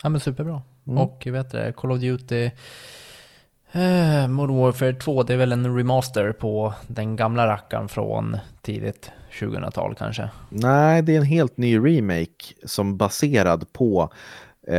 Ja 0.02 0.08
men 0.08 0.20
superbra. 0.20 0.62
Och 0.84 1.26
vet 1.26 1.50
du, 1.50 1.72
Call 1.72 1.92
of 1.92 2.00
Duty 2.00 2.50
eh, 3.72 4.28
Modern 4.28 4.56
Warfare 4.56 4.92
2, 4.92 5.22
det 5.22 5.32
är 5.32 5.36
väl 5.36 5.52
en 5.52 5.76
remaster 5.76 6.32
på 6.32 6.74
den 6.86 7.16
gamla 7.16 7.46
rackaren 7.46 7.88
från 7.88 8.36
tidigt 8.62 9.10
2000-tal 9.32 9.94
kanske. 9.94 10.30
Nej, 10.48 11.02
det 11.02 11.14
är 11.14 11.18
en 11.18 11.24
helt 11.24 11.56
ny 11.56 11.78
remake 11.78 12.54
som 12.64 12.96
baserad 12.96 13.72
på 13.72 14.12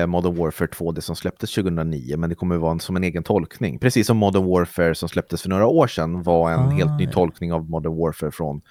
Modern 0.08 0.36
Warfare 0.36 0.68
2, 0.68 0.92
det 0.92 1.02
som 1.02 1.16
släpptes 1.16 1.54
2009, 1.56 2.18
men 2.18 2.30
det 2.30 2.36
kommer 2.36 2.58
vara 2.58 2.72
en, 2.72 2.80
som 2.80 2.96
en 2.96 3.04
egen 3.04 3.24
tolkning. 3.24 3.80
Precis 3.80 4.08
som 4.08 4.18
Modern 4.18 4.46
Warfare 4.46 4.96
som 4.96 5.10
släpptes 5.10 5.42
för 5.42 5.50
några 5.50 5.68
år 5.68 5.88
sedan 5.88 6.24
var 6.24 6.52
en 6.52 6.60
Ah, 6.60 6.70
helt 6.70 6.98
ny 7.00 7.04
ja. 7.06 7.12
tolkning 7.12 7.54
av 7.54 7.70
Modern 7.70 7.98
Warfare 7.98 8.32
från 8.32 8.62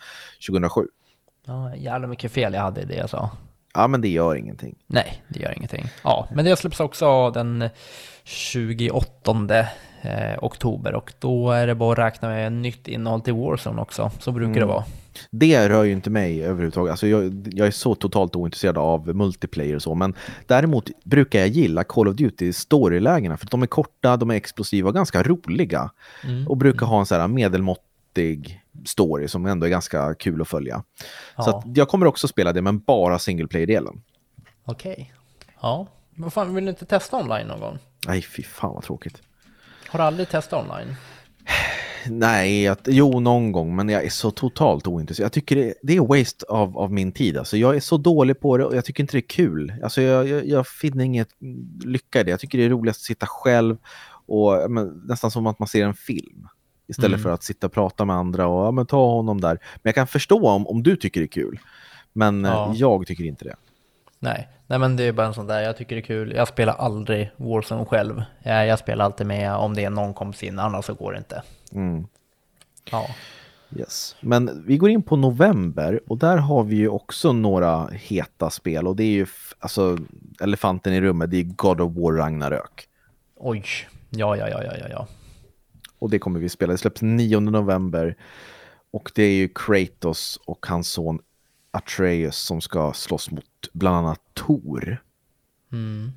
2007. 0.49 0.87
Ja, 1.47 1.77
jävla 1.77 2.07
mycket 2.07 2.33
fel 2.33 2.55
jag 2.55 2.61
hade 2.61 2.81
i 2.81 2.85
det 2.85 2.95
jag 2.97 3.11
sa. 3.11 3.31
Ja, 3.75 3.87
men 3.87 4.01
det 4.01 4.09
gör 4.09 4.35
ingenting. 4.35 4.79
Nej, 4.87 5.23
det 5.29 5.41
gör 5.41 5.53
ingenting. 5.57 5.85
Ja, 6.05 6.29
men 6.35 6.45
det 6.45 6.57
släpps 6.57 6.81
också 6.81 7.31
den 7.31 7.69
28 8.25 9.59
eh, 10.03 10.39
oktober 10.43 10.95
och 10.95 11.13
då 11.19 11.51
är 11.51 11.67
det 11.67 11.75
bara 11.75 11.93
att 11.93 11.99
räkna 11.99 12.29
med 12.29 12.53
nytt 12.53 12.89
innehåll 12.89 13.21
till 13.21 13.35
Warzone 13.35 13.83
också. 13.83 14.11
Så 14.19 14.33
brukar 14.33 14.61
det 14.61 14.67
vara. 14.67 14.85
Det 15.31 15.69
rör 15.69 15.85
ju 15.85 15.93
inte 15.93 16.11
mig 16.11 16.45
överhuvudtaget. 16.45 16.91
Alltså 16.91 17.07
jag, 17.07 17.49
jag 17.53 17.67
är 17.67 17.71
så 17.71 17.95
totalt 17.95 18.37
ointresserad 18.37 18.79
av 18.79 19.17
multiplayer 19.17 19.77
och 19.77 19.83
så, 19.83 19.95
men 19.95 20.15
däremot 20.47 20.91
brukar 21.05 21.39
jag 21.39 21.49
gilla 21.49 21.85
Call 21.85 22.09
of 22.09 22.15
Duty 22.17 22.53
storylägena 22.53 23.37
för 23.37 23.47
de 23.51 23.63
är 23.63 23.67
korta, 23.67 24.17
de 24.17 24.31
är 24.31 24.35
explosiva 24.35 24.89
och 24.89 24.95
ganska 24.95 25.23
roliga. 25.23 25.91
Och 26.49 26.57
brukar 26.57 26.87
ha 26.87 27.01
en 27.01 27.07
så 27.07 27.15
här 27.15 27.29
medelmåttig 27.29 28.61
story 28.85 29.29
som 29.29 29.47
ändå 29.47 29.67
är 29.67 29.71
ganska 29.71 30.15
kul 30.15 30.41
att 30.43 30.49
följa. 30.49 30.85
Så 30.99 31.05
Ja. 31.37 31.59
att 31.59 31.77
jag 31.77 31.89
kommer 31.89 32.07
också 32.07 32.29
spela 32.29 32.53
det, 32.53 32.63
men 32.63 32.79
bara 32.79 33.19
single 33.19 33.47
player-delen. 33.47 34.03
Okej. 34.65 35.13
Ja. 35.61 35.87
Men 36.15 36.31
fan, 36.31 36.55
vill 36.55 36.65
du 36.65 36.71
inte 36.71 36.85
testa 36.85 37.17
online 37.17 37.47
någon 37.47 37.61
gång? 37.61 37.79
Nej, 38.07 38.23
fy 38.23 38.43
fan 38.43 38.75
vad 38.75 38.83
tråkigt. 38.85 39.23
Har 39.89 39.99
du 39.99 40.05
aldrig 40.05 40.29
testat 40.29 40.61
online? 40.71 40.95
Nej, 42.07 42.69
att, 42.69 42.81
jo 42.87 43.21
någon 43.21 43.53
gång, 43.53 43.77
men 43.77 43.89
jag 43.89 44.05
är 44.05 44.11
så 44.11 44.31
totalt 44.31 44.87
ointresserad. 44.87 45.25
Jag 45.25 45.33
tycker 45.33 45.57
det, 45.57 45.75
det 45.83 45.97
är 45.97 46.01
waste 46.01 46.47
av, 46.49 46.79
av 46.79 46.93
min 46.93 47.13
tid. 47.13 47.37
Alltså, 47.37 47.57
jag 47.57 47.77
är 47.77 47.81
så 47.81 47.97
dålig 47.97 48.41
på 48.41 48.57
det 48.57 48.65
och 48.65 48.77
jag 48.77 48.85
tycker 48.85 49.03
inte 49.03 49.13
det 49.17 49.19
är 49.19 49.29
kul. 49.29 49.73
Alltså, 49.83 50.03
jag, 50.03 50.29
jag, 50.29 50.47
jag 50.47 50.67
finner 50.67 51.05
inget 51.05 51.29
lycka 51.85 52.21
i 52.21 52.25
det. 52.25 52.31
Jag 52.31 52.41
tycker 52.41 52.59
det 52.59 52.65
är 52.65 52.69
roligast 52.69 52.99
att 53.01 53.05
sitta 53.05 53.27
själv 53.27 53.77
och 54.27 54.71
men, 54.71 55.03
nästan 55.05 55.31
som 55.31 55.47
att 55.47 55.59
man 55.59 55.69
ser 55.69 55.85
en 55.85 55.95
film. 55.95 56.49
Istället 56.89 57.09
Mm. 57.11 57.23
för 57.23 57.31
att 57.31 57.43
sitta 57.43 57.67
och 57.67 57.73
prata 57.73 58.05
med 58.05 58.17
andra 58.17 58.47
och 58.47 58.67
ja, 58.67 58.71
men, 58.71 58.87
ta 58.87 59.07
honom 59.07 59.41
där. 59.41 59.59
Men 59.75 59.81
jag 59.83 59.95
kan 59.95 60.07
förstå 60.07 60.49
om, 60.49 60.67
om 60.67 60.83
du 60.83 60.97
tycker 60.97 61.21
det 61.21 61.25
är 61.25 61.29
kul. 61.29 61.59
Men 62.13 62.45
Ja. 62.45 62.67
eh, 62.71 62.75
jag 62.77 63.07
tycker 63.07 63.25
inte 63.25 63.45
det. 63.45 63.57
Nej. 64.23 64.49
Nej 64.67 64.79
men 64.79 64.97
det 64.97 65.05
är 65.05 65.13
bara 65.13 65.27
en 65.27 65.35
sån 65.35 65.47
där, 65.47 65.61
jag 65.61 65.77
tycker 65.77 65.97
det 65.97 66.01
är 66.01 66.07
kul. 66.07 66.33
Jag 66.37 66.49
spelar 66.49 66.75
aldrig 66.75 67.31
Warzone 67.37 67.85
själv. 67.85 68.23
Jag, 68.43 68.67
jag 68.67 68.79
spelar 68.79 69.05
alltid 69.05 69.27
med 69.27 69.55
om 69.55 69.75
det 69.75 69.85
är 69.85 69.91
någon 69.91 70.15
kompis 70.15 70.43
in, 70.43 70.59
annars 70.59 70.85
så 70.85 70.95
går 70.95 71.13
det 71.13 71.19
inte. 71.19 71.43
Mm. 71.73 72.07
Ja. 72.91 73.07
Yes. 73.77 74.17
Men 74.21 74.65
vi 74.67 74.77
går 74.77 74.91
in 74.91 75.03
på 75.03 75.17
november 75.17 76.01
och 76.07 76.19
där 76.19 76.37
har 76.37 76.65
vi 76.65 76.77
ju 76.77 76.89
också 76.89 77.33
några 77.33 77.87
heta 77.87 78.51
spel 78.51 78.87
och 78.87 78.97
det 78.97 79.05
är 79.05 79.13
ju 79.13 79.27
alltså 79.59 79.99
elefanten 80.41 80.93
i 80.93 81.01
rummet, 81.01 81.31
det 81.31 81.37
är 81.37 81.43
God 81.43 81.81
of 81.81 81.93
War 81.97 82.13
Ragnarök. 82.13 82.89
Oj. 83.37 83.65
Ja, 84.11 84.37
ja, 84.37 84.49
ja, 84.49 84.65
ja, 84.65 84.73
ja, 84.79 84.87
ja. 84.91 85.07
Och 85.99 86.11
det 86.11 86.19
kommer 86.19 86.41
vi 86.41 86.49
spela. 86.49 86.73
Det 86.73 86.79
släpps 86.79 87.03
9 87.03 87.41
november 87.41 88.17
och 88.91 89.13
det 89.15 89.23
är 89.23 89.35
ju 89.35 89.49
Kratos 89.49 90.41
och 90.47 90.67
hans 90.67 90.89
son 90.89 91.19
Atreus 91.73 92.37
som 92.37 92.61
ska 92.61 92.93
slåss 92.93 93.31
mot 93.31 93.45
bland 93.73 93.97
annat 93.97 94.21
Tor. 94.35 95.03
Mm. 95.73 96.13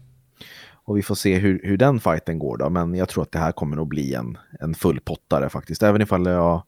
Och 0.73 0.97
vi 0.97 1.03
får 1.03 1.15
se 1.15 1.35
hur, 1.35 1.61
hur 1.63 1.77
den 1.77 1.99
fighten 1.99 2.39
går 2.39 2.57
då, 2.57 2.69
men 2.69 2.95
jag 2.95 3.09
tror 3.09 3.23
att 3.23 3.31
det 3.31 3.39
här 3.39 3.51
kommer 3.51 3.75
nog 3.75 3.87
bli 3.87 4.13
en, 4.13 4.37
en 4.59 4.75
fullpottare 4.75 5.49
faktiskt. 5.49 5.83
Även 5.83 6.01
ifall 6.01 6.25
jag 6.25 6.63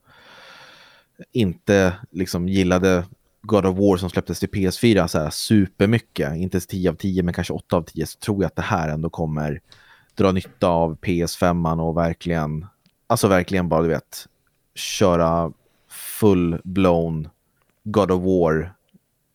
inte 1.32 1.96
liksom 2.10 2.48
gillade 2.48 3.04
God 3.42 3.66
of 3.66 3.78
War 3.78 3.96
som 3.96 4.10
släpptes 4.10 4.40
till 4.40 4.48
PS4 4.48 5.06
så 5.06 5.18
här 5.18 5.30
supermycket, 5.30 6.36
inte 6.36 6.56
ens 6.56 6.66
10 6.66 6.90
av 6.90 6.94
10 6.94 7.22
men 7.22 7.34
kanske 7.34 7.52
8 7.52 7.76
av 7.76 7.82
10, 7.82 8.06
så 8.06 8.18
tror 8.18 8.42
jag 8.42 8.46
att 8.46 8.56
det 8.56 8.62
här 8.62 8.88
ändå 8.88 9.10
kommer 9.10 9.60
dra 10.14 10.32
nytta 10.32 10.68
av 10.68 10.98
PS5 10.98 11.80
och 11.80 11.96
verkligen, 11.96 12.66
alltså 13.06 13.28
verkligen 13.28 13.68
bara 13.68 13.82
du 13.82 13.88
vet, 13.88 14.26
köra 14.74 15.52
full-blown 15.90 17.28
God 17.84 18.10
of 18.10 18.22
War. 18.22 18.74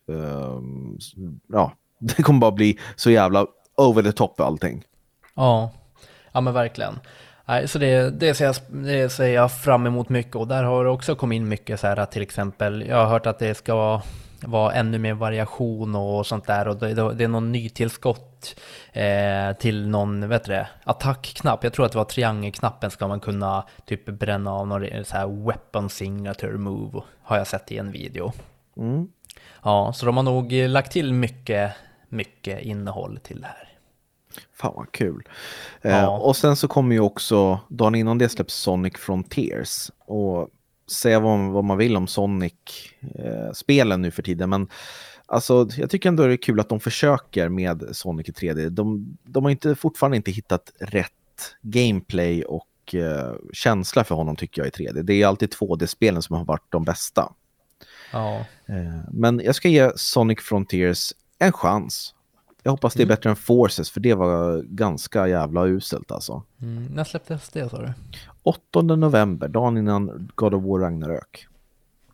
Ehm, 0.07 0.97
ja, 1.47 1.71
det 1.99 2.23
kommer 2.23 2.39
bara 2.39 2.51
bli 2.51 2.79
så 2.95 3.11
jävla 3.11 3.47
over 3.77 4.03
the 4.03 4.11
top 4.11 4.39
allting. 4.39 4.83
Ja, 5.35 5.71
ja 6.31 6.41
men 6.41 6.53
verkligen. 6.53 6.99
Nej, 7.45 7.67
så 7.67 7.79
det, 7.79 8.09
det, 8.09 8.33
ser 8.33 8.45
jag, 8.45 8.55
det 8.69 9.09
ser 9.09 9.27
jag 9.27 9.51
fram 9.51 9.87
emot 9.87 10.09
mycket 10.09 10.35
och 10.35 10.47
där 10.47 10.63
har 10.63 10.83
det 10.83 10.89
också 10.89 11.15
kommit 11.15 11.35
in 11.37 11.47
mycket 11.47 11.79
så 11.79 11.87
här 11.87 11.99
att 11.99 12.11
till 12.11 12.21
exempel, 12.21 12.85
jag 12.87 12.97
har 12.97 13.05
hört 13.05 13.25
att 13.25 13.39
det 13.39 13.55
ska 13.55 14.01
vara, 14.45 14.73
ännu 14.73 14.97
mer 14.97 15.13
variation 15.13 15.95
och 15.95 16.27
sånt 16.27 16.47
där 16.47 16.67
och 16.67 16.75
det, 16.75 16.93
det 16.93 17.23
är 17.23 17.27
någon 17.27 17.51
ny 17.51 17.69
tillskott 17.69 18.55
eh, 18.93 19.57
till 19.59 19.87
någon, 19.87 20.29
vet 20.29 20.43
du 20.43 20.65
attackknapp. 20.83 21.63
Jag 21.63 21.73
tror 21.73 21.85
att 21.85 21.91
det 21.91 21.97
var 21.97 22.05
triangelknappen 22.05 22.91
ska 22.91 23.07
man 23.07 23.19
kunna 23.19 23.65
typ 23.85 24.05
bränna 24.05 24.53
av 24.53 24.67
någon 24.67 25.05
så 25.05 25.17
här 25.17 25.45
weapon 25.45 25.89
signature 25.89 26.57
move, 26.57 27.01
har 27.21 27.37
jag 27.37 27.47
sett 27.47 27.71
i 27.71 27.77
en 27.77 27.91
video. 27.91 28.31
Mm. 28.77 29.07
Ja, 29.63 29.93
så 29.93 30.05
de 30.05 30.17
har 30.17 30.23
nog 30.23 30.51
lagt 30.51 30.91
till 30.91 31.13
mycket, 31.13 31.71
mycket 32.09 32.61
innehåll 32.61 33.19
till 33.23 33.41
det 33.41 33.47
här. 33.47 33.69
Fan 34.53 34.73
vad 34.75 34.91
kul. 34.91 35.29
Ja. 35.81 35.89
Eh, 35.89 36.15
och 36.15 36.35
sen 36.35 36.55
så 36.55 36.67
kommer 36.67 36.95
ju 36.95 37.01
också, 37.01 37.59
dagen 37.69 37.95
innan 37.95 38.17
det 38.17 38.29
släpps 38.29 38.53
Sonic 38.53 38.93
Frontiers. 38.97 39.91
Och 40.05 40.49
säga 40.91 41.19
vad, 41.19 41.39
vad 41.39 41.63
man 41.63 41.77
vill 41.77 41.97
om 41.97 42.07
Sonic-spelen 42.07 44.01
nu 44.01 44.11
för 44.11 44.23
tiden, 44.23 44.49
men 44.49 44.67
alltså, 45.25 45.67
jag 45.77 45.89
tycker 45.89 46.09
ändå 46.09 46.27
det 46.27 46.33
är 46.33 46.37
kul 46.37 46.59
att 46.59 46.69
de 46.69 46.79
försöker 46.79 47.49
med 47.49 47.83
Sonic 47.91 48.29
i 48.29 48.31
3D. 48.31 48.69
De, 48.69 49.17
de 49.23 49.43
har 49.43 49.51
inte, 49.51 49.75
fortfarande 49.75 50.17
inte 50.17 50.31
hittat 50.31 50.71
rätt 50.79 51.11
gameplay 51.61 52.43
och 52.43 52.95
eh, 52.95 53.33
känsla 53.53 54.03
för 54.03 54.15
honom 54.15 54.35
tycker 54.35 54.61
jag 54.61 54.67
i 54.67 54.71
3D. 54.71 55.01
Det 55.01 55.13
är 55.13 55.27
alltid 55.27 55.53
2D-spelen 55.53 56.21
som 56.21 56.35
har 56.35 56.45
varit 56.45 56.71
de 56.71 56.83
bästa. 56.83 57.33
Ja, 58.13 58.45
Eh, 58.65 58.99
Men 59.11 59.41
jag 59.45 59.55
ska 59.55 59.69
ge 59.69 59.91
Sonic 59.95 60.39
Frontiers 60.41 61.13
en 61.39 61.51
chans. 61.51 62.13
Jag 62.63 62.71
hoppas 62.71 62.93
det 62.93 63.03
är 63.03 63.07
bättre 63.07 63.29
än 63.29 63.35
Forces, 63.35 63.91
för 63.91 63.99
det 63.99 64.13
var 64.13 64.61
ganska 64.61 65.27
jävla 65.27 65.65
uselt 65.65 66.11
alltså. 66.11 66.43
mm, 66.61 66.85
när 66.85 67.03
släpptes 67.03 67.49
det 67.49 67.69
sa 67.69 67.77
du? 67.81 67.93
8 68.43 68.81
november, 68.81 69.47
dagen 69.47 69.77
innan 69.77 70.31
God 70.35 70.53
of 70.53 70.63
War 70.63 70.79
Ragnarök. 70.79 71.47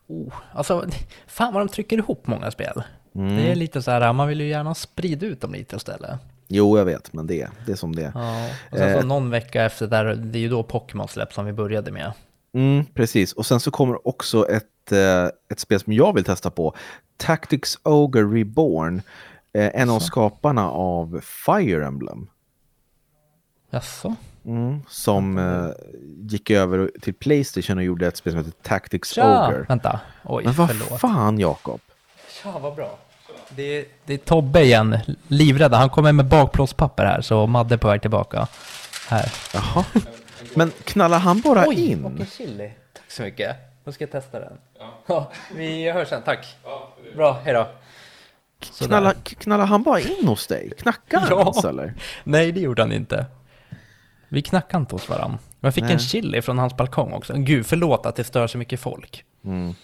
Oh, 0.06 0.32
alltså, 0.52 0.84
fan 1.26 1.52
vad 1.54 1.60
de 1.62 1.68
trycker 1.68 1.98
ihop 1.98 2.26
många 2.26 2.50
spel. 2.50 2.82
Mm. 3.14 3.36
Det 3.36 3.42
är 3.50 3.54
lite 3.54 3.82
så 3.82 3.90
här, 3.90 4.12
man 4.12 4.28
vill 4.28 4.40
ju 4.40 4.48
gärna 4.48 4.74
sprida 4.74 5.26
ut 5.26 5.40
dem 5.40 5.52
lite 5.52 5.76
istället. 5.76 6.20
Jo, 6.48 6.78
jag 6.78 6.84
vet, 6.84 7.12
men 7.12 7.26
det, 7.26 7.48
det 7.66 7.72
är 7.72 7.76
som 7.76 7.96
det 7.96 8.02
är. 8.04 8.12
Ja, 8.14 8.48
och 8.70 8.78
sen 8.78 8.92
så 8.92 8.98
Eh. 8.98 9.04
någon 9.06 9.30
vecka 9.30 9.64
efter 9.64 9.86
där, 9.86 10.04
det 10.14 10.38
är 10.38 10.40
ju 10.40 10.48
då 10.48 10.62
Pokémon 10.62 11.08
släpps 11.08 11.34
som 11.34 11.44
vi 11.46 11.52
började 11.52 11.92
med. 11.92 12.12
Mm, 12.54 12.84
precis, 12.94 13.32
och 13.32 13.46
sen 13.46 13.60
så 13.60 13.70
kommer 13.70 14.08
också 14.08 14.48
ett, 14.48 14.92
eh, 14.92 15.24
ett 15.52 15.60
spel 15.60 15.80
som 15.80 15.92
jag 15.92 16.14
vill 16.14 16.24
testa 16.24 16.50
på. 16.50 16.74
Tactics 17.16 17.78
Ogre 17.82 18.22
Reborn. 18.22 19.02
Eh, 19.52 19.70
en 19.80 19.90
av 19.90 20.00
skaparna 20.00 20.70
av 20.70 21.20
Fire 21.46 21.86
Emblem. 21.86 22.26
Jaså? 23.70 24.14
Mm, 24.44 24.82
som 24.88 25.38
eh, 25.38 25.68
gick 26.28 26.50
över 26.50 26.90
till 27.02 27.14
Playstation 27.14 27.78
och 27.78 27.84
gjorde 27.84 28.06
ett 28.06 28.16
spel 28.16 28.32
som 28.32 28.38
heter 28.38 28.52
Tactics 28.62 29.10
Tja! 29.12 29.48
Ogre. 29.48 29.66
Vänta, 29.68 30.00
oj, 30.24 30.44
Men 30.44 30.54
vad 30.54 30.68
förlåt. 30.68 31.00
fan 31.00 31.38
Jakob? 31.38 31.80
Tja, 32.42 32.58
vad 32.58 32.74
bra. 32.74 32.98
Det 33.56 33.78
är, 33.78 33.84
det 34.06 34.14
är 34.14 34.18
Tobbe 34.18 34.62
igen, 34.62 34.98
livrädda. 35.28 35.76
Han 35.76 35.90
kommer 35.90 36.12
med 36.12 36.26
bakplåtspapper 36.26 37.04
här, 37.04 37.20
så 37.20 37.46
Madde 37.46 37.74
är 37.74 37.78
på 37.78 37.88
väg 37.88 38.00
tillbaka. 38.00 38.46
Här. 39.08 39.32
Jaha. 39.54 39.84
Men 40.54 40.72
knallar 40.84 41.18
han 41.18 41.40
bara 41.40 41.64
Oj, 41.68 41.90
in? 41.90 42.08
vilken 42.08 42.26
chili. 42.26 42.72
Tack 42.92 43.10
så 43.10 43.22
mycket. 43.22 43.56
Då 43.84 43.92
ska 43.92 44.04
jag 44.04 44.10
testa 44.12 44.40
den. 44.40 44.52
Ja. 45.06 45.32
vi 45.56 45.90
hörs 45.90 46.08
sen, 46.08 46.22
tack. 46.24 46.56
Bra, 47.16 47.32
hejdå. 47.44 47.66
Knallar, 48.78 49.12
knallar 49.14 49.66
han 49.66 49.82
bara 49.82 50.00
in 50.00 50.26
hos 50.28 50.46
dig? 50.46 50.72
Knackar 50.78 51.18
han 51.20 51.28
Ja. 51.30 51.40
ens 51.40 51.64
eller? 51.64 51.94
Nej, 52.24 52.52
det 52.52 52.60
gjorde 52.60 52.82
han 52.82 52.92
inte. 52.92 53.26
Vi 54.28 54.42
knackade 54.42 54.80
inte 54.80 54.94
hos 54.94 55.08
varandra. 55.08 55.38
Jag 55.60 55.74
fick 55.74 55.84
Nej. 55.84 55.92
en 55.92 55.98
chili 55.98 56.42
från 56.42 56.58
hans 56.58 56.76
balkong 56.76 57.12
också. 57.12 57.32
Gud, 57.36 57.66
förlåt 57.66 58.06
att 58.06 58.16
det 58.16 58.24
stör 58.24 58.46
så 58.46 58.58
mycket 58.58 58.80
folk. 58.80 59.24
Mm. 59.44 59.74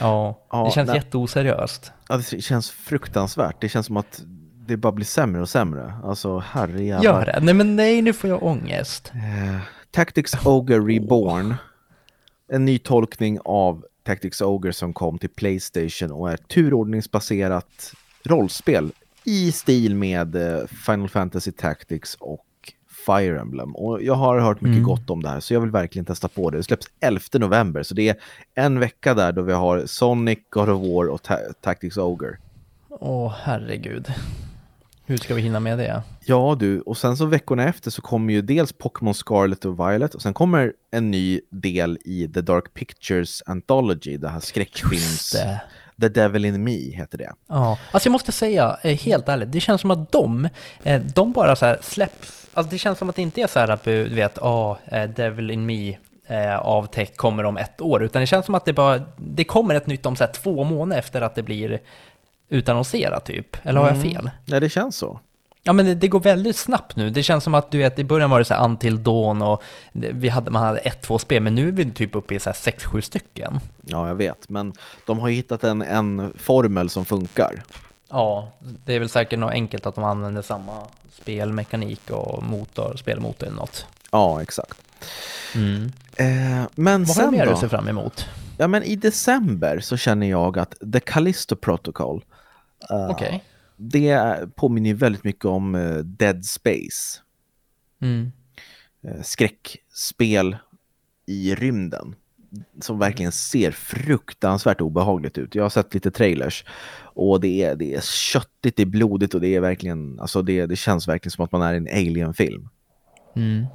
Ja, 0.00 0.38
Ja, 0.50 0.64
det 0.64 0.70
känns 0.70 0.86
nej. 0.88 0.96
jätteoseriöst. 0.96 1.92
Ja, 2.08 2.16
det 2.16 2.40
känns 2.42 2.70
fruktansvärt. 2.70 3.56
Det 3.60 3.68
känns 3.68 3.86
som 3.86 3.96
att 3.96 4.22
det 4.66 4.76
bara 4.76 4.92
blir 4.92 5.06
sämre 5.06 5.42
och 5.42 5.48
sämre. 5.48 5.94
Alltså 6.04 6.38
herrejävlar. 6.38 7.04
Gör 7.04 7.26
det? 7.26 7.38
Nej, 7.42 7.54
men 7.54 7.76
nej, 7.76 8.02
nu 8.02 8.12
får 8.12 8.30
jag 8.30 8.42
ångest. 8.42 9.12
Eh, 9.14 9.56
Tactics 9.96 10.32
Ogre 10.46 10.78
Reborn. 10.78 11.54
En 12.52 12.64
ny 12.64 12.78
tolkning 12.78 13.38
av 13.44 13.84
Tactics 14.02 14.40
Ogre 14.40 14.72
som 14.72 14.92
kom 14.92 15.18
till 15.18 15.28
Playstation 15.30 16.10
och 16.12 16.30
är 16.32 16.36
turordningsbaserat 16.36 17.92
rollspel 18.24 18.92
i 19.24 19.52
stil 19.52 19.94
med 19.94 20.36
eh, 20.36 20.66
Final 20.66 21.08
Fantasy 21.08 21.52
Tactics 21.52 22.14
och 22.20 22.44
Fire 23.06 23.40
Emblem. 23.40 23.76
Och 23.76 24.02
jag 24.02 24.14
har 24.14 24.38
hört 24.40 24.60
mycket 24.60 24.76
Mm. 24.76 24.88
gott 24.88 25.10
om 25.10 25.22
det 25.22 25.28
här 25.28 25.40
så 25.40 25.54
jag 25.54 25.60
vill 25.60 25.70
verkligen 25.70 26.04
testa 26.06 26.28
på 26.28 26.50
det. 26.50 26.56
Det 26.56 26.62
släpps 26.62 26.86
11 27.00 27.20
november 27.32 27.82
så 27.82 27.94
det 27.94 28.08
är 28.08 28.16
en 28.54 28.80
vecka 28.80 29.14
där 29.14 29.32
då 29.32 29.42
vi 29.42 29.52
har 29.52 29.86
Sonic, 29.86 30.38
God 30.50 30.68
of 30.68 30.80
War 30.82 31.08
och 31.08 31.22
Ta- 31.22 31.52
Tactics 31.60 31.96
Ogre. 31.96 32.36
Åh, 32.88 33.34
herregud. 33.42 34.06
Hur 35.08 35.16
ska 35.16 35.34
vi 35.34 35.42
hinna 35.42 35.60
med 35.60 35.78
det? 35.78 36.02
Ja 36.24 36.56
du, 36.60 36.80
och 36.80 36.96
sen 36.96 37.16
så 37.16 37.26
veckorna 37.26 37.68
efter 37.68 37.90
så 37.90 38.02
kommer 38.02 38.32
ju 38.32 38.42
dels 38.42 38.72
Pokémon 38.72 39.14
Scarlet 39.14 39.64
och 39.64 39.80
Violet 39.80 40.14
och 40.14 40.22
sen 40.22 40.34
kommer 40.34 40.72
en 40.90 41.10
ny 41.10 41.40
del 41.50 41.98
i 42.04 42.28
The 42.34 42.40
Dark 42.40 42.74
Pictures 42.74 43.42
Anthology, 43.46 44.16
det 44.16 44.28
här 44.28 44.40
skräckfilms... 44.40 45.36
The 46.00 46.08
Devil 46.08 46.44
in 46.44 46.64
Me 46.64 46.90
heter 46.90 47.18
det. 47.18 47.32
Ja, 47.48 47.78
alltså 47.90 48.06
jag 48.06 48.12
måste 48.12 48.32
säga, 48.32 48.78
eh, 48.82 48.98
helt 48.98 49.28
ärligt, 49.28 49.52
det 49.52 49.60
känns 49.60 49.80
som 49.80 49.90
att 49.90 50.12
de, 50.12 50.48
eh, 50.82 51.02
de 51.14 51.32
bara 51.32 51.56
så 51.56 51.66
här 51.66 51.78
släpps, 51.82 52.46
alltså 52.54 52.70
det 52.70 52.78
känns 52.78 52.98
som 52.98 53.08
att 53.08 53.16
det 53.16 53.22
inte 53.22 53.40
är 53.40 53.46
så 53.46 53.58
här 53.58 53.68
att 53.68 53.84
du 53.84 54.14
vet, 54.14 54.38
ja, 54.40 54.78
eh, 54.84 55.10
Devil 55.10 55.50
in 55.50 55.66
Me 55.66 55.96
eh, 56.26 56.58
av 56.58 56.86
tech 56.86 57.16
kommer 57.16 57.44
om 57.44 57.56
ett 57.56 57.80
år, 57.80 58.02
utan 58.02 58.20
det 58.20 58.26
känns 58.26 58.46
som 58.46 58.54
att 58.54 58.64
det 58.64 58.72
bara, 58.72 59.02
det 59.16 59.44
kommer 59.44 59.74
ett 59.74 59.86
nytt 59.86 60.06
om 60.06 60.16
så 60.16 60.24
här 60.24 60.32
två 60.32 60.64
månader 60.64 60.98
efter 60.98 61.20
att 61.20 61.34
det 61.34 61.42
blir 61.42 61.80
utannonserat 62.48 63.24
typ, 63.24 63.56
eller 63.62 63.80
har 63.80 63.88
jag 63.88 64.02
fel? 64.02 64.30
Ja, 64.44 64.60
det 64.60 64.68
känns 64.68 64.96
så. 64.96 65.20
Ja 65.62 65.72
men 65.72 65.86
det, 65.86 65.94
det 65.94 66.08
går 66.08 66.20
väldigt 66.20 66.56
snabbt 66.56 66.96
nu, 66.96 67.10
det 67.10 67.22
känns 67.22 67.44
som 67.44 67.54
att 67.54 67.70
du 67.70 67.78
vet, 67.78 67.98
i 67.98 68.04
början 68.04 68.30
var 68.30 68.38
det 68.38 68.44
så 68.44 68.54
här 68.54 68.64
Until 68.64 69.02
Dawn 69.02 69.42
och 69.42 69.62
vi 69.92 70.28
hade, 70.28 70.50
man 70.50 70.62
hade 70.62 70.78
ett, 70.78 71.02
två 71.02 71.18
spel, 71.18 71.42
men 71.42 71.54
nu 71.54 71.68
är 71.68 71.72
vi 71.72 71.90
typ 71.90 72.14
uppe 72.14 72.34
i 72.34 72.38
så 72.38 72.50
här 72.50 72.54
sex, 72.54 72.84
sju 72.84 73.02
stycken. 73.02 73.60
Ja, 73.86 74.08
jag 74.08 74.14
vet. 74.14 74.48
Men 74.48 74.72
de 75.06 75.18
har 75.18 75.28
ju 75.28 75.34
hittat 75.34 75.64
en, 75.64 75.82
en 75.82 76.32
formel 76.38 76.90
som 76.90 77.04
funkar. 77.04 77.62
Ja, 78.10 78.52
det 78.84 78.94
är 78.94 78.98
väl 78.98 79.08
säkert 79.08 79.38
något 79.38 79.52
enkelt 79.52 79.86
att 79.86 79.94
de 79.94 80.04
använder 80.04 80.42
samma 80.42 80.82
spelmekanik 81.12 82.10
och 82.10 82.42
motor, 82.42 82.96
spelmotor 82.96 83.46
eller 83.46 83.56
något. 83.56 83.86
Ja, 84.10 84.42
exakt. 84.42 84.78
Mm. 85.54 85.92
Eh, 86.16 86.68
men 86.74 87.04
Vad 87.04 87.16
har 87.16 87.22
sen 87.22 87.30
du 87.32 87.38
mer 87.38 87.46
då? 87.46 87.52
att 87.52 87.60
se 87.60 87.68
fram 87.68 87.88
emot? 87.88 88.26
Ja, 88.58 88.66
men 88.68 88.82
i 88.82 88.96
december 88.96 89.80
så 89.80 89.96
känner 89.96 90.26
jag 90.26 90.58
att 90.58 90.74
The 90.92 91.00
Callisto 91.00 91.56
Protocol, 91.56 92.24
eh, 92.90 93.10
Okej. 93.10 93.44
det 93.76 94.38
påminner 94.54 94.94
väldigt 94.94 95.24
mycket 95.24 95.44
om 95.44 95.74
eh, 95.74 95.96
Dead 95.96 96.44
Space. 96.44 97.20
Mm. 98.02 98.32
eh, 99.02 99.22
skräckspel 99.22 100.56
i 101.26 101.54
rymden 101.54 102.14
som 102.80 102.98
verkligen 102.98 103.32
ser 103.32 103.70
fruktansvärt 103.70 104.80
obehagligt 104.80 105.38
ut. 105.38 105.54
Jag 105.54 105.62
har 105.62 105.70
sett 105.70 105.94
lite 105.94 106.10
trailers 106.10 106.64
och 107.02 107.40
det 107.40 107.62
är, 107.62 107.76
det 107.76 107.94
är 107.94 108.00
köttigt, 108.00 108.76
det 108.76 108.82
är 108.82 108.86
blodigt 108.86 109.34
och 109.34 109.40
det 109.40 109.54
är 109.54 109.60
verkligen, 109.60 110.20
alltså 110.20 110.42
det, 110.42 110.66
det 110.66 110.76
känns 110.76 111.08
verkligen 111.08 111.30
som 111.30 111.44
att 111.44 111.52
man 111.52 111.62
är 111.62 111.74
i 111.74 111.76
en 111.76 111.88
alien-film. 111.88 112.68
Mm. 113.36 113.66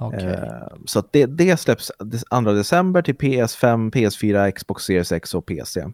Eh, 0.00 0.68
så 0.86 1.04
det, 1.10 1.26
det 1.26 1.56
släpps 1.56 1.92
2 2.30 2.40
december 2.40 3.02
till 3.02 3.14
PS5, 3.14 3.90
PS4, 3.90 4.50
Xbox 4.50 4.84
Series 4.84 5.12
X 5.12 5.34
och 5.34 5.46
PC. 5.46 5.86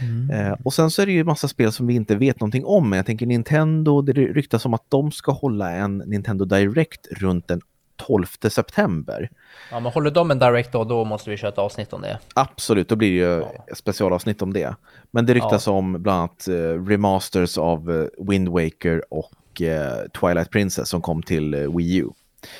Mm. 0.00 0.30
Eh, 0.30 0.56
och 0.64 0.74
sen 0.74 0.90
så 0.90 1.02
är 1.02 1.06
det 1.06 1.12
ju 1.12 1.24
massa 1.24 1.48
spel 1.48 1.72
som 1.72 1.86
vi 1.86 1.94
inte 1.94 2.16
vet 2.16 2.40
någonting 2.40 2.64
om. 2.64 2.90
Men 2.90 2.96
jag 2.96 3.06
tänker 3.06 3.26
Nintendo, 3.26 4.02
det 4.02 4.12
ryktas 4.12 4.66
om 4.66 4.74
att 4.74 4.84
de 4.88 5.12
ska 5.12 5.32
hålla 5.32 5.70
en 5.70 5.98
Nintendo 5.98 6.44
Direct 6.44 7.06
runt 7.10 7.48
den 7.48 7.60
12 7.96 8.26
september. 8.48 9.30
Ja, 9.70 9.80
men 9.80 9.92
håller 9.92 10.10
de 10.10 10.30
en 10.30 10.38
direct 10.38 10.72
då, 10.72 10.84
då 10.84 11.04
måste 11.04 11.30
vi 11.30 11.36
köra 11.36 11.50
ett 11.50 11.58
avsnitt 11.58 11.92
om 11.92 12.02
det. 12.02 12.18
Absolut, 12.34 12.88
då 12.88 12.96
blir 12.96 13.10
det 13.10 13.16
ju 13.16 13.40
Ja. 13.40 13.74
specialavsnitt 13.74 14.42
om 14.42 14.52
det. 14.52 14.74
Men 15.10 15.26
det 15.26 15.34
ryktas 15.34 15.66
om 15.66 16.02
bland 16.02 16.18
annat 16.18 16.48
eh, 16.48 16.86
remasters 16.86 17.58
av 17.58 17.90
uh, 17.90 18.06
Wind 18.18 18.48
Waker 18.48 19.02
och 19.10 19.62
eh, 19.62 20.08
Twilight 20.20 20.50
Princess 20.50 20.88
som 20.88 21.02
kom 21.02 21.22
till 21.22 21.54
eh, 21.54 21.76
Wii 21.76 21.96
U. 21.96 22.08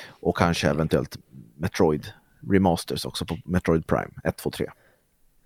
Och 0.09 0.37
kanske 0.37 0.69
eventuellt 0.69 1.17
Metroid 1.57 2.07
remasters 2.51 3.05
också 3.05 3.25
på 3.25 3.37
Metroid 3.45 3.87
Prime 3.87 4.11
1, 4.23 4.37
2, 4.37 4.51
3. 4.51 4.67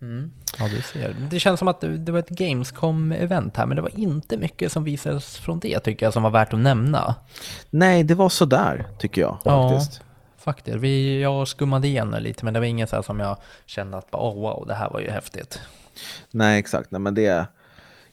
Mm. 0.02 0.32
Ja, 0.60 0.68
du 0.68 0.82
ser. 0.82 1.16
Det 1.32 1.40
känns 1.40 1.60
som 1.60 1.68
att 1.68 1.82
det, 1.82 2.12
var 2.12 2.20
ett 2.20 2.30
Gamescom-event 2.30 3.58
här, 3.58 3.66
men 3.66 3.76
det 3.76 3.82
var 3.82 4.00
inte 4.00 4.38
mycket 4.38 4.72
som 4.72 4.84
visades 4.84 5.38
från 5.38 5.60
det 5.60 5.80
tycker 5.80 6.06
jag 6.06 6.14
som 6.14 6.24
var 6.24 6.30
värt 6.30 6.54
att 6.54 6.60
nämna. 6.60 7.16
Nej, 7.70 8.04
det 8.04 8.16
var 8.16 8.30
sådär 8.30 8.88
tycker 9.00 9.22
jag 9.22 9.38
Ja. 9.44 9.82
faktiskt. 10.38 10.78
Vi, 10.78 11.22
jag 11.22 11.48
skummade 11.48 11.88
igen 11.88 12.16
lite, 12.20 12.46
men 12.46 12.54
det 12.54 12.60
var 12.60 12.68
inget 12.68 12.90
så 12.90 12.96
här 12.96 13.04
som 13.04 13.20
jag 13.20 13.38
kände 13.66 13.98
att 13.98 14.14
oh, 14.14 14.42
wow, 14.42 14.66
det 14.68 14.74
här 14.74 14.90
var 14.90 15.00
ju 15.00 15.10
häftigt. 15.10 15.60
Nej, 16.32 16.60
exakt. 16.60 16.92
Nej, 16.92 17.02
men 17.02 17.14
det, 17.16 17.48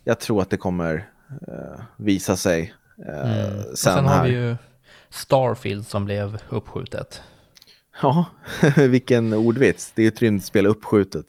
jag 0.04 0.20
tror 0.20 0.42
att 0.42 0.50
det 0.50 0.56
kommer 0.56 1.08
eh, 1.48 1.80
visa 1.96 2.36
sig 2.36 2.74
eh, 3.08 3.32
Mm. 3.32 3.62
Sen, 3.62 3.76
sen 3.76 4.06
har 4.06 4.24
vi 4.24 4.30
ju 4.30 4.56
Starfield 5.10 5.86
som 5.86 6.04
blev 6.04 6.38
uppskjutet. 6.48 7.22
Ja, 8.02 8.24
vilken 8.76 9.32
ordvits. 9.32 9.92
Det 9.94 10.02
är 10.02 10.08
ett 10.08 10.22
rymdspel 10.22 10.66
uppskjutet. 10.66 11.26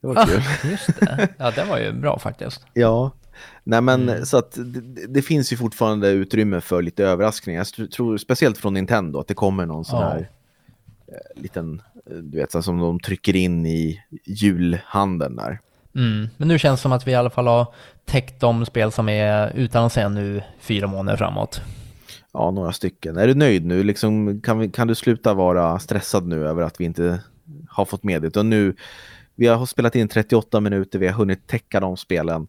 Det 0.00 0.06
var 0.06 0.16
Ah, 0.16 0.26
kul. 0.26 0.42
just 0.70 1.00
det. 1.00 1.28
Ja, 1.38 1.50
det 1.50 1.64
var 1.64 1.78
ju 1.78 1.92
bra 1.92 2.18
faktiskt. 2.18 2.66
Ja, 2.72 3.10
nej 3.64 3.80
men 3.80 4.08
Mm. 4.08 4.26
så 4.26 4.36
att 4.38 4.52
det, 4.52 5.06
det 5.06 5.22
finns 5.22 5.52
ju 5.52 5.56
fortfarande 5.56 6.08
utrymme 6.08 6.60
för 6.60 6.82
lite 6.82 7.04
överraskningar. 7.04 7.60
Jag 7.60 7.66
tr- 7.66 7.90
tror 7.90 8.16
speciellt 8.18 8.58
från 8.58 8.74
Nintendo 8.74 9.18
att 9.20 9.28
det 9.28 9.34
kommer 9.34 9.66
någon 9.66 9.84
sån 9.84 10.02
här 10.02 10.18
eh, 11.08 11.42
liten, 11.42 11.82
eh, 12.10 12.16
du 12.16 12.38
vet, 12.38 12.52
så 12.52 12.62
som 12.62 12.78
de 12.78 13.00
trycker 13.00 13.36
in 13.36 13.66
i 13.66 14.00
julhandeln 14.24 15.36
där. 15.36 15.60
Mm. 15.94 16.28
Men 16.36 16.48
nu 16.48 16.58
känns 16.58 16.80
det 16.80 16.82
som 16.82 16.92
att 16.92 17.06
vi 17.06 17.10
i 17.12 17.14
alla 17.14 17.30
fall 17.30 17.46
har 17.46 17.66
täckt 18.04 18.40
de 18.40 18.66
spel 18.66 18.92
som 18.92 19.08
är 19.08 19.52
utannonserade 19.56 20.14
nu 20.14 20.42
fyra 20.60 20.86
månader 20.86 21.16
framåt. 21.18 21.60
Ja, 22.32 22.50
några 22.50 22.72
stycken. 22.72 23.16
Är 23.16 23.26
du 23.26 23.34
nöjd 23.34 23.66
nu? 23.66 23.82
Liksom, 23.82 24.40
kan, 24.40 24.58
vi, 24.58 24.68
kan 24.68 24.86
du 24.88 24.94
sluta 24.94 25.34
vara 25.34 25.78
stressad 25.78 26.26
nu 26.26 26.46
över 26.48 26.62
att 26.62 26.80
vi 26.80 26.84
inte 26.84 27.20
har 27.68 27.84
fått 27.84 28.02
med 28.02 28.22
det? 28.22 28.28
Utan 28.28 28.50
nu, 28.50 28.76
vi 29.36 29.46
har 29.46 29.66
spelat 29.66 29.94
in 29.96 30.08
38 30.08 30.60
minuter, 30.60 30.98
vi 30.98 31.06
har 31.06 31.14
hunnit 31.14 31.46
täcka 31.46 31.80
de 31.80 31.96
spelen. 31.96 32.46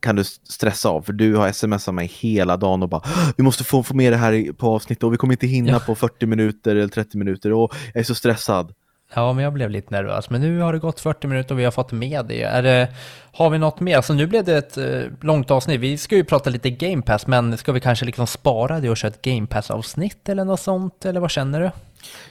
Kan 0.00 0.16
du 0.16 0.24
stressa 0.24 0.88
av? 0.88 1.02
För 1.02 1.12
du 1.12 1.34
har 1.36 1.52
smsat 1.52 1.94
mig 1.94 2.06
hela 2.06 2.56
dagen 2.56 2.82
och 2.82 2.88
bara 2.88 3.02
Vi 3.36 3.42
måste 3.44 3.64
få, 3.64 3.82
få 3.82 3.94
med 3.94 4.12
det 4.12 4.16
här 4.16 4.52
på 4.52 4.68
avsnittet 4.68 5.04
och 5.04 5.12
vi 5.12 5.16
kommer 5.16 5.34
inte 5.34 5.46
hinna 5.46 5.70
Ja. 5.72 5.80
på 5.80 5.94
40 5.94 6.26
minuter 6.26 6.76
eller 6.76 6.88
30 6.88 7.18
minuter 7.18 7.52
och 7.52 7.74
jag 7.94 8.00
är 8.00 8.04
så 8.04 8.14
stressad. 8.14 8.72
Ja, 9.14 9.32
men 9.32 9.44
jag 9.44 9.52
blev 9.52 9.70
lite 9.70 9.94
nervös. 9.94 10.30
Men 10.30 10.40
nu 10.40 10.60
har 10.60 10.72
det 10.72 10.78
gått 10.78 11.00
40 11.00 11.26
minuter 11.26 11.54
och 11.54 11.58
vi 11.60 11.64
har 11.64 11.70
fått 11.70 11.92
med 11.92 12.26
det. 12.26 12.42
Är 12.42 12.62
det 12.62 12.88
har 13.32 13.50
vi 13.50 13.58
något 13.58 13.80
mer? 13.80 14.00
Så 14.00 14.14
nu 14.14 14.26
blev 14.26 14.44
det 14.44 14.56
ett 14.56 14.76
eh, 14.76 15.00
långt 15.20 15.50
avsnitt. 15.50 15.80
Vi 15.80 15.98
ska 15.98 16.16
ju 16.16 16.24
prata 16.24 16.50
lite 16.50 16.70
Game 16.70 17.02
Pass, 17.02 17.26
men 17.26 17.58
ska 17.58 17.72
vi 17.72 17.80
kanske 17.80 18.04
liksom 18.06 18.26
spara 18.26 18.80
det 18.80 18.90
och 18.90 18.96
köra 18.96 19.08
ett 19.10 19.22
Game 19.22 19.46
Pass-avsnitt 19.46 20.28
eller 20.28 20.44
något 20.44 20.60
sånt? 20.60 21.04
Eller 21.04 21.20
vad 21.20 21.30
känner 21.30 21.60
du? 21.60 21.70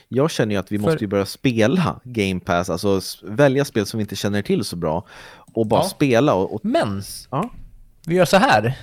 Jag 0.08 0.30
känner 0.30 0.54
ju 0.54 0.58
att 0.60 0.72
vi 0.72 0.78
För- 0.78 0.84
måste 0.86 1.04
ju 1.04 1.08
börja 1.08 1.26
spela 1.26 2.00
Game 2.04 2.40
Pass, 2.40 2.70
alltså 2.70 3.00
välja 3.22 3.64
spel 3.64 3.86
som 3.86 3.98
vi 3.98 4.02
inte 4.02 4.16
känner 4.16 4.42
till 4.42 4.64
så 4.64 4.76
bra 4.76 5.04
och 5.54 5.66
bara 5.66 5.80
Ja. 5.80 5.88
spela 5.88 6.34
och, 6.34 6.54
och 6.54 6.60
Men 6.64 7.02
ja. 7.30 7.50
vi 8.06 8.14
gör 8.14 8.24
så 8.24 8.36
här. 8.36 8.74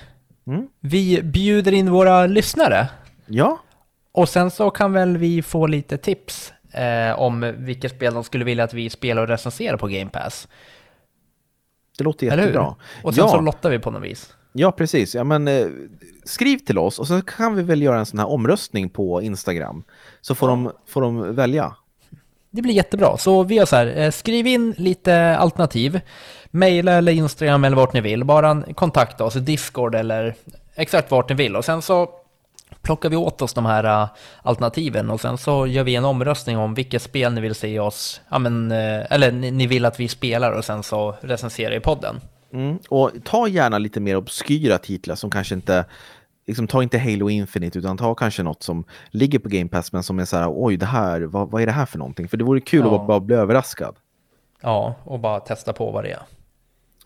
Mm. 0.46 0.66
Vi 0.80 1.22
bjuder 1.22 1.72
in 1.72 1.90
våra 1.90 2.26
lyssnare. 2.26 2.88
Ja, 3.26 3.58
Och 4.12 4.28
sen 4.28 4.50
så 4.50 4.70
kan 4.70 4.92
väl 4.92 5.16
vi 5.16 5.42
få 5.42 5.66
lite 5.66 5.96
tips 5.98 6.52
eh, 6.76 7.18
om 7.18 7.54
vilka 7.58 7.88
spel 7.88 8.14
de 8.14 8.24
skulle 8.24 8.44
vilja 8.44 8.64
att 8.64 8.74
vi 8.74 8.90
spelar 8.90 9.22
och 9.22 9.28
recenserar 9.28 9.76
på 9.76 9.86
Game 9.86 10.10
Pass. 10.10 10.48
det 11.98 12.04
låter 12.04 12.26
jättebra. 12.26 12.74
Och 13.02 13.14
sen 13.14 13.24
ja. 13.24 13.30
så 13.30 13.40
lottar 13.40 13.70
vi 13.70 13.78
på 13.78 13.90
något 13.90 14.02
vis. 14.02 14.34
Ja, 14.52 14.72
precis. 14.72 15.14
Ja, 15.14 15.24
men, 15.24 15.48
eh, 15.48 15.66
skriv 16.24 16.58
till 16.58 16.78
oss 16.78 16.98
och 16.98 17.06
så 17.06 17.22
kan 17.22 17.54
vi 17.54 17.62
väl 17.62 17.82
göra 17.82 17.98
en 17.98 18.06
sån 18.06 18.18
här 18.18 18.28
omröstning 18.28 18.88
på 18.88 19.22
Instagram. 19.22 19.84
Så 20.20 20.34
får, 20.34 20.48
de, 20.48 20.72
får 20.86 21.00
de 21.00 21.34
välja. 21.34 21.76
Det 22.50 22.62
blir 22.62 22.74
jättebra. 22.74 23.16
Så 23.18 23.42
vi 23.42 23.54
gör 23.54 23.64
så 23.64 23.76
här, 23.76 23.96
eh, 23.96 24.10
skriv 24.10 24.46
in 24.46 24.74
lite 24.76 25.36
alternativ. 25.36 26.00
Maila 26.50 26.92
eller 26.92 27.12
Instagram 27.12 27.64
eller 27.64 27.76
vart 27.76 27.92
ni 27.92 28.00
vill. 28.00 28.24
Bara 28.24 28.62
kontakta 28.74 29.24
oss, 29.24 29.34
Discord 29.34 29.94
eller 29.94 30.34
exakt 30.74 31.10
vart 31.10 31.28
ni 31.28 31.34
vill. 31.34 31.56
Och 31.56 31.64
sen 31.64 31.82
så 31.82 32.10
plockar 32.82 33.08
vi 33.10 33.16
åt 33.16 33.42
oss 33.42 33.54
de 33.54 33.66
här 33.66 33.84
eh, 33.84 34.08
alternativen 34.42 35.10
och 35.10 35.20
sen 35.20 35.38
så 35.38 35.66
gör 35.66 35.84
vi 35.84 35.96
en 35.96 36.04
omröstning 36.04 36.58
om 36.58 36.74
vilket 36.74 37.02
spel 37.02 37.32
ni 37.32 37.40
vill 37.40 37.54
se 37.54 37.80
oss, 37.80 38.20
ja 38.28 38.38
men, 38.38 38.72
eh, 38.72 39.12
eller 39.12 39.32
ni, 39.32 39.66
vill 39.66 39.84
att 39.84 40.00
vi 40.00 40.08
spelar 40.08 40.52
och 40.52 40.64
sen 40.64 40.82
så 40.82 41.14
recenserar 41.20 41.74
i 41.74 41.80
podden. 41.80 42.20
Mm. 42.52 42.78
Och 42.88 43.10
ta 43.24 43.48
gärna 43.48 43.78
lite 43.78 44.00
mer 44.00 44.16
obskyra 44.16 44.78
titlar 44.78 45.14
som 45.14 45.30
kanske 45.30 45.54
inte 45.54 45.84
Liksom, 46.46 46.66
ta 46.66 46.82
inte 46.82 46.98
Halo 46.98 47.30
Infinite 47.30 47.78
utan 47.78 47.96
ta 47.96 48.14
kanske 48.14 48.42
något 48.42 48.62
som 48.62 48.84
ligger 49.10 49.38
på 49.38 49.48
Game 49.48 49.68
Pass 49.68 49.92
men 49.92 50.02
som 50.02 50.18
är 50.18 50.24
så 50.24 50.36
här 50.36 50.48
oj 50.54 50.76
det 50.76 50.86
här, 50.86 51.20
vad, 51.20 51.50
vad 51.50 51.62
är 51.62 51.66
det 51.66 51.72
här 51.72 51.86
för 51.86 51.98
någonting? 51.98 52.28
För 52.28 52.36
det 52.36 52.44
vore 52.44 52.60
kul 52.60 52.80
Ja. 52.80 52.86
att 52.86 52.90
bara, 52.90 53.06
bara 53.06 53.20
bli 53.20 53.36
överraskad. 53.36 53.96
Ja, 54.62 54.94
och 55.04 55.20
bara 55.20 55.40
testa 55.40 55.72
på 55.72 55.90
vad 55.90 56.04
det 56.04 56.10
är. 56.10 56.22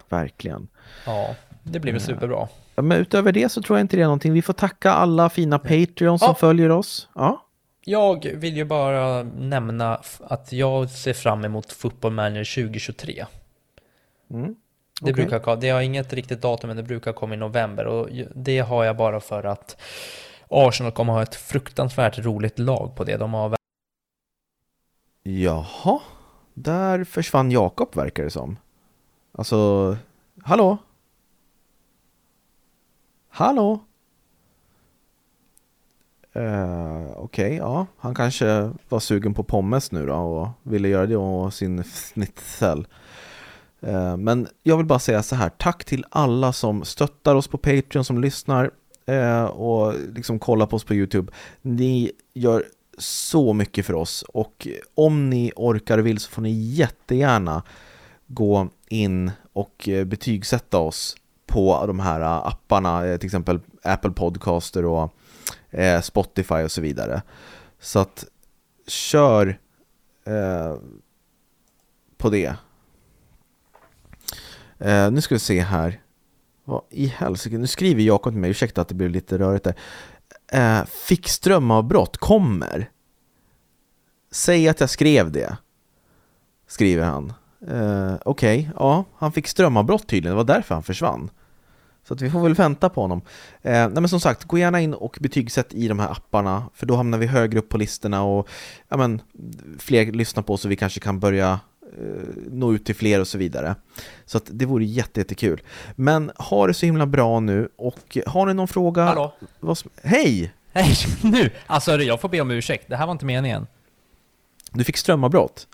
Verkligen. 0.09 0.69
Ja, 1.07 1.35
det 1.63 1.81
blir 1.81 1.93
väl 1.93 2.01
superbra. 2.01 2.49
Men 2.83 2.99
utöver 2.99 3.33
det 3.33 3.49
så 3.49 3.63
tror 3.63 3.79
jag 3.79 3.85
inte 3.85 3.97
det 3.97 4.03
är 4.03 4.07
någonting. 4.07 4.33
Vi 4.33 4.43
får 4.43 4.53
tacka 4.53 4.91
alla 4.93 5.31
fina 5.31 5.59
Patreon 5.59 6.19
som 6.19 6.27
Ja. 6.29 6.35
följer 6.35 6.71
oss. 6.71 7.09
Ja. 7.15 7.47
Jag 7.85 8.25
vill 8.35 8.57
ju 8.57 8.65
bara 8.65 9.23
nämna 9.23 10.01
att 10.21 10.53
jag 10.53 10.91
ser 10.91 11.13
fram 11.13 11.45
emot 11.45 11.73
Football 11.73 12.13
Manager 12.13 12.63
2023. 12.65 13.27
Mm. 14.31 14.55
Det, 15.03 15.13
Okej. 15.13 15.27
brukar, 15.27 15.57
det 15.57 15.69
har 15.71 15.81
inget 15.81 16.13
riktigt 16.13 16.43
datum, 16.43 16.69
men 16.69 16.77
det 16.77 16.83
brukar 16.83 17.13
komma 17.13 17.35
i 17.35 17.37
november. 17.37 17.85
Och 17.87 18.09
det 18.35 18.59
har 18.59 18.85
jag 18.85 18.97
bara 18.97 19.21
för 19.21 19.45
att 19.45 19.81
Arsenal 20.49 20.93
kommer 20.93 21.13
ha 21.13 21.23
ett 21.23 21.35
fruktansvärt 21.35 22.19
roligt 22.19 22.59
lag 22.59 22.97
på 22.97 23.05
det. 23.05 23.17
De 23.17 23.35
har 23.35 23.57
Jaha, 25.23 26.01
där 26.55 27.05
försvann 27.05 27.51
Jakob 27.51 27.97
verkar 27.97 28.23
det 28.25 28.31
som. 28.31 28.57
Alltså, 29.33 29.97
hallå? 30.43 30.79
Hallå? 33.31 33.85
Uh, 36.37 37.11
Okej, 37.17 37.57
ja, 37.57 37.87
han 37.99 38.15
kanske 38.15 38.73
var 38.89 39.01
sugen 39.01 39.35
på 39.35 39.43
pommes 39.43 39.93
nu 39.93 40.07
då 40.07 40.15
och 40.15 40.49
ville 40.63 40.89
göra 40.89 41.07
det 41.07 41.17
och 41.17 41.55
sin 41.55 41.85
snitsel. 41.85 42.87
Eh, 43.81 44.17
men 44.17 44.49
jag 44.63 44.77
vill 44.77 44.87
bara 44.87 44.99
säga 44.99 45.23
så 45.23 45.37
här, 45.37 45.49
tack 45.49 45.85
till 45.85 46.05
alla 46.11 46.53
som 46.53 46.85
stöttar 46.85 47.35
oss 47.35 47.49
på 47.49 47.59
Patreon, 47.59 48.05
som 48.05 48.21
lyssnar 48.21 48.71
eh, 49.07 49.45
och 49.45 49.95
liksom 50.15 50.39
kollar 50.39 50.67
på 50.67 50.77
oss 50.77 50.85
på 50.85 50.95
YouTube. 50.95 51.33
Ni 51.63 52.13
gör 52.35 52.65
så 52.99 53.53
mycket 53.53 53.87
för 53.87 53.95
oss 53.95 54.23
och 54.23 54.69
om 54.95 55.31
ni 55.31 55.53
orkar 55.57 55.99
och 55.99 56.07
vill 56.07 56.19
så 56.19 56.31
får 56.31 56.43
ni 56.43 56.53
jättegärna 56.53 57.63
gå 58.27 58.69
in 58.89 59.31
och 59.53 59.89
betygsätta 60.07 60.79
oss 60.79 61.17
på 61.51 61.87
de 61.87 62.01
här 62.01 62.21
äh, 62.21 62.47
apparna, 62.47 63.07
eh, 63.07 63.17
till 63.17 63.27
exempel 63.27 63.61
Apple 63.83 64.11
Podcaster 64.11 64.85
och 64.85 65.15
eh, 65.71 66.01
Spotify 66.01 66.55
och 66.55 66.71
så 66.71 66.81
vidare. 66.81 67.23
Så 67.81 67.99
att 67.99 68.25
kör 68.87 69.59
eh, 70.27 70.77
på 72.19 72.31
det. 72.31 72.55
Eh, 74.79 75.11
nu 75.11 75.21
ska 75.21 75.35
vi 75.35 75.39
se 75.39 75.61
här. 75.61 76.01
Vad 76.65 76.83
i 76.91 77.07
helsike, 77.07 77.59
nu 77.59 77.67
skriver 77.67 78.03
Jakob 78.03 78.33
till 78.33 78.41
mig, 78.41 78.51
ursäkta 78.51 78.81
att 78.81 78.89
det 78.89 78.95
blev 78.95 79.11
lite 79.11 79.39
rörigt 79.39 79.65
där. 79.65 79.75
Eh, 80.53 80.85
fick 80.85 81.29
strömavbrott, 81.29 82.17
kommer. 82.17 82.91
Säg 84.31 84.69
att 84.69 84.81
jag 84.81 84.91
skrev 84.91 85.33
det. 85.33 85.57
Skriver 86.67 87.05
han. 87.05 87.33
Eh, 87.69 88.15
Okej, 88.25 88.71
ja, 88.77 89.05
han 89.17 89.33
fick 89.33 89.47
strömavbrott 89.47 90.09
tydligen, 90.09 90.37
det 90.37 90.45
var 90.45 90.55
därför 90.55 90.75
han 90.75 90.83
försvann. 90.83 91.31
Så 92.11 92.15
att 92.15 92.21
vi 92.21 92.31
får 92.31 92.41
väl 92.41 92.55
vänta 92.55 92.89
på 92.89 93.01
honom. 93.01 93.23
Eh, 93.63 93.73
nej 93.73 93.91
men 93.91 94.09
som 94.09 94.21
sagt, 94.21 94.45
gå 94.45 94.59
gärna 94.59 94.81
in 94.81 94.95
och 94.95 95.19
betygsätt 95.21 95.75
i 95.75 95.89
de 95.89 95.99
här 95.99 96.11
apparna, 96.11 96.65
för 96.75 96.87
då 96.87 96.97
hamnar 96.97 97.19
vi 97.19 97.27
högre 97.27 97.59
upp 97.59 97.69
på 97.69 97.79
listorna 97.79 98.23
och 98.23 98.49
ja, 98.89 98.97
men, 98.97 99.23
fler 99.79 100.13
lyssnar 100.13 100.43
på 100.43 100.55
oss 100.55 100.65
och 100.65 100.71
vi 100.71 100.77
kanske 100.77 101.01
kan 101.01 101.21
börja 101.21 101.61
eh, 101.99 102.23
nå 102.51 102.75
ut 102.75 102.85
till 102.85 102.95
fler 102.95 103.21
och 103.21 103.29
så 103.29 103.39
vidare. 103.39 103.75
Så 104.25 104.39
att 104.39 104.45
det 104.51 104.67
vore 104.67 104.85
jätte, 104.85 105.21
jättekul. 105.21 105.63
Men 105.97 106.33
ha 106.37 106.67
det 106.67 106.75
så 106.75 106.87
himla 106.87 107.07
bra 107.07 107.41
nu 107.41 107.69
och 107.77 108.19
har 108.27 108.47
ni 108.47 108.55
någon 108.55 108.69
fråga? 108.69 109.05
Hallå? 109.05 109.35
Som, 109.75 109.91
hej! 110.03 110.53
Hej, 110.73 110.95
nu! 111.23 111.51
Alltså 111.67 111.97
jag 111.97 112.21
får 112.21 112.29
be 112.29 112.41
om 112.41 112.51
ursäkt, 112.51 112.85
det 112.89 112.97
här 112.97 113.07
var 113.07 113.13
inte 113.13 113.25
meningen. 113.25 113.67
Du 114.73 114.85
fick 114.85 114.97
strömavbrott? 114.97 115.67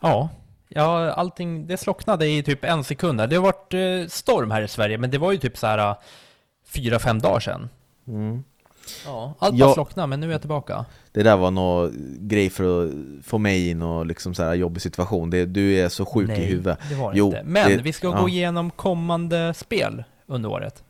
Ja, 0.00 0.28
ja 0.68 1.10
allting, 1.12 1.66
det 1.66 1.76
slocknade 1.76 2.26
i 2.28 2.42
typ 2.42 2.64
en 2.64 2.84
sekund. 2.84 3.18
Det 3.28 3.36
har 3.36 3.42
varit 3.42 3.74
eh, 3.74 4.08
storm 4.08 4.50
här 4.50 4.62
i 4.62 4.68
Sverige, 4.68 4.98
men 4.98 5.10
det 5.10 5.18
var 5.18 5.32
ju 5.32 5.38
typ 5.38 5.58
så 5.58 5.66
här 5.66 5.78
eh, 5.90 5.96
fyra, 6.66 6.98
fem 6.98 7.18
dagar 7.18 7.40
sedan. 7.40 7.68
Mm. 8.08 8.44
Ja, 9.06 9.34
allt 9.38 9.58
bara 9.58 9.74
slocknade, 9.74 10.06
men 10.06 10.20
nu 10.20 10.26
är 10.26 10.32
jag 10.32 10.40
tillbaka. 10.40 10.84
Det 11.12 11.22
där 11.22 11.36
var 11.36 11.50
någon 11.50 11.92
grej 12.20 12.50
för 12.50 12.84
att 12.84 12.92
få 13.26 13.38
mig 13.38 13.68
i 13.68 13.74
någon 13.74 14.08
liksom 14.08 14.34
så 14.34 14.42
här 14.42 14.54
jobbig 14.54 14.82
situation. 14.82 15.30
Det, 15.30 15.44
du 15.44 15.74
är 15.78 15.88
så 15.88 16.06
sjuk 16.06 16.30
i 16.30 16.44
huvudet. 16.44 16.78
det 16.90 16.94
var 16.94 17.12
det 17.12 17.18
Jo, 17.18 17.26
inte. 17.26 17.42
Men 17.44 17.70
det- 17.70 17.82
vi 17.82 17.92
ska 17.92 18.06
ja. 18.08 18.20
gå 18.20 18.28
igenom 18.28 18.70
kommande 18.70 19.54
spel 19.54 20.04
under 20.26 20.48
året. 20.50 20.82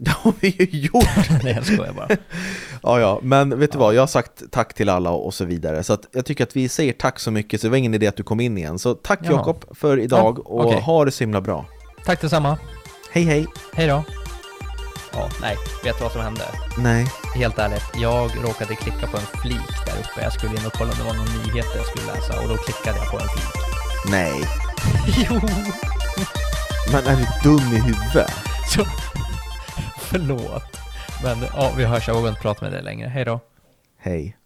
Det 0.04 0.10
har 0.10 0.32
vi 0.40 0.48
ju 0.48 0.78
gjort! 0.78 1.04
Nej, 1.44 1.52
jag 1.54 1.66
skojar 1.66 1.92
bara. 1.92 2.08
Ja, 2.82 3.00
ja, 3.00 3.18
men 3.22 3.58
vet 3.58 3.72
du 3.72 3.78
vad? 3.78 3.94
Jag 3.94 4.02
har 4.02 4.06
sagt 4.06 4.42
tack 4.50 4.74
till 4.74 4.88
alla 4.88 5.10
och 5.10 5.34
så 5.34 5.44
vidare. 5.44 5.82
Så 5.82 5.92
att 5.92 6.06
jag 6.12 6.24
tycker 6.24 6.44
att 6.44 6.56
vi 6.56 6.68
säger 6.68 6.92
tack 6.92 7.18
så 7.18 7.30
mycket, 7.30 7.60
så 7.60 7.66
det 7.66 7.70
var 7.70 7.76
ingen 7.76 7.94
idé 7.94 8.06
att 8.06 8.16
du 8.16 8.22
kom 8.22 8.40
in 8.40 8.58
igen. 8.58 8.78
Så 8.78 8.94
tack 8.94 9.18
Jaha. 9.22 9.32
Jakob 9.32 9.64
för 9.76 9.98
idag 9.98 10.34
Ja, 10.38 10.42
och 10.44 10.66
okej. 10.66 10.80
ha 10.80 11.04
det 11.04 11.10
så 11.10 11.24
himla 11.24 11.40
bra. 11.40 11.66
Tack 12.04 12.20
detsamma. 12.20 12.58
Hej 13.12 13.22
hej! 13.24 13.46
Hej 13.74 13.86
då. 13.86 14.04
Ja, 15.12 15.28
nej, 15.40 15.56
vet 15.84 15.98
du 15.98 16.02
vad 16.02 16.12
som 16.12 16.20
hände? 16.20 16.42
Nej. 16.78 17.06
Helt 17.34 17.58
ärligt, 17.58 17.84
jag 17.94 18.30
råkade 18.44 18.74
klicka 18.74 19.06
på 19.06 19.16
en 19.16 19.40
flik 19.42 19.68
där 19.86 19.92
uppe. 19.92 20.22
Jag 20.22 20.32
skulle 20.32 20.52
in 20.52 20.66
och 20.66 20.72
kolla 20.72 20.90
om 20.92 20.98
det 20.98 21.04
var 21.04 21.14
någon 21.14 21.42
nyhet 21.46 21.66
jag 21.76 21.86
skulle 21.86 22.06
läsa 22.14 22.40
och 22.42 22.48
då 22.48 22.56
klickade 22.56 22.98
jag 22.98 23.10
på 23.10 23.16
en 23.18 23.28
flik. 23.28 23.64
Nej. 24.10 24.34
Jo, 25.30 25.40
Men 26.92 27.06
är 27.06 27.16
du 27.16 27.48
dum 27.48 27.72
i 27.72 27.80
huvudet? 27.80 28.30
så... 28.74 28.84
Förlåt. 30.12 30.62
Men 31.22 31.38
ja, 31.54 31.72
vi 31.76 31.84
hörs. 31.84 32.08
Jag 32.08 32.14
vågar 32.14 32.28
inte 32.28 32.40
prata 32.40 32.64
med 32.64 32.72
dig 32.72 32.82
längre. 32.82 33.08
Hej 33.08 33.24
då. 33.24 33.40
Hej. 33.98 34.36